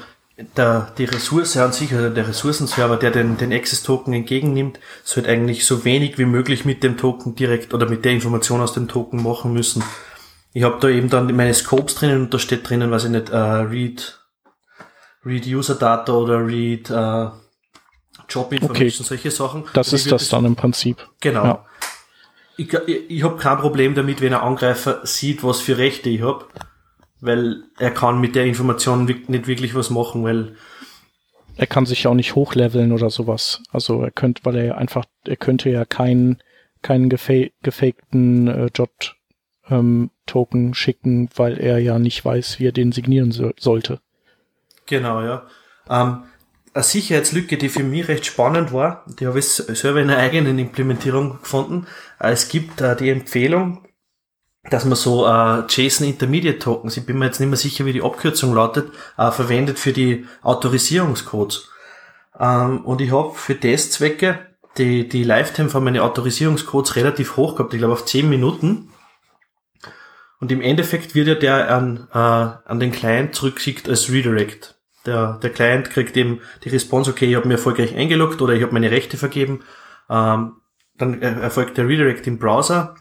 der, 0.56 0.94
die 0.98 1.06
Ressource 1.06 1.58
an 1.58 1.72
sich, 1.72 1.94
also 1.94 2.10
der 2.10 2.28
Ressourcenserver, 2.28 2.98
der 2.98 3.12
den, 3.12 3.38
den 3.38 3.52
Access-Token 3.52 4.13
entgegennimmt, 4.13 4.80
sollte 5.04 5.30
eigentlich 5.30 5.66
so 5.66 5.84
wenig 5.84 6.18
wie 6.18 6.26
möglich 6.26 6.66
mit 6.66 6.84
dem 6.84 6.98
Token 6.98 7.36
direkt 7.36 7.74
oder 7.74 7.88
mit 7.90 8.06
der 8.06 8.12
Information 8.12 8.62
aus 8.62 8.74
dem 8.74 8.88
Token 8.88 9.24
machen 9.24 9.54
müssen. 9.54 9.84
Ich 10.54 10.63
habe 10.63 10.78
da 10.80 10.90
eben 10.90 11.10
dann 11.10 11.36
meine 11.36 11.54
Scopes 11.54 11.96
drinnen 11.96 12.24
und 12.24 12.34
da 12.34 12.40
steht 12.40 12.70
drinnen, 12.70 12.92
weiß 12.92 13.06
ich 13.06 13.12
nicht, 13.12 13.32
uh, 13.32 13.63
read, 13.70 14.20
read 15.26 15.46
User 15.48 15.76
Data 15.76 16.13
oder 16.13 16.46
read 16.46 16.90
uh, 16.92 17.32
Job 18.30 18.52
Information, 18.52 18.88
okay. 18.88 18.90
solche 18.90 19.32
Sachen. 19.32 19.63
Das 19.74 19.94
ist 19.94 20.12
das 20.12 20.30
dann 20.30 20.46
im 20.46 20.56
Prinzip. 20.56 20.98
Genau. 21.20 21.44
Ja. 21.44 21.66
Ich, 22.58 22.74
ich, 22.74 23.10
ich 23.10 23.24
habe 23.24 23.38
kein 23.38 23.58
Problem 23.60 23.96
damit, 23.96 24.22
wenn 24.22 24.34
ein 24.34 24.41
Angreifer 24.41 25.06
sieht, 25.06 25.43
was 25.43 25.62
für 25.62 25.78
Rechte 25.78 26.10
ich 26.10 26.22
habe 26.22 26.46
weil 27.20 27.63
er 27.80 27.91
kann 27.91 28.20
mit 28.20 28.36
der 28.36 28.46
Information 28.46 29.06
nicht 29.06 29.48
wirklich 29.48 29.76
was 29.76 29.89
machen, 29.89 30.24
weil 30.24 30.56
er 31.56 31.67
kann 31.67 31.88
sich 31.88 32.04
ja 32.04 32.12
auch 32.12 32.15
nicht 32.15 32.36
hochleveln 32.36 32.91
oder 32.91 33.10
sowas. 33.10 33.63
Also 33.72 34.02
er 34.04 34.12
könnte, 34.12 34.46
weil 34.46 34.58
er 34.58 34.78
einfach, 34.78 35.06
er 35.26 35.38
könnte 35.38 35.70
ja 35.70 35.86
keinen 35.86 36.41
keinen 36.84 37.10
gefa 37.10 37.48
gefakten 37.63 38.48
äh, 38.48 38.70
Jot 38.74 39.15
ähm, 39.67 40.12
Token 40.28 40.76
schicken, 40.76 41.30
weil 41.36 41.58
er 41.58 41.80
ja 41.80 41.98
nicht 41.98 42.24
weiß, 42.24 42.60
wie 42.60 42.67
er 42.67 42.72
den 42.72 42.91
signieren 42.91 43.32
so 43.32 43.52
sollte. 43.58 44.00
Genau, 44.86 45.22
ja. 45.24 45.48
Ähm, 45.89 46.24
eine 46.78 46.84
Sicherheitslücke, 46.84 47.58
die 47.58 47.70
für 47.70 47.84
mich 47.84 48.08
recht 48.08 48.26
spannend 48.26 48.72
war, 48.72 49.04
die 49.08 49.26
habe 49.26 49.40
ich 49.40 49.48
selber 49.48 50.00
in 50.00 50.12
einer 50.12 50.20
eigenen 50.20 50.60
Implementierung 50.60 51.40
gefunden. 51.42 51.88
Äh, 52.20 52.32
es 52.32 52.50
gibt 52.50 52.82
äh, 52.82 52.96
die 52.96 53.10
Empfehlung, 53.10 53.88
dass 54.70 54.86
man 54.86 54.96
so 54.96 55.26
äh, 55.26 55.63
JSON 55.68 56.08
Intermediate 56.08 56.60
Tokens, 56.60 56.96
ich 56.96 57.06
bin 57.06 57.18
mir 57.18 57.26
jetzt 57.26 57.40
nicht 57.40 57.50
mehr 57.50 57.58
sicher, 57.58 57.86
wie 57.86 57.94
die 57.94 58.04
Abkürzung 58.04 58.54
lautet, 58.54 58.92
verwendet 59.16 59.80
für 59.80 59.92
die 59.92 60.28
Autorisierungscodes. 60.44 61.70
Ähm, 62.40 62.86
und 62.86 63.02
ich 63.02 63.12
habe 63.12 63.34
für 63.34 63.60
Testzwecke 63.60 64.40
die, 64.78 65.10
die 65.10 65.24
Lifetime 65.24 65.70
von 65.70 65.84
meinen 65.84 66.02
Autorisierungscodes 66.02 66.96
relativ 66.96 67.38
hoch 67.38 67.56
gehabt, 67.56 67.74
ich 67.74 67.80
glaube 67.80 67.94
auf 67.94 68.06
10 68.06 68.30
Minuten. 68.30 68.92
Und 70.40 70.52
im 70.52 70.62
Endeffekt 70.62 71.16
wird 71.16 71.28
ja 71.28 71.34
der 71.34 71.76
an, 71.76 72.08
an 72.12 72.80
den 72.80 72.92
Client 72.92 73.34
zurückgeschickt 73.34 73.90
als 73.90 74.12
Redirect. 74.12 74.77
Der, 75.08 75.39
der 75.41 75.50
Client 75.50 75.89
kriegt 75.89 76.17
eben 76.17 76.41
die 76.65 76.70
Response, 76.70 77.10
okay, 77.10 77.26
ich 77.26 77.36
habe 77.36 77.48
mir 77.48 77.56
erfolgreich 77.56 77.96
eingeloggt 77.96 78.41
oder 78.41 78.54
ich 78.54 78.62
habe 78.62 78.74
meine 78.74 78.91
Rechte 78.91 79.17
vergeben. 79.17 79.62
Ähm, 80.10 80.58
dann 80.98 81.22
erfolgt 81.22 81.78
der 81.78 81.88
Redirect 81.88 82.28
im 82.28 82.38
Browser 82.38 82.96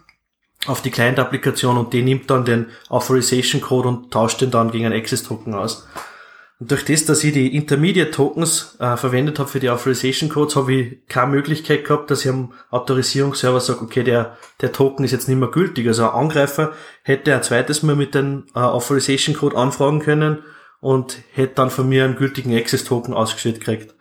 auf 0.67 0.83
die 0.83 0.91
Client-Applikation 0.91 1.77
und 1.77 1.93
die 1.93 2.03
nimmt 2.03 2.31
dann 2.31 2.45
den 2.45 2.67
Authorization-Code 2.89 3.89
und 3.89 4.13
tauscht 4.13 4.41
den 4.41 4.51
dann 4.51 4.71
gegen 4.71 4.87
einen 4.87 4.95
Access-Token 4.95 5.55
aus. 5.55 5.89
Und 6.59 6.71
durch 6.71 6.85
das, 6.85 7.05
dass 7.05 7.25
ich 7.25 7.33
die 7.33 7.55
Intermediate-Tokens 7.55 8.77
äh, 8.79 8.97
verwendet 8.97 9.39
habe 9.39 9.49
für 9.49 9.61
die 9.61 9.69
Authorization-Codes, 9.69 10.57
habe 10.57 10.73
ich 10.73 11.07
keine 11.09 11.33
Möglichkeit 11.33 11.85
gehabt, 11.85 12.11
dass 12.11 12.25
ich 12.25 12.31
am 12.31 12.53
Autorisierungsserver 12.71 13.61
sage, 13.61 13.83
okay, 13.83 14.05
der, 14.05 14.37
der 14.61 14.73
Token 14.73 15.05
ist 15.05 15.13
jetzt 15.13 15.29
nicht 15.29 15.39
mehr 15.39 15.51
gültig. 15.51 15.87
Also 15.89 16.05
ein 16.05 16.15
Angreifer 16.15 16.73
hätte 17.03 17.35
ein 17.35 17.43
zweites 17.43 17.83
Mal 17.83 17.97
mit 17.97 18.15
dem 18.15 18.45
äh, 18.55 18.61
Authorization-Code 18.61 19.57
anfragen 19.57 20.01
können 20.01 20.45
und 20.87 21.19
hätte 21.33 21.57
dann 21.57 21.71
von 21.71 21.89
mir 21.89 22.05
einen 22.05 22.15
gültigen 22.15 22.57
Access-Token 22.57 23.13
ausgestellt 23.13 23.59
gekriegt. 23.59 23.97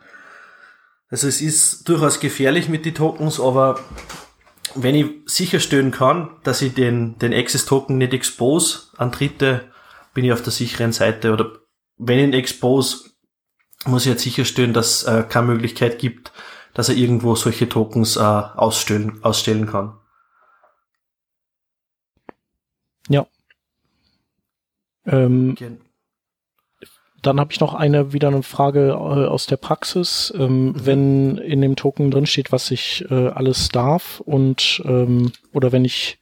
Also 1.08 1.26
es 1.26 1.40
ist 1.40 1.88
durchaus 1.88 2.20
gefährlich 2.20 2.68
mit 2.68 2.84
den 2.84 2.94
Tokens, 2.94 3.40
aber 3.40 3.80
wenn 4.76 4.94
ich 4.94 5.06
sicherstellen 5.24 5.90
kann, 5.90 6.36
dass 6.44 6.62
ich 6.62 6.74
den, 6.74 7.18
den 7.18 7.34
Access-Token 7.34 7.98
nicht 7.98 8.12
expose 8.12 8.92
an 8.98 9.10
Dritte, 9.10 9.72
bin 10.14 10.24
ich 10.24 10.32
auf 10.32 10.42
der 10.42 10.52
sicheren 10.52 10.92
Seite. 10.92 11.32
Oder 11.32 11.58
wenn 11.96 12.20
ich 12.20 12.24
ihn 12.26 12.34
expose, 12.34 13.10
muss 13.84 14.06
ich 14.06 14.12
jetzt 14.12 14.22
sicherstellen, 14.22 14.72
dass 14.72 15.02
äh, 15.02 15.24
keine 15.28 15.48
Möglichkeit 15.48 15.98
gibt, 15.98 16.30
dass 16.72 16.88
er 16.88 16.94
irgendwo 16.94 17.34
solche 17.34 17.68
Tokens 17.68 18.14
äh, 18.14 18.20
ausstellen, 18.20 19.24
ausstellen 19.24 19.66
kann. 19.66 19.98
Ja. 23.08 23.26
Ähm, 25.04 25.56
dann 27.26 27.40
habe 27.40 27.52
ich 27.52 27.60
noch 27.60 27.74
eine 27.74 28.12
wieder 28.12 28.28
eine 28.28 28.42
Frage 28.42 28.90
äh, 28.90 28.94
aus 28.94 29.46
der 29.46 29.56
Praxis. 29.56 30.32
Ähm, 30.36 30.66
mhm. 30.66 30.86
Wenn 30.86 31.38
in 31.38 31.60
dem 31.60 31.76
Token 31.76 32.10
drin 32.10 32.26
steht, 32.26 32.52
was 32.52 32.70
ich 32.70 33.04
äh, 33.10 33.28
alles 33.28 33.68
darf 33.68 34.20
und 34.20 34.82
ähm, 34.84 35.32
oder 35.52 35.72
wenn 35.72 35.84
ich 35.84 36.18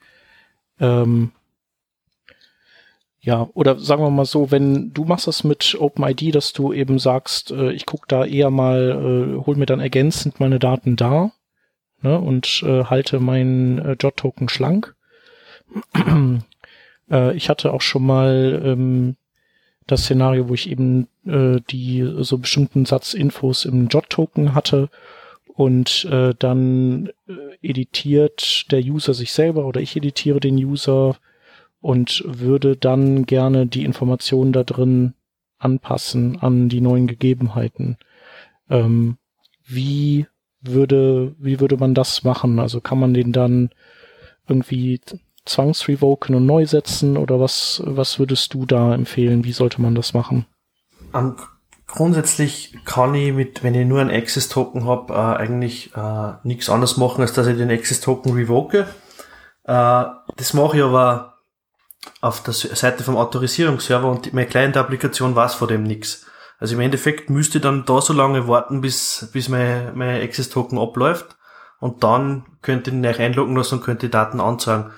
ähm, 0.81 1.33
ja, 3.21 3.49
oder 3.55 3.79
sagen 3.79 4.03
wir 4.03 4.11
mal 4.11 4.27
so, 4.27 4.51
wenn 4.51 4.93
du 4.93 5.05
machst 5.05 5.27
das 5.27 5.45
mit 5.45 5.77
OpenID, 5.81 6.35
dass 6.35 6.53
du 6.53 6.75
eben 6.75 6.99
sagst, 6.99 7.53
äh, 7.53 7.73
ich 7.73 7.87
gucke 7.87 8.05
da 8.07 8.27
eher 8.27 8.51
mal, 8.51 9.39
äh, 9.41 9.47
hol 9.47 9.57
mir 9.57 9.65
dann 9.65 9.81
ergänzend 9.81 10.41
meine 10.41 10.59
Daten 10.59 10.97
da 10.97 11.33
ne, 12.03 12.19
und 12.21 12.63
äh, 12.67 12.85
halte 12.85 13.21
meinen 13.21 13.79
äh, 13.79 13.97
JOT-Token 13.99 14.51
schlank. 14.51 14.95
äh, 17.11 17.35
ich 17.35 17.49
hatte 17.49 17.73
auch 17.73 17.81
schon 17.81 18.05
mal 18.05 18.61
ähm, 18.63 19.17
das 19.87 20.05
Szenario, 20.05 20.49
wo 20.49 20.55
ich 20.55 20.71
eben 20.71 21.09
äh, 21.27 21.61
die 21.71 22.09
so 22.21 22.39
bestimmten 22.39 22.87
Satz 22.87 23.15
Infos 23.15 23.65
im 23.65 23.89
JOT-Token 23.89 24.55
hatte 24.55 24.89
und 25.47 26.05
äh, 26.07 26.35
dann 26.39 27.11
äh, 27.29 27.33
editiert 27.63 28.71
der 28.73 28.81
User 28.81 29.15
sich 29.15 29.33
selber 29.33 29.67
oder 29.67 29.81
ich 29.81 29.97
editiere 29.97 30.41
den 30.41 30.57
User 30.57 31.17
und 31.81 32.25
würde 32.27 32.77
dann 32.77 33.27
gerne 33.27 33.67
die 33.67 33.85
Informationen 33.85 34.53
da 34.53 34.65
drin 34.65 35.15
anpassen 35.59 36.39
an 36.41 36.69
die 36.69 36.81
neuen 36.81 37.07
Gegebenheiten. 37.07 37.99
Ähm, 38.71 39.19
wie 39.67 40.27
würde, 40.61 41.35
wie 41.39 41.61
würde 41.61 41.77
man 41.77 41.95
das 41.95 42.25
machen? 42.25 42.59
Also 42.59 42.81
kann 42.81 42.99
man 42.99 43.15
den 43.15 43.33
dann 43.33 43.71
irgendwie 44.49 45.01
zwangsrevoken 45.47 46.35
und 46.35 46.47
neu 46.47 46.67
setzen 46.67 47.17
oder 47.17 47.41
was, 47.41 47.83
was 47.85 48.19
würdest 48.19 48.55
du 48.55 48.67
da 48.67 48.95
empfehlen? 48.95 49.45
Wie 49.45 49.53
sollte 49.53 49.81
man 49.81 49.95
das 49.95 50.15
machen? 50.15 50.47
Um, 51.13 51.37
grundsätzlich 51.87 52.77
kann 52.85 53.15
ich 53.15 53.33
mit, 53.33 53.63
wenn 53.63 53.75
ich 53.75 53.87
nur 53.87 54.01
einen 54.01 54.11
Access 54.11 54.49
Token 54.49 54.87
habe, 54.87 55.13
äh, 55.13 55.17
eigentlich 55.17 55.95
äh, 55.95 56.33
nichts 56.43 56.69
anderes 56.71 56.97
machen, 56.97 57.21
als 57.21 57.35
dass 57.35 57.47
ich 57.47 57.57
den 57.57 57.71
Access 57.71 58.01
Token 58.01 58.33
revoke. 58.33 58.87
Äh, 59.65 60.05
das 60.37 60.55
mache 60.55 60.79
ich 60.79 60.83
aber 60.83 61.35
auf 62.21 62.43
der 62.43 62.53
Seite 62.53 63.05
vom 63.05 63.17
Autorisierungsserver 63.17 64.09
und 64.09 64.33
meine 64.33 64.47
Client-Applikation 64.47 65.37
weiß 65.37 65.55
von 65.55 65.69
dem 65.69 65.83
nichts. 65.83 66.27
Also 66.59 66.75
im 66.75 66.81
Endeffekt 66.81 67.31
müsste 67.31 67.59
ich 67.59 67.63
dann 67.63 67.85
da 67.85 68.01
so 68.01 68.13
lange 68.13 68.49
warten, 68.49 68.81
bis, 68.81 69.29
bis 69.33 69.49
mein, 69.49 69.97
mein 69.97 70.23
Access 70.23 70.49
Token 70.49 70.79
abläuft 70.79 71.37
und 71.81 72.03
dann 72.03 72.47
könnte 72.63 72.91
ich 72.91 72.97
ihn 72.97 73.05
einloggen 73.05 73.57
lassen 73.57 73.77
und 73.77 73.85
könnte 73.85 74.07
die 74.07 74.11
Daten 74.11 74.41
anzeigen. 74.41 74.91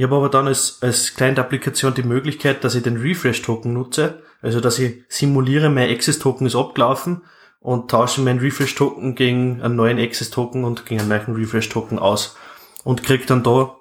Ich 0.00 0.04
habe 0.04 0.16
aber 0.16 0.30
dann 0.30 0.46
als, 0.46 0.78
als 0.80 1.14
Client-Applikation 1.14 1.92
die 1.92 2.02
Möglichkeit, 2.02 2.64
dass 2.64 2.74
ich 2.74 2.82
den 2.82 2.96
Refresh-Token 2.96 3.74
nutze, 3.74 4.22
also 4.40 4.58
dass 4.58 4.78
ich 4.78 5.04
simuliere, 5.10 5.68
mein 5.68 5.90
Access-Token 5.90 6.46
ist 6.46 6.56
abgelaufen 6.56 7.20
und 7.58 7.90
tausche 7.90 8.22
meinen 8.22 8.40
Refresh-Token 8.40 9.14
gegen 9.14 9.60
einen 9.60 9.76
neuen 9.76 9.98
Access-Token 9.98 10.64
und 10.64 10.86
gegen 10.86 11.02
einen 11.02 11.10
neuen 11.10 11.36
Refresh-Token 11.36 11.98
aus 11.98 12.38
und 12.82 13.02
kriege 13.02 13.26
dann 13.26 13.42
da 13.42 13.76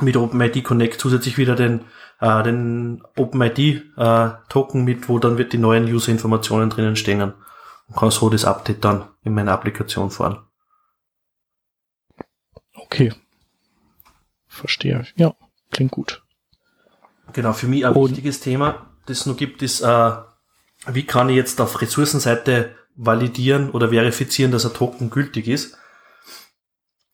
mit 0.00 0.16
OpenID 0.16 0.62
Connect 0.62 1.00
zusätzlich 1.00 1.38
wieder 1.38 1.56
den, 1.56 1.86
äh, 2.20 2.44
den 2.44 3.02
OpenID 3.16 3.82
äh, 3.96 4.30
mit, 4.74 5.08
wo 5.08 5.18
dann 5.18 5.38
wird 5.38 5.52
die 5.52 5.58
neuen 5.58 5.92
User-Informationen 5.92 6.70
drinnen 6.70 6.94
stehen 6.94 7.20
und 7.20 7.34
kann 7.96 8.12
so 8.12 8.30
das 8.30 8.44
Update 8.44 8.84
dann 8.84 9.08
in 9.24 9.34
meiner 9.34 9.54
Applikation 9.54 10.12
fahren. 10.12 10.38
Okay. 12.76 13.12
Verstehe. 14.46 15.04
Ja, 15.16 15.34
klingt 15.78 15.92
gut. 15.92 16.22
Genau, 17.34 17.52
für 17.52 17.68
mich 17.68 17.86
ein 17.86 17.92
Und 17.92 18.10
wichtiges 18.10 18.40
Thema, 18.40 18.90
das 19.06 19.20
es 19.20 19.26
noch 19.26 19.36
gibt, 19.36 19.62
ist, 19.62 19.80
äh, 19.80 20.12
wie 20.88 21.04
kann 21.04 21.28
ich 21.28 21.36
jetzt 21.36 21.60
auf 21.60 21.80
Ressourcenseite 21.80 22.74
validieren 22.96 23.70
oder 23.70 23.90
verifizieren, 23.90 24.50
dass 24.50 24.66
ein 24.66 24.74
Token 24.74 25.08
gültig 25.08 25.46
ist. 25.46 25.76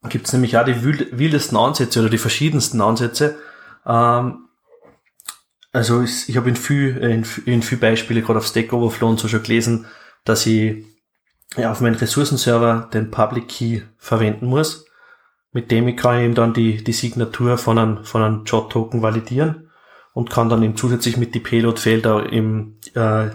Da 0.01 0.09
gibt 0.09 0.27
es 0.27 0.33
nämlich 0.33 0.57
auch 0.57 0.65
die 0.65 0.83
wildesten 0.83 1.59
Ansätze 1.59 2.01
oder 2.01 2.09
die 2.09 2.19
verschiedensten 2.19 2.81
Ansätze. 2.81 3.39
Ähm, 3.85 4.49
also 5.73 6.03
ich, 6.03 6.29
ich 6.31 6.37
habe 6.39 6.49
in 6.49 6.57
viel, 6.57 6.97
in, 6.97 7.27
in 7.45 7.63
viel 7.63 7.79
Beispiele, 7.79 8.23
gerade 8.23 8.39
auf 8.39 8.47
Stack 8.47 8.73
Overflow 8.73 9.11
und 9.11 9.21
so 9.21 9.29
schon 9.29 9.43
gelesen, 9.43 9.87
dass 10.25 10.47
ich 10.47 10.87
ja, 11.57 11.71
auf 11.71 11.83
meinen 11.83 11.97
Ressourcenserver 11.97 12.89
den 12.95 13.11
Public 13.11 13.49
Key 13.49 13.83
verwenden 13.99 14.47
muss 14.47 14.84
mit 15.55 15.71
dem 15.71 15.89
ich 15.89 15.97
kann 15.97 16.21
eben 16.21 16.35
dann 16.35 16.53
die, 16.53 16.83
die 16.83 16.93
Signatur 16.93 17.57
von 17.57 17.79
einem, 17.79 18.05
von 18.05 18.23
einem 18.23 18.45
Jot-Token 18.45 19.03
validieren 19.03 19.71
und 20.13 20.29
kann 20.29 20.49
dann 20.49 20.63
eben 20.65 20.77
zusätzlich 20.77 21.17
mit 21.17 21.35
die 21.35 21.41
Payload-Felder 21.41 22.31
im 22.31 22.81
äh, 22.95 23.29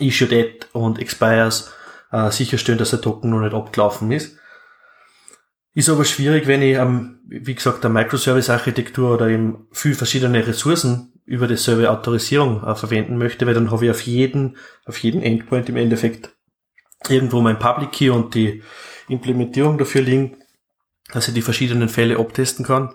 Issue 0.00 0.26
Date 0.26 0.68
und 0.72 0.98
Expires 0.98 1.72
äh, 2.10 2.30
sicherstellen, 2.30 2.78
dass 2.78 2.90
der 2.90 3.02
Token 3.02 3.30
noch 3.30 3.40
nicht 3.40 3.54
abgelaufen 3.54 4.10
ist. 4.12 4.38
Ist 5.74 5.90
aber 5.90 6.06
schwierig, 6.06 6.46
wenn 6.46 6.62
ich, 6.62 6.76
ähm, 6.76 7.20
wie 7.26 7.54
gesagt, 7.54 7.84
eine 7.84 7.92
Microservice-Architektur 7.92 9.12
oder 9.12 9.28
eben 9.28 9.68
viel 9.72 9.94
verschiedene 9.94 10.46
Ressourcen 10.46 11.12
über 11.26 11.46
die 11.46 11.56
Server-Autorisierung 11.56 12.64
äh, 12.64 12.74
verwenden 12.74 13.18
möchte, 13.18 13.46
weil 13.46 13.54
dann 13.54 13.70
habe 13.70 13.84
ich 13.84 13.90
auf 13.90 14.00
jeden, 14.00 14.56
auf 14.86 14.96
jeden 14.98 15.22
Endpoint 15.22 15.68
im 15.68 15.76
Endeffekt 15.76 16.30
irgendwo 17.10 17.42
mein 17.42 17.58
Public 17.58 17.92
Key 17.92 18.08
und 18.08 18.34
die 18.34 18.62
Implementierung 19.08 19.76
dafür 19.76 20.00
liegen 20.00 20.38
dass 21.14 21.28
ich 21.28 21.34
die 21.34 21.42
verschiedenen 21.42 21.88
Fälle 21.88 22.18
abtesten 22.18 22.66
kann. 22.66 22.92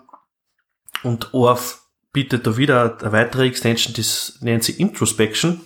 Und 1.03 1.33
OAuth 1.33 1.79
bietet 2.11 2.45
da 2.45 2.57
wieder 2.57 2.97
eine 2.99 3.11
weitere 3.13 3.47
Extension, 3.47 3.93
das 3.95 4.39
nennt 4.41 4.63
sie 4.65 4.73
Introspection. 4.73 5.61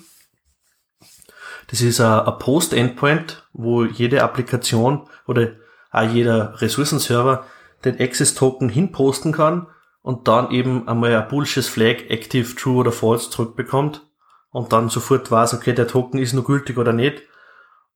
Das 1.68 1.82
ist 1.82 1.99
ein 1.99 2.38
Post-Endpoint, 2.38 3.47
wo 3.54 3.84
jede 3.84 4.22
Applikation 4.22 5.08
oder 5.26 5.54
auch 5.91 6.08
jeder 6.08 6.62
Ressourcenserver 6.62 7.47
den 7.86 7.99
Access-Token 7.99 8.70
hinposten 8.70 9.32
kann 9.32 9.66
und 10.04 10.28
dann 10.28 10.51
eben 10.51 10.88
einmal 10.88 11.16
ein 11.16 11.28
Bullshit 11.28 11.66
Flag 11.66 12.10
Active, 12.10 12.56
True 12.56 12.82
oder 12.82 12.91
False 12.91 13.32
zurückbekommt 13.32 14.06
und 14.51 14.74
dann 14.74 14.89
sofort 14.89 15.32
weiß, 15.32 15.56
okay, 15.56 15.74
der 15.74 15.88
Token 15.88 16.20
ist 16.20 16.34
noch 16.34 16.45
gültig 16.45 16.78
oder 16.78 16.93
nicht. 16.93 17.24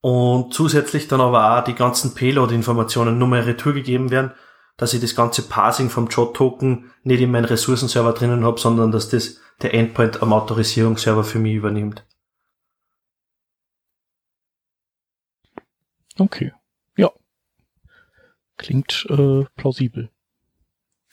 Und 0.02 0.54
zusätzlich 0.54 1.08
dann 1.08 1.22
aber 1.22 1.60
auch 1.60 1.64
die 1.64 1.76
ganzen 1.76 2.16
Payload-Informationen 2.16 3.20
nur 3.20 3.28
mal 3.28 3.42
retour 3.42 3.74
gegeben 3.74 4.10
werden, 4.10 4.32
dass 4.78 4.94
ich 4.94 5.02
das 5.02 5.16
ganze 5.16 5.42
Parsing 5.42 5.90
vom 5.90 6.08
Jot-Token 6.08 6.92
nicht 7.04 7.22
in 7.22 7.32
meinen 7.32 7.46
Ressourcenserver 7.46 8.14
drinnen 8.14 8.46
habe, 8.46 8.60
sondern 8.60 8.92
dass 8.92 9.10
das 9.10 9.40
der 9.62 9.74
Endpoint 9.74 10.22
am 10.22 10.34
Autorisierungsserver 10.34 11.24
für 11.24 11.40
mich 11.40 11.56
übernimmt. 11.56 12.06
Okay. 16.20 16.54
Ja. 16.96 17.12
Klingt 18.58 19.08
äh, 19.10 19.46
plausibel. 19.56 20.10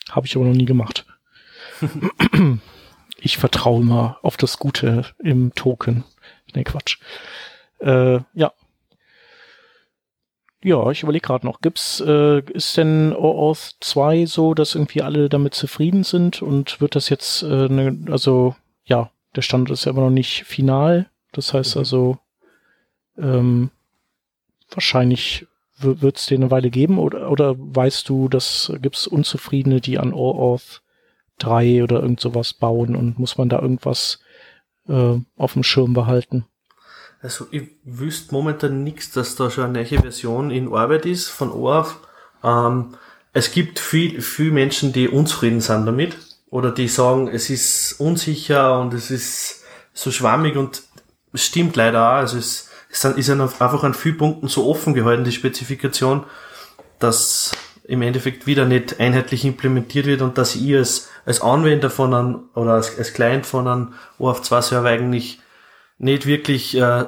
Habe 0.09 0.27
ich 0.27 0.35
aber 0.35 0.45
noch 0.45 0.53
nie 0.53 0.65
gemacht. 0.65 1.05
ich 3.17 3.37
vertraue 3.37 3.83
mal 3.83 4.17
auf 4.21 4.37
das 4.37 4.57
Gute 4.57 5.05
im 5.19 5.53
Token. 5.55 6.03
Nee, 6.53 6.63
Quatsch. 6.63 6.99
Äh, 7.79 8.19
ja, 8.33 8.53
ja, 10.63 10.89
ich 10.89 11.03
überlege 11.03 11.25
gerade 11.25 11.45
noch. 11.45 11.61
Gibt's, 11.61 12.01
äh, 12.01 12.39
ist 12.51 12.77
denn 12.77 13.13
OAuth 13.13 13.75
2 13.79 14.25
so, 14.25 14.53
dass 14.53 14.75
irgendwie 14.75 15.01
alle 15.01 15.29
damit 15.29 15.53
zufrieden 15.53 16.03
sind 16.03 16.41
und 16.41 16.81
wird 16.81 16.95
das 16.95 17.09
jetzt, 17.09 17.43
äh, 17.43 17.69
ne, 17.69 17.97
also 18.11 18.55
ja, 18.85 19.11
der 19.35 19.41
Stand 19.41 19.69
ist 19.69 19.85
ja 19.85 19.91
immer 19.91 20.01
noch 20.01 20.09
nicht 20.09 20.43
final. 20.45 21.09
Das 21.33 21.53
heißt 21.53 21.75
mhm. 21.75 21.79
also, 21.79 22.17
ähm, 23.17 23.71
wahrscheinlich 24.71 25.45
wird 25.77 26.17
es 26.17 26.25
den 26.27 26.41
eine 26.41 26.51
Weile 26.51 26.69
geben 26.69 26.99
oder, 26.99 27.29
oder 27.29 27.55
weißt 27.57 28.07
du, 28.07 28.29
dass 28.29 28.71
gibt's 28.81 29.07
Unzufriedene, 29.07 29.81
die 29.81 29.99
an 29.99 30.13
OAuth 30.13 30.81
3 31.39 31.83
oder 31.83 32.01
irgend 32.01 32.19
sowas 32.21 32.53
bauen 32.53 32.95
und 32.95 33.19
muss 33.19 33.37
man 33.37 33.49
da 33.49 33.59
irgendwas 33.59 34.19
äh, 34.87 35.17
auf 35.35 35.53
dem 35.53 35.63
Schirm 35.63 35.93
behalten? 35.93 36.45
Also 37.25 37.47
ich 37.49 37.63
wüsste 37.83 38.35
momentan 38.35 38.83
nichts, 38.83 39.09
dass 39.09 39.35
da 39.35 39.49
schon 39.49 39.63
eine 39.63 39.81
neue 39.81 39.99
Version 39.99 40.51
in 40.51 40.71
Arbeit 40.71 41.07
ist 41.07 41.27
von 41.27 41.51
OAuth. 41.51 41.95
Ähm, 42.43 42.93
es 43.33 43.51
gibt 43.51 43.79
viel, 43.79 44.21
viel 44.21 44.51
Menschen, 44.51 44.93
die 44.93 45.09
unzufrieden 45.09 45.59
sind 45.59 45.87
damit 45.87 46.15
oder 46.51 46.69
die 46.69 46.87
sagen, 46.87 47.27
es 47.27 47.49
ist 47.49 47.99
unsicher 47.99 48.79
und 48.79 48.93
es 48.93 49.09
ist 49.09 49.63
so 49.91 50.11
schwammig 50.11 50.55
und 50.55 50.83
stimmt 51.33 51.75
leider 51.75 52.07
auch. 52.07 52.17
Also 52.17 52.37
es, 52.37 52.69
es 52.91 53.03
ist 53.03 53.29
einfach 53.31 53.83
an 53.83 53.95
vielen 53.95 54.17
Punkten 54.17 54.47
so 54.47 54.69
offen 54.69 54.93
gehalten, 54.93 55.23
die 55.23 55.31
Spezifikation, 55.31 56.25
dass 56.99 57.53
im 57.85 58.03
Endeffekt 58.03 58.45
wieder 58.45 58.65
nicht 58.65 58.99
einheitlich 58.99 59.45
implementiert 59.45 60.05
wird 60.05 60.21
und 60.21 60.37
dass 60.37 60.53
ich 60.53 60.75
als, 60.75 61.09
als 61.25 61.41
Anwender 61.41 61.89
von 61.89 62.13
einem 62.13 62.39
oder 62.53 62.73
als, 62.73 62.95
als 62.99 63.13
Client 63.13 63.47
von 63.47 63.67
einem 63.67 63.93
OAuth 64.19 64.45
2 64.45 64.61
Server 64.61 64.89
eigentlich 64.89 65.39
nicht 65.97 66.25
wirklich 66.25 66.75
äh, 66.77 67.05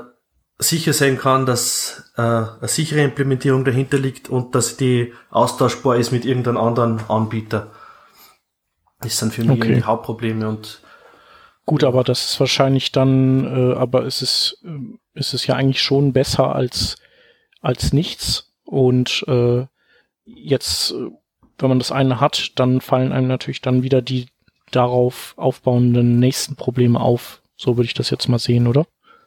sicher 0.60 0.94
sein 0.94 1.18
kann, 1.18 1.46
dass 1.46 2.12
äh, 2.18 2.22
eine 2.22 2.58
sichere 2.64 3.02
Implementierung 3.02 3.64
dahinter 3.66 3.98
liegt 3.98 4.30
und 4.30 4.56
dass 4.56 4.78
die 4.78 5.14
austauschbar 5.30 5.98
ist 5.98 6.12
mit 6.12 6.26
irgendeinem 6.26 6.58
anderen 6.58 7.00
Anbieter. 7.10 7.72
Das 9.02 9.18
sind 9.18 9.34
für 9.34 9.44
mich 9.44 9.62
okay. 9.62 9.76
die 9.76 9.84
Hauptprobleme 9.84 10.48
und 10.48 10.82
Gut, 11.68 11.84
aber 11.84 12.06
das 12.06 12.32
ist 12.32 12.40
wahrscheinlich 12.40 12.94
dann, 12.94 13.44
äh, 13.44 13.76
aber 13.76 14.06
es 14.06 14.22
ist, 14.22 14.64
äh, 14.64 14.98
es 15.14 15.34
ist 15.34 15.48
ja 15.48 15.56
eigentlich 15.56 15.82
schon 15.82 16.14
besser 16.14 16.56
als, 16.56 16.96
als 17.62 17.92
nichts. 17.92 18.54
Und 18.64 19.26
äh, 19.28 19.66
jetzt, 20.24 20.92
äh, 20.92 21.10
wenn 21.58 21.70
man 21.70 21.80
das 21.80 21.92
eine 21.92 22.22
hat, 22.22 22.54
dann 22.56 22.80
fallen 22.80 23.12
einem 23.12 23.28
natürlich 23.28 23.60
dann 23.60 23.84
wieder 23.84 24.02
die 24.02 24.28
darauf 24.72 25.34
aufbauenden 25.36 26.20
nächsten 26.20 26.56
Probleme 26.56 27.02
auf. 27.02 27.42
So 27.58 27.76
würde 27.76 27.88
ich 27.88 27.94
das 27.94 28.10
jetzt 28.12 28.30
mal 28.30 28.40
sehen, 28.40 28.68
oder? 28.68 28.86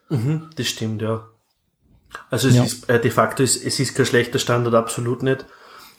Mhm, 0.09 0.49
das 0.55 0.67
stimmt, 0.67 1.01
ja. 1.01 1.27
Also 2.29 2.47
es 2.47 2.55
ja. 2.55 2.63
ist 2.63 2.89
äh, 2.89 2.99
de 2.99 3.11
facto 3.11 3.43
ist, 3.43 3.63
es 3.63 3.79
ist 3.79 3.95
kein 3.95 4.05
schlechter 4.05 4.39
Standard, 4.39 4.73
absolut 4.73 5.23
nicht. 5.23 5.45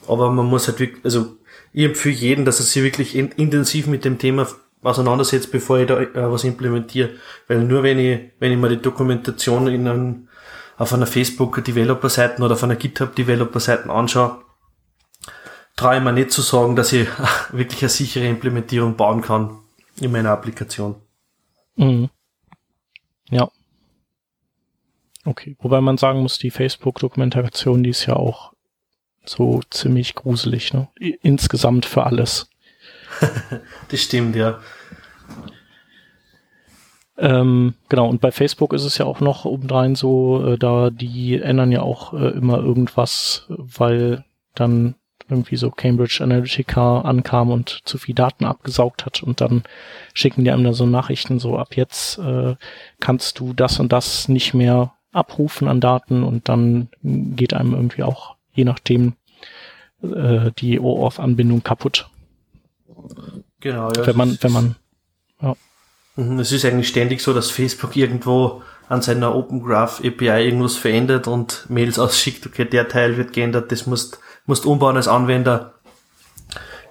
Aber 0.08 0.30
man 0.30 0.46
muss 0.46 0.66
halt 0.66 0.80
wirklich, 0.80 1.04
also 1.04 1.36
ich 1.72 1.84
empfehle 1.84 2.14
jeden, 2.14 2.44
dass 2.44 2.60
er 2.60 2.66
sich 2.66 2.82
wirklich 2.82 3.14
in, 3.14 3.28
intensiv 3.32 3.86
mit 3.86 4.04
dem 4.04 4.18
Thema 4.18 4.46
auseinandersetzt, 4.82 5.52
bevor 5.52 5.78
ich 5.78 5.86
da 5.86 6.00
äh, 6.00 6.10
was 6.14 6.44
implementiere. 6.44 7.10
Weil 7.48 7.64
nur 7.64 7.82
wenn 7.82 7.98
ich, 7.98 8.20
wenn 8.38 8.52
ich 8.52 8.58
mir 8.58 8.68
die 8.68 8.82
Dokumentation 8.82 9.68
in 9.68 9.88
einem, 9.88 10.28
auf 10.76 10.92
einer 10.92 11.06
Facebook 11.06 11.62
Developer 11.64 12.08
Seite 12.08 12.42
oder 12.42 12.54
auf 12.54 12.64
einer 12.64 12.76
GitHub 12.76 13.14
Developer 13.14 13.60
Seite 13.60 13.90
anschaue, 13.90 14.42
traue 15.76 15.96
ich 15.96 16.02
mir 16.02 16.12
nicht 16.12 16.32
zu 16.32 16.42
sagen, 16.42 16.76
dass 16.76 16.92
ich 16.92 17.08
wirklich 17.52 17.82
eine 17.82 17.90
sichere 17.90 18.26
Implementierung 18.26 18.96
bauen 18.96 19.22
kann 19.22 19.58
in 20.00 20.12
meiner 20.12 20.30
Applikation. 20.30 20.96
Mhm. 21.76 22.10
Ja. 23.32 23.50
Okay, 25.24 25.56
wobei 25.60 25.80
man 25.80 25.96
sagen 25.96 26.20
muss, 26.20 26.38
die 26.38 26.50
Facebook-Dokumentation, 26.50 27.82
die 27.82 27.90
ist 27.90 28.06
ja 28.06 28.14
auch 28.14 28.52
so 29.24 29.62
ziemlich 29.70 30.14
gruselig, 30.14 30.74
ne? 30.74 30.88
Insgesamt 31.22 31.86
für 31.86 32.04
alles. 32.04 32.50
das 33.88 34.00
stimmt, 34.00 34.36
ja. 34.36 34.60
Ähm, 37.16 37.74
genau, 37.88 38.08
und 38.08 38.20
bei 38.20 38.32
Facebook 38.32 38.72
ist 38.72 38.84
es 38.84 38.98
ja 38.98 39.06
auch 39.06 39.20
noch 39.20 39.44
obendrein 39.44 39.94
so, 39.94 40.44
äh, 40.44 40.58
da 40.58 40.90
die 40.90 41.40
ändern 41.40 41.72
ja 41.72 41.82
auch 41.82 42.12
äh, 42.14 42.28
immer 42.30 42.58
irgendwas, 42.58 43.46
weil 43.48 44.24
dann 44.54 44.96
irgendwie 45.32 45.56
so 45.56 45.70
Cambridge 45.70 46.20
Analytica 46.22 47.00
ankam 47.00 47.50
und 47.50 47.80
zu 47.84 47.98
viel 47.98 48.14
Daten 48.14 48.44
abgesaugt 48.44 49.04
hat 49.04 49.22
und 49.22 49.40
dann 49.40 49.64
schicken 50.14 50.44
die 50.44 50.50
einem 50.50 50.64
da 50.64 50.72
so 50.72 50.86
Nachrichten 50.86 51.38
so 51.38 51.58
ab 51.58 51.76
jetzt 51.76 52.18
äh, 52.18 52.54
kannst 53.00 53.40
du 53.40 53.52
das 53.52 53.80
und 53.80 53.92
das 53.92 54.28
nicht 54.28 54.54
mehr 54.54 54.92
abrufen 55.12 55.68
an 55.68 55.80
Daten 55.80 56.22
und 56.22 56.48
dann 56.48 56.88
geht 57.02 57.54
einem 57.54 57.74
irgendwie 57.74 58.02
auch 58.02 58.36
je 58.52 58.64
nachdem 58.64 59.14
äh, 60.02 60.50
die 60.58 60.80
OAuth-Anbindung 60.80 61.62
kaputt. 61.62 62.08
Genau, 63.60 63.90
ja. 63.92 64.06
Wenn 64.06 64.16
man, 64.16 64.38
wenn 64.40 64.52
man, 64.52 64.76
ja. 65.40 65.54
Mhm, 66.16 66.38
es 66.40 66.52
ist 66.52 66.64
eigentlich 66.64 66.88
ständig 66.88 67.22
so, 67.22 67.32
dass 67.32 67.50
Facebook 67.50 67.96
irgendwo 67.96 68.62
an 68.88 69.02
seiner 69.02 69.34
Open 69.34 69.62
Graph 69.62 70.00
API 70.04 70.44
irgendwas 70.44 70.76
verändert 70.76 71.26
und 71.28 71.66
Mails 71.70 71.98
ausschickt, 71.98 72.46
okay, 72.46 72.64
der 72.64 72.88
Teil 72.88 73.16
wird 73.16 73.32
geändert, 73.32 73.72
das 73.72 73.86
musst, 73.86 74.18
musst 74.46 74.66
umbauen 74.66 74.96
als 74.96 75.08
Anwender. 75.08 75.74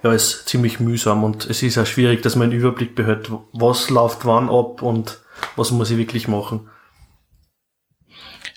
Ja, 0.02 0.12
ist 0.12 0.48
ziemlich 0.48 0.80
mühsam 0.80 1.22
und 1.22 1.48
es 1.48 1.62
ist 1.62 1.78
auch 1.78 1.86
schwierig, 1.86 2.22
dass 2.22 2.34
man 2.34 2.50
einen 2.50 2.58
Überblick 2.58 2.96
behält, 2.96 3.30
was 3.52 3.88
läuft 3.88 4.24
wann 4.24 4.48
ab 4.48 4.82
und 4.82 5.20
was 5.54 5.70
muss 5.70 5.90
ich 5.90 5.98
wirklich 5.98 6.26
machen. 6.26 6.68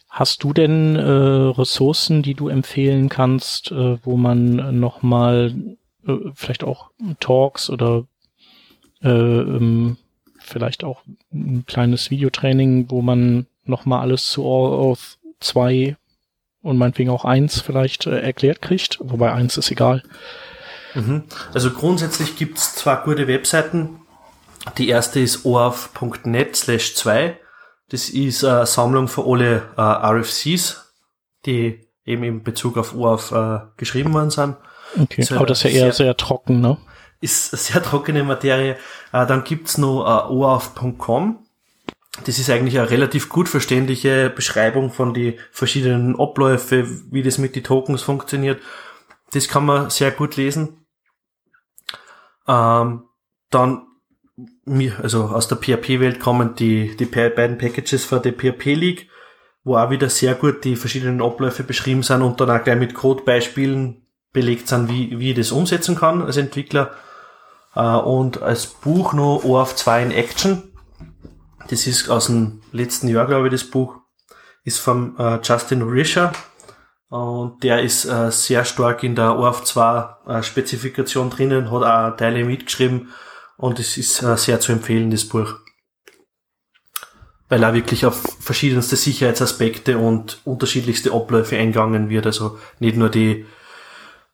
Hast 0.10 0.44
du 0.44 0.54
denn 0.54 0.96
äh, 0.96 1.02
Ressourcen, 1.02 2.24
die 2.24 2.36
du 2.36 2.48
empfehlen 2.48 3.10
kannst, 3.10 3.72
äh, 3.72 3.98
wo 4.04 4.16
man 4.18 4.80
nochmal 4.80 5.54
äh, 6.08 6.14
vielleicht 6.34 6.64
auch 6.64 6.92
Talks 7.20 7.70
oder 7.70 8.06
äh, 9.02 9.10
ähm, 9.10 9.98
vielleicht 10.40 10.84
auch 10.84 11.02
ein 11.34 11.66
kleines 11.68 12.12
Videotraining, 12.12 12.90
wo 12.90 13.02
man 13.02 13.48
nochmal 13.66 14.02
alles 14.02 14.28
zu 14.30 14.46
OAuth 14.46 15.18
2 15.42 15.98
und 16.66 16.78
meinetwegen 16.78 17.10
auch 17.10 17.26
1 17.26 17.62
vielleicht 17.62 18.06
äh, 18.08 18.20
erklärt 18.20 18.62
kriegt, 18.62 18.98
wobei 19.02 19.32
1 19.32 19.58
ist 19.58 19.72
egal. 19.72 20.04
Mhm. 20.94 21.24
Also 21.54 21.72
grundsätzlich 21.72 22.36
gibt's 22.36 22.76
zwei 22.76 22.96
gute 22.96 23.28
Webseiten. 23.28 24.02
Die 24.78 24.90
erste 24.90 25.20
ist 25.20 25.46
oauth.net 25.46 26.56
slash 26.56 26.96
2 26.96 27.40
das 27.90 28.10
ist 28.10 28.44
eine 28.44 28.66
Sammlung 28.66 29.08
für 29.08 29.26
alle 29.26 29.64
äh, 29.78 29.82
RFCs, 29.82 30.94
die 31.46 31.88
eben 32.06 32.24
in 32.24 32.44
Bezug 32.44 32.78
auf 32.78 32.96
OAuth 32.96 33.32
äh, 33.32 33.60
geschrieben 33.78 34.14
worden 34.14 34.32
sind. 34.32 34.58
Okay, 35.00 35.22
so 35.22 35.36
aber 35.36 35.46
das 35.46 35.60
ist 35.60 35.64
ja 35.66 35.70
eher 35.70 35.94
sehr, 35.94 36.08
sehr, 36.08 36.18
trocken, 36.18 36.62
ne? 36.62 36.78
Ist 37.22 37.54
eine 37.54 37.60
sehr 37.60 37.84
trockene 37.84 38.24
Materie. 38.24 38.78
Äh, 39.12 39.26
dann 39.26 39.44
gibt's 39.44 39.78
noch 39.78 40.04
äh, 40.04 40.32
oauth.com. 40.32 41.45
Das 42.24 42.40
ist 42.40 42.50
eigentlich 42.50 42.80
eine 42.80 42.90
relativ 42.90 43.30
gut 43.30 43.50
verständliche 43.50 44.30
Beschreibung 44.30 44.92
von 44.92 45.14
die 45.14 45.38
verschiedenen 45.52 46.18
Abläufe, 46.18 46.88
wie 47.12 47.24
das 47.24 47.38
mit 47.38 47.56
den 47.56 47.64
Tokens 47.64 48.02
funktioniert. 48.02 48.62
Das 49.34 49.48
kann 49.48 49.66
man 49.66 49.90
sehr 49.90 50.12
gut 50.12 50.38
lesen. 50.38 50.86
Ähm, 52.48 53.04
dann 53.50 53.88
also 55.02 55.26
aus 55.26 55.48
der 55.48 55.58
PHP-Welt 55.58 56.20
kommen 56.20 56.56
die, 56.56 56.96
die 56.98 57.06
beiden 57.06 57.58
Packages 57.58 58.06
für 58.06 58.20
die 58.20 58.32
PHP 58.32 58.76
League, 58.76 59.10
wo 59.64 59.78
auch 59.78 59.90
wieder 59.90 60.10
sehr 60.10 60.36
gut 60.36 60.64
die 60.64 60.76
verschiedenen 60.76 61.22
Abläufe 61.22 61.64
beschrieben 61.64 62.04
sind 62.04 62.22
und 62.22 62.40
dann 62.40 62.50
auch 62.50 62.64
gleich 62.64 62.78
mit 62.78 62.94
Codebeispielen 62.94 64.06
belegt 64.34 64.68
sind, 64.68 64.90
wie, 64.90 65.20
wie 65.20 65.32
ich 65.32 65.38
das 65.38 65.52
umsetzen 65.52 65.96
kann 65.96 66.22
als 66.22 66.38
Entwickler. 66.38 66.92
Äh, 67.76 67.82
und 67.82 68.42
als 68.42 68.68
Buch 68.68 69.14
noch 69.14 69.44
OAuth 69.44 69.78
2 69.78 70.04
in 70.04 70.12
Action. 70.12 70.75
Das 71.68 71.88
ist 71.88 72.10
aus 72.10 72.28
dem 72.28 72.62
letzten 72.72 73.08
Jahr, 73.08 73.28
glaube 73.28 73.48
ich, 73.48 73.52
das 73.52 73.64
Buch. 73.64 73.98
Ist 74.64 74.80
vom 74.80 75.16
äh, 75.18 75.40
Justin 75.44 75.82
Rischer. 75.84 76.32
Und 77.10 77.64
der 77.64 77.82
ist 77.82 78.06
äh, 78.06 78.32
sehr 78.32 78.66
stark 78.66 79.04
in 79.04 79.16
der 79.16 79.38
OAuth 79.38 79.66
2 79.66 80.42
Spezifikation 80.42 81.30
drinnen, 81.30 81.72
hat 81.72 81.84
auch 81.84 82.18
Teile 82.18 82.44
mitgeschrieben 82.44 83.10
und 83.58 83.80
es 83.80 83.98
ist 83.98 84.24
ein 84.24 84.38
sehr 84.38 84.60
zu 84.60 84.72
empfehlen, 84.72 85.12
das 85.12 85.26
Buch. 85.26 85.56
Weil 87.48 87.64
er 87.64 87.74
wirklich 87.74 88.06
auf 88.06 88.22
verschiedenste 88.40 88.96
Sicherheitsaspekte 88.96 89.98
und 89.98 90.42
unterschiedlichste 90.46 91.14
Abläufe 91.14 91.58
eingegangen 91.58 92.10
wird. 92.10 92.26
Also 92.26 92.58
nicht 92.80 92.98
nur 92.98 93.10
die, 93.10 93.46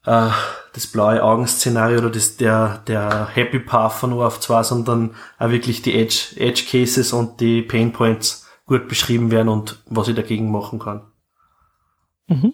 äh, 0.06 0.30
das 0.74 0.88
blaue 0.88 1.24
Augenszenario 1.24 2.00
oder 2.00 2.10
das, 2.10 2.38
der, 2.38 2.80
der 2.88 3.28
Happy 3.34 3.60
Path 3.60 3.94
von 3.94 4.14
OAuth 4.14 4.42
2, 4.42 4.64
sondern 4.64 5.16
auch 5.38 5.50
wirklich 5.50 5.82
die 5.82 5.94
Edge, 5.94 6.36
Edge 6.38 6.64
Cases 6.70 7.14
und 7.14 7.40
die 7.42 7.62
Pain 7.62 7.92
Points 7.92 8.48
gut 8.66 8.88
beschrieben 8.88 9.32
werden 9.32 9.50
und 9.50 9.84
was 9.88 10.08
ich 10.08 10.16
dagegen 10.16 10.52
machen 10.52 10.80
kann. 10.80 11.02
Mhm. 12.28 12.54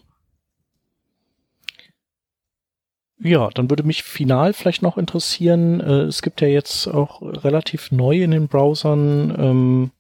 Ja, 3.19 3.49
dann 3.49 3.69
würde 3.69 3.83
mich 3.83 4.03
final 4.03 4.53
vielleicht 4.53 4.81
noch 4.81 4.97
interessieren, 4.97 5.79
äh, 5.79 6.03
es 6.03 6.21
gibt 6.21 6.41
ja 6.41 6.47
jetzt 6.47 6.87
auch 6.87 7.21
relativ 7.21 7.91
neu 7.91 8.21
in 8.21 8.31
den 8.31 8.47
Browsern 8.47 9.35
ähm, 9.37 9.91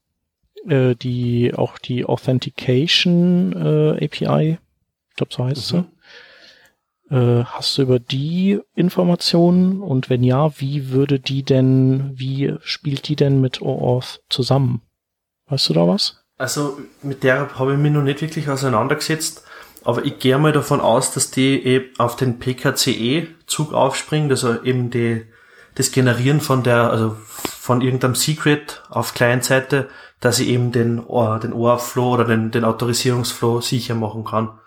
äh, 0.67 0.95
die 0.95 1.53
auch 1.55 1.77
die 1.77 2.05
Authentication 2.05 3.53
äh, 3.53 4.05
API, 4.05 4.57
ich 5.09 5.15
glaube 5.15 5.33
so 5.33 5.45
heißt 5.45 5.73
mhm. 5.73 5.77
sie. 5.79 5.85
Äh, 7.09 7.43
hast 7.45 7.77
du 7.77 7.83
über 7.83 7.99
die 7.99 8.59
Informationen 8.75 9.81
und 9.81 10.09
wenn 10.09 10.23
ja, 10.23 10.51
wie 10.59 10.89
würde 10.89 11.19
die 11.19 11.43
denn, 11.43 12.11
wie 12.15 12.55
spielt 12.61 13.07
die 13.07 13.15
denn 13.15 13.39
mit 13.39 13.61
OAuth 13.61 14.21
zusammen? 14.29 14.81
Weißt 15.47 15.69
du 15.69 15.73
da 15.73 15.87
was? 15.87 16.23
Also 16.37 16.77
mit 17.01 17.23
der 17.23 17.57
habe 17.57 17.73
ich 17.73 17.79
mich 17.79 17.91
noch 17.91 18.03
nicht 18.03 18.21
wirklich 18.21 18.49
auseinandergesetzt. 18.49 19.43
Aber 19.83 20.03
ich 20.03 20.19
gehe 20.19 20.37
mal 20.37 20.51
davon 20.51 20.81
aus, 20.81 21.13
dass 21.13 21.31
die 21.31 21.63
eben 21.63 21.97
auf 21.97 22.17
den 22.17 22.39
PKCE-Zug 22.39 23.73
aufspringt, 23.73 24.29
also 24.31 24.61
eben 24.63 24.89
die, 24.89 25.25
das 25.75 25.91
Generieren 25.91 26.41
von 26.41 26.61
der, 26.61 26.91
also 26.91 27.15
von 27.21 27.79
irgendeinem 27.79 28.15
Secret 28.15 28.83
auf 28.89 29.13
Client-Seite, 29.13 29.87
dass 30.19 30.39
ich 30.39 30.49
eben 30.49 30.73
den, 30.73 30.97
den 30.97 31.53
OAuth-Flow 31.53 32.13
oder 32.13 32.25
den, 32.25 32.51
den 32.51 32.65
Autorisierungsflow 32.65 33.61
sicher 33.61 33.95
machen 33.95 34.25
kann. 34.25 34.59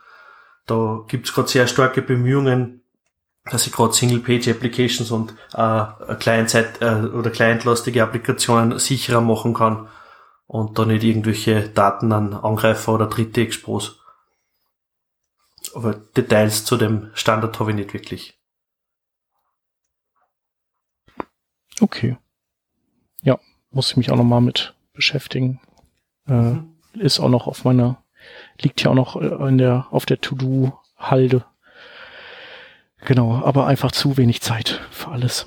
Da 0.70 1.04
gibt's 1.08 1.32
gerade 1.32 1.48
sehr 1.48 1.66
starke 1.66 2.02
Bemühungen, 2.02 2.82
dass 3.44 3.66
ich 3.66 3.72
gerade 3.72 3.92
Single-Page-Applications 3.92 5.10
und 5.10 5.34
äh, 5.54 6.14
Client-Side 6.14 6.72
äh, 6.80 7.16
oder 7.16 7.30
clientlastige 7.30 8.02
Applikationen 8.02 8.78
sicherer 8.78 9.20
machen 9.20 9.54
kann 9.54 9.88
und 10.46 10.78
da 10.78 10.84
nicht 10.84 11.02
irgendwelche 11.02 11.68
Daten 11.68 12.12
an 12.12 12.34
Angreifer 12.34 12.94
oder 12.94 13.06
Dritte 13.06 13.40
expose 13.40 14.00
aber 15.74 15.94
Details 15.94 16.64
zu 16.64 16.76
dem 16.76 17.10
Standard 17.14 17.58
habe 17.60 17.70
ich 17.70 17.76
nicht 17.76 17.94
wirklich. 17.94 18.38
Okay. 21.80 22.16
Ja, 23.22 23.38
muss 23.70 23.90
ich 23.90 23.96
mich 23.96 24.10
auch 24.10 24.16
nochmal 24.16 24.40
mit 24.40 24.74
beschäftigen. 24.92 25.60
Äh, 26.26 26.32
mhm. 26.32 26.76
Ist 26.94 27.20
auch 27.20 27.28
noch 27.28 27.46
auf 27.46 27.64
meiner, 27.64 27.99
liegt 28.62 28.82
ja 28.82 28.90
auch 28.90 28.94
noch 28.94 29.16
äh, 29.16 29.48
in 29.48 29.58
der, 29.58 29.86
auf 29.90 30.06
der 30.06 30.20
To-Do-Halde. 30.20 31.44
Genau, 33.04 33.42
aber 33.44 33.66
einfach 33.66 33.92
zu 33.92 34.16
wenig 34.16 34.42
Zeit 34.42 34.80
für 34.90 35.08
alles. 35.08 35.46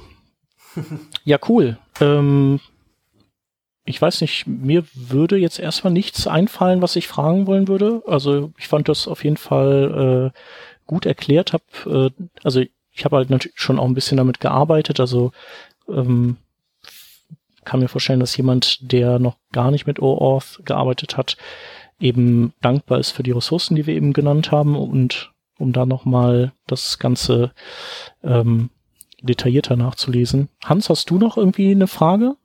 ja, 1.23 1.37
cool. 1.47 1.77
Ähm, 2.01 2.59
ich 3.85 4.01
weiß 4.01 4.21
nicht, 4.21 4.47
mir 4.47 4.85
würde 4.93 5.37
jetzt 5.37 5.59
erstmal 5.59 5.93
nichts 5.93 6.25
einfallen, 6.25 6.81
was 6.81 6.95
ich 6.95 7.07
fragen 7.07 7.47
wollen 7.47 7.67
würde. 7.67 8.01
Also 8.07 8.53
ich 8.57 8.67
fand 8.67 8.87
das 8.87 9.07
auf 9.07 9.23
jeden 9.23 9.37
Fall 9.37 10.31
äh, 10.33 10.39
gut 10.87 11.05
erklärt. 11.05 11.53
Hab, 11.53 11.63
äh, 11.85 12.09
also 12.43 12.63
ich 12.91 13.05
habe 13.05 13.17
halt 13.17 13.29
natürlich 13.29 13.59
schon 13.59 13.79
auch 13.79 13.85
ein 13.85 13.93
bisschen 13.93 14.17
damit 14.17 14.39
gearbeitet. 14.39 14.99
Also 14.99 15.31
ähm, 15.89 16.37
kann 17.65 17.79
mir 17.79 17.87
vorstellen, 17.87 18.19
dass 18.19 18.37
jemand, 18.37 18.91
der 18.91 19.19
noch 19.19 19.37
gar 19.51 19.71
nicht 19.71 19.85
mit 19.85 19.99
OAuth 19.99 20.61
gearbeitet 20.65 21.17
hat, 21.17 21.37
eben 22.03 22.53
dankbar 22.61 22.99
ist 22.99 23.11
für 23.11 23.23
die 23.23 23.31
Ressourcen, 23.31 23.75
die 23.75 23.87
wir 23.87 23.95
eben 23.95 24.13
genannt 24.13 24.51
haben 24.51 24.75
und 24.75 25.31
um 25.57 25.71
da 25.71 25.85
nochmal 25.85 26.51
das 26.67 26.99
Ganze 26.99 27.51
ähm, 28.23 28.69
detaillierter 29.21 29.75
nachzulesen. 29.75 30.49
Hans, 30.63 30.89
hast 30.89 31.09
du 31.09 31.17
noch 31.17 31.37
irgendwie 31.37 31.71
eine 31.71 31.87
Frage? 31.87 32.35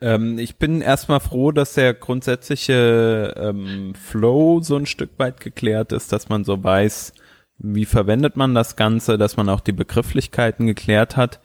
Ähm, 0.00 0.38
ich 0.38 0.56
bin 0.56 0.80
erstmal 0.80 1.20
froh, 1.20 1.52
dass 1.52 1.74
der 1.74 1.94
grundsätzliche 1.94 3.34
ähm, 3.36 3.94
Flow 3.94 4.60
so 4.60 4.76
ein 4.76 4.86
Stück 4.86 5.10
weit 5.18 5.40
geklärt 5.40 5.92
ist, 5.92 6.12
dass 6.12 6.28
man 6.28 6.44
so 6.44 6.62
weiß, 6.62 7.12
wie 7.58 7.86
verwendet 7.86 8.36
man 8.36 8.54
das 8.54 8.76
Ganze, 8.76 9.16
dass 9.16 9.36
man 9.36 9.48
auch 9.48 9.60
die 9.60 9.72
Begrifflichkeiten 9.72 10.66
geklärt 10.66 11.16
hat. 11.16 11.40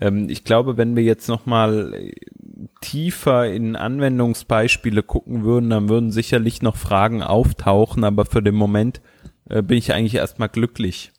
Ähm, 0.00 0.28
ich 0.28 0.44
glaube, 0.44 0.76
wenn 0.76 0.96
wir 0.96 1.02
jetzt 1.04 1.28
nochmal 1.28 2.12
tiefer 2.84 3.50
in 3.50 3.76
Anwendungsbeispiele 3.76 5.02
gucken 5.02 5.42
würden, 5.42 5.70
dann 5.70 5.88
würden 5.88 6.10
sicherlich 6.10 6.60
noch 6.60 6.76
Fragen 6.76 7.22
auftauchen, 7.22 8.04
aber 8.04 8.26
für 8.26 8.42
den 8.42 8.54
Moment 8.54 9.00
äh, 9.48 9.62
bin 9.62 9.78
ich 9.78 9.94
eigentlich 9.94 10.16
erstmal 10.16 10.50
glücklich. 10.50 11.10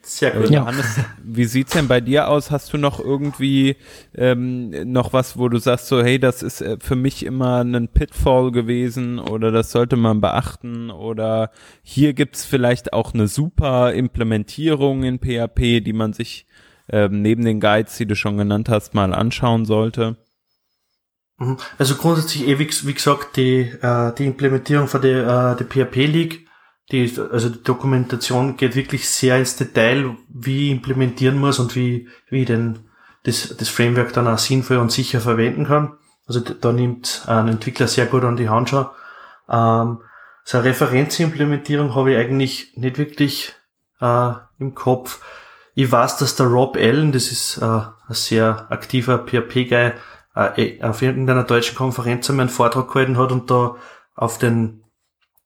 Sehr 0.00 0.30
gut. 0.32 0.50
Ja. 0.50 0.60
Johannes, 0.60 0.98
wie 1.22 1.44
sieht's 1.44 1.74
denn 1.74 1.88
bei 1.88 2.00
dir 2.00 2.28
aus? 2.28 2.50
Hast 2.50 2.72
du 2.72 2.78
noch 2.78 2.98
irgendwie 2.98 3.76
ähm, 4.16 4.70
noch 4.90 5.12
was, 5.12 5.38
wo 5.38 5.48
du 5.48 5.58
sagst 5.58 5.86
so, 5.86 6.02
hey, 6.02 6.18
das 6.18 6.42
ist 6.42 6.62
äh, 6.62 6.78
für 6.80 6.96
mich 6.96 7.24
immer 7.24 7.60
ein 7.60 7.86
Pitfall 7.88 8.50
gewesen 8.50 9.20
oder 9.20 9.52
das 9.52 9.70
sollte 9.70 9.96
man 9.96 10.20
beachten 10.20 10.90
oder 10.90 11.50
hier 11.82 12.14
gibt's 12.14 12.44
vielleicht 12.44 12.94
auch 12.94 13.14
eine 13.14 13.28
super 13.28 13.92
Implementierung 13.92 15.04
in 15.04 15.20
PHP, 15.20 15.84
die 15.84 15.92
man 15.92 16.14
sich 16.14 16.46
ähm, 16.88 17.22
neben 17.22 17.44
den 17.44 17.60
Guides, 17.60 17.96
die 17.96 18.06
du 18.06 18.14
schon 18.14 18.36
genannt 18.36 18.68
hast, 18.68 18.94
mal 18.94 19.14
anschauen 19.14 19.64
sollte? 19.64 20.16
Mhm. 21.38 21.56
Also 21.78 21.96
grundsätzlich, 21.96 22.48
eh, 22.48 22.58
wie, 22.58 22.68
wie 22.68 22.94
gesagt, 22.94 23.36
die, 23.36 23.60
äh, 23.60 24.12
die 24.14 24.26
Implementierung 24.26 24.88
von 24.88 25.02
der, 25.02 25.56
äh, 25.58 25.62
der 25.62 25.66
PHP 25.66 26.06
League 26.06 26.46
die, 26.92 27.10
also 27.30 27.48
die 27.48 27.62
Dokumentation 27.62 28.56
geht 28.56 28.74
wirklich 28.74 29.08
sehr 29.08 29.38
ins 29.38 29.56
Detail, 29.56 30.16
wie 30.28 30.70
implementieren 30.70 31.38
muss 31.38 31.58
und 31.58 31.74
wie, 31.74 32.08
wie 32.28 32.44
denn 32.44 32.80
das, 33.22 33.56
das 33.56 33.68
Framework 33.68 34.12
dann 34.12 34.28
auch 34.28 34.38
sinnvoll 34.38 34.78
und 34.78 34.92
sicher 34.92 35.20
verwenden 35.20 35.66
kann. 35.66 35.94
Also 36.26 36.40
da 36.40 36.72
nimmt 36.72 37.24
ein 37.26 37.48
Entwickler 37.48 37.88
sehr 37.88 38.06
gut 38.06 38.24
an 38.24 38.36
die 38.36 38.48
Hand 38.48 38.70
schon. 38.70 38.86
Ähm, 39.48 40.00
so 40.44 40.58
eine 40.58 40.66
Referenzimplementierung 40.66 41.94
habe 41.94 42.12
ich 42.12 42.18
eigentlich 42.18 42.72
nicht 42.76 42.98
wirklich 42.98 43.54
äh, 44.00 44.32
im 44.58 44.74
Kopf. 44.74 45.20
Ich 45.74 45.90
weiß, 45.90 46.18
dass 46.18 46.36
der 46.36 46.46
Rob 46.46 46.76
Allen, 46.76 47.12
das 47.12 47.32
ist 47.32 47.58
äh, 47.58 47.64
ein 47.64 47.92
sehr 48.10 48.70
aktiver 48.70 49.18
PHP-Guy, 49.18 49.92
äh, 50.34 50.62
eh, 50.62 50.82
auf 50.82 51.02
irgendeiner 51.02 51.44
deutschen 51.44 51.76
Konferenz 51.76 52.28
einmal 52.28 52.44
einen 52.44 52.50
Vortrag 52.50 52.88
gehalten 52.88 53.16
hat 53.16 53.32
und 53.32 53.50
da 53.50 53.76
auf 54.14 54.38
den 54.38 54.82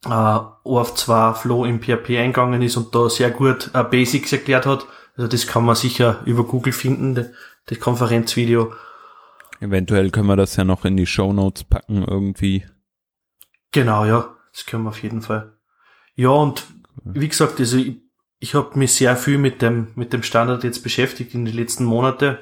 äh, 0.04 0.08
auf 0.10 0.94
2 0.94 1.34
Flow 1.34 1.64
im 1.64 1.80
PHP 1.80 2.18
eingegangen 2.18 2.62
ist 2.62 2.76
und 2.76 2.94
da 2.94 3.08
sehr 3.08 3.30
gut 3.30 3.70
äh, 3.72 3.84
Basics 3.84 4.32
erklärt 4.32 4.66
hat. 4.66 4.86
Also 5.16 5.28
das 5.28 5.46
kann 5.46 5.64
man 5.64 5.76
sicher 5.76 6.20
über 6.24 6.44
Google 6.44 6.72
finden, 6.72 7.32
das 7.66 7.80
Konferenzvideo. 7.80 8.72
Eventuell 9.60 10.10
können 10.10 10.26
wir 10.26 10.36
das 10.36 10.56
ja 10.56 10.64
noch 10.64 10.84
in 10.84 10.96
die 10.96 11.06
Show 11.06 11.32
Notes 11.32 11.64
packen 11.64 12.04
irgendwie. 12.04 12.66
Genau, 13.72 14.04
ja, 14.04 14.34
das 14.52 14.66
können 14.66 14.84
wir 14.84 14.90
auf 14.90 15.02
jeden 15.02 15.22
Fall. 15.22 15.56
Ja, 16.14 16.30
und 16.30 16.64
wie 17.04 17.28
gesagt, 17.28 17.58
also 17.60 17.78
ich, 17.78 17.96
ich 18.38 18.54
habe 18.54 18.78
mich 18.78 18.94
sehr 18.94 19.16
viel 19.16 19.38
mit 19.38 19.62
dem, 19.62 19.88
mit 19.94 20.12
dem 20.12 20.22
Standard 20.22 20.64
jetzt 20.64 20.82
beschäftigt 20.82 21.34
in 21.34 21.44
den 21.44 21.54
letzten 21.54 21.84
Monaten. 21.84 22.38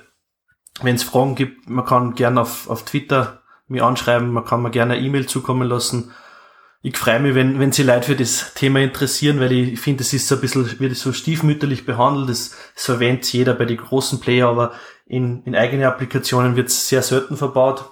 Wenn 0.83 0.97
es 0.97 1.05
Fragen 1.05 1.35
gibt, 1.35 1.69
man 1.69 1.85
kann 1.85 2.15
gerne 2.15 2.41
auf, 2.41 2.69
auf 2.69 2.85
Twitter 2.85 3.43
mir 3.69 3.85
anschreiben, 3.85 4.33
man 4.33 4.45
kann 4.45 4.63
mir 4.63 4.71
gerne 4.71 4.95
eine 4.95 5.03
E-Mail 5.03 5.27
zukommen 5.27 5.69
lassen 5.69 6.13
ich 6.87 6.99
freue 6.99 7.19
mich, 7.19 7.35
wenn, 7.35 7.59
wenn 7.59 7.73
sich 7.73 7.87
Leute 7.87 8.09
für 8.09 8.15
das 8.15 8.53
Thema 8.53 8.81
interessieren, 8.81 9.41
weil 9.41 9.53
ich 9.53 9.81
finde, 9.81 10.03
es 10.03 10.13
ist 10.13 10.29
so 10.29 10.35
ein 10.35 10.43
bisschen, 10.43 10.79
wird 10.81 10.95
so 10.95 11.15
stiefmütterlich 11.15 11.87
behandelt, 11.87 12.29
das, 12.29 12.55
das 12.75 12.85
verwendet 12.85 13.33
jeder 13.33 13.55
bei 13.55 13.65
den 13.65 13.79
großen 13.79 14.21
Player, 14.21 14.49
aber 14.49 14.73
in, 15.07 15.43
in 15.45 15.57
eigene 15.57 15.89
Applikationen 15.89 16.57
wird 16.57 16.69
es 16.69 16.87
sehr 16.87 17.01
selten 17.01 17.39
verbaut. 17.39 17.91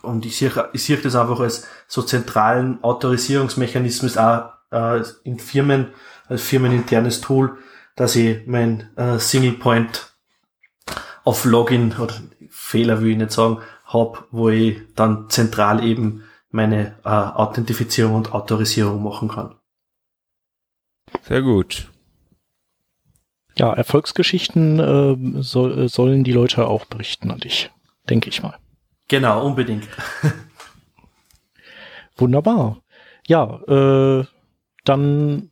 Und 0.00 0.24
ich 0.24 0.38
sehe, 0.38 0.50
ich 0.72 0.82
sehe 0.82 0.96
das 0.96 1.14
einfach 1.14 1.40
als 1.40 1.68
so 1.88 2.00
zentralen 2.00 2.82
Autorisierungsmechanismus 2.82 4.16
auch 4.16 4.48
äh, 4.70 5.02
in 5.24 5.38
Firmen, 5.38 5.88
als 6.30 6.42
firmeninternes 6.42 7.20
Tool, 7.20 7.58
dass 7.96 8.16
ich 8.16 8.46
mein 8.46 8.96
äh, 8.96 9.18
Single 9.18 9.52
Point 9.52 10.14
of 11.24 11.44
Login 11.44 11.92
oder 11.98 12.14
Fehler 12.48 13.00
will 13.00 13.10
ich 13.10 13.16
nicht 13.18 13.32
sagen, 13.32 13.58
hab, 13.84 14.26
wo 14.30 14.48
ich 14.48 14.78
dann 14.94 15.28
zentral 15.28 15.84
eben 15.84 16.22
meine 16.50 16.96
äh, 17.04 17.08
Authentifizierung 17.08 18.14
und 18.14 18.32
Autorisierung 18.32 19.02
machen 19.02 19.28
kann. 19.28 19.54
Sehr 21.22 21.42
gut. 21.42 21.88
Ja, 23.56 23.72
Erfolgsgeschichten 23.72 24.78
äh, 24.78 25.42
soll, 25.42 25.78
äh, 25.78 25.88
sollen 25.88 26.24
die 26.24 26.32
Leute 26.32 26.66
auch 26.66 26.86
berichten 26.86 27.30
an 27.30 27.40
dich, 27.40 27.70
denke 28.08 28.28
ich 28.28 28.42
mal. 28.42 28.56
Genau, 29.08 29.44
unbedingt. 29.44 29.88
Wunderbar. 32.16 32.80
Ja, 33.26 33.60
äh, 33.66 34.24
dann 34.84 35.49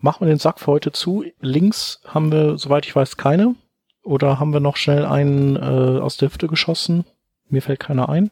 machen 0.00 0.26
wir 0.26 0.28
den 0.28 0.38
Sack 0.38 0.60
für 0.60 0.68
heute 0.68 0.92
zu. 0.92 1.24
Links 1.40 2.00
haben 2.06 2.32
wir, 2.32 2.58
soweit 2.58 2.86
ich 2.86 2.96
weiß, 2.96 3.16
keine. 3.16 3.54
Oder 4.02 4.40
haben 4.40 4.52
wir 4.52 4.60
noch 4.60 4.76
schnell 4.76 5.04
einen 5.04 5.56
äh, 5.56 6.00
aus 6.00 6.16
der 6.16 6.28
Hüfte 6.28 6.48
geschossen? 6.48 7.04
Mir 7.48 7.62
fällt 7.62 7.80
keiner 7.80 8.08
ein. 8.08 8.30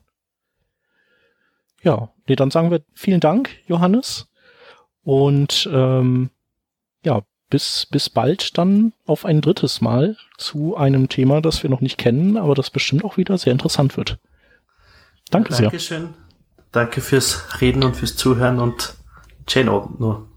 Ja, 1.82 2.10
nee, 2.26 2.36
dann 2.36 2.50
sagen 2.50 2.70
wir 2.70 2.82
vielen 2.94 3.20
Dank, 3.20 3.50
Johannes. 3.66 4.28
Und 5.02 5.68
ähm, 5.72 6.30
ja, 7.04 7.22
bis, 7.50 7.86
bis 7.90 8.10
bald 8.10 8.58
dann 8.58 8.92
auf 9.06 9.24
ein 9.24 9.40
drittes 9.40 9.80
Mal 9.80 10.16
zu 10.36 10.76
einem 10.76 11.08
Thema, 11.08 11.40
das 11.40 11.62
wir 11.62 11.70
noch 11.70 11.80
nicht 11.80 11.98
kennen, 11.98 12.36
aber 12.36 12.54
das 12.54 12.70
bestimmt 12.70 13.04
auch 13.04 13.16
wieder 13.16 13.38
sehr 13.38 13.52
interessant 13.52 13.96
wird. 13.96 14.18
Danke 15.30 15.54
Dankeschön. 15.54 16.00
sehr. 16.00 16.14
Danke 16.72 17.00
fürs 17.00 17.60
Reden 17.60 17.82
und 17.84 17.96
fürs 17.96 18.16
Zuhören 18.16 18.58
und 18.58 18.94
schönen 19.46 19.70
Abend 19.70 20.00
nur. 20.00 20.27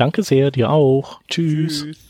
Danke 0.00 0.22
sehr, 0.22 0.50
dir 0.50 0.70
auch. 0.70 1.20
Tschüss. 1.28 1.82
Tschüss. 1.82 2.09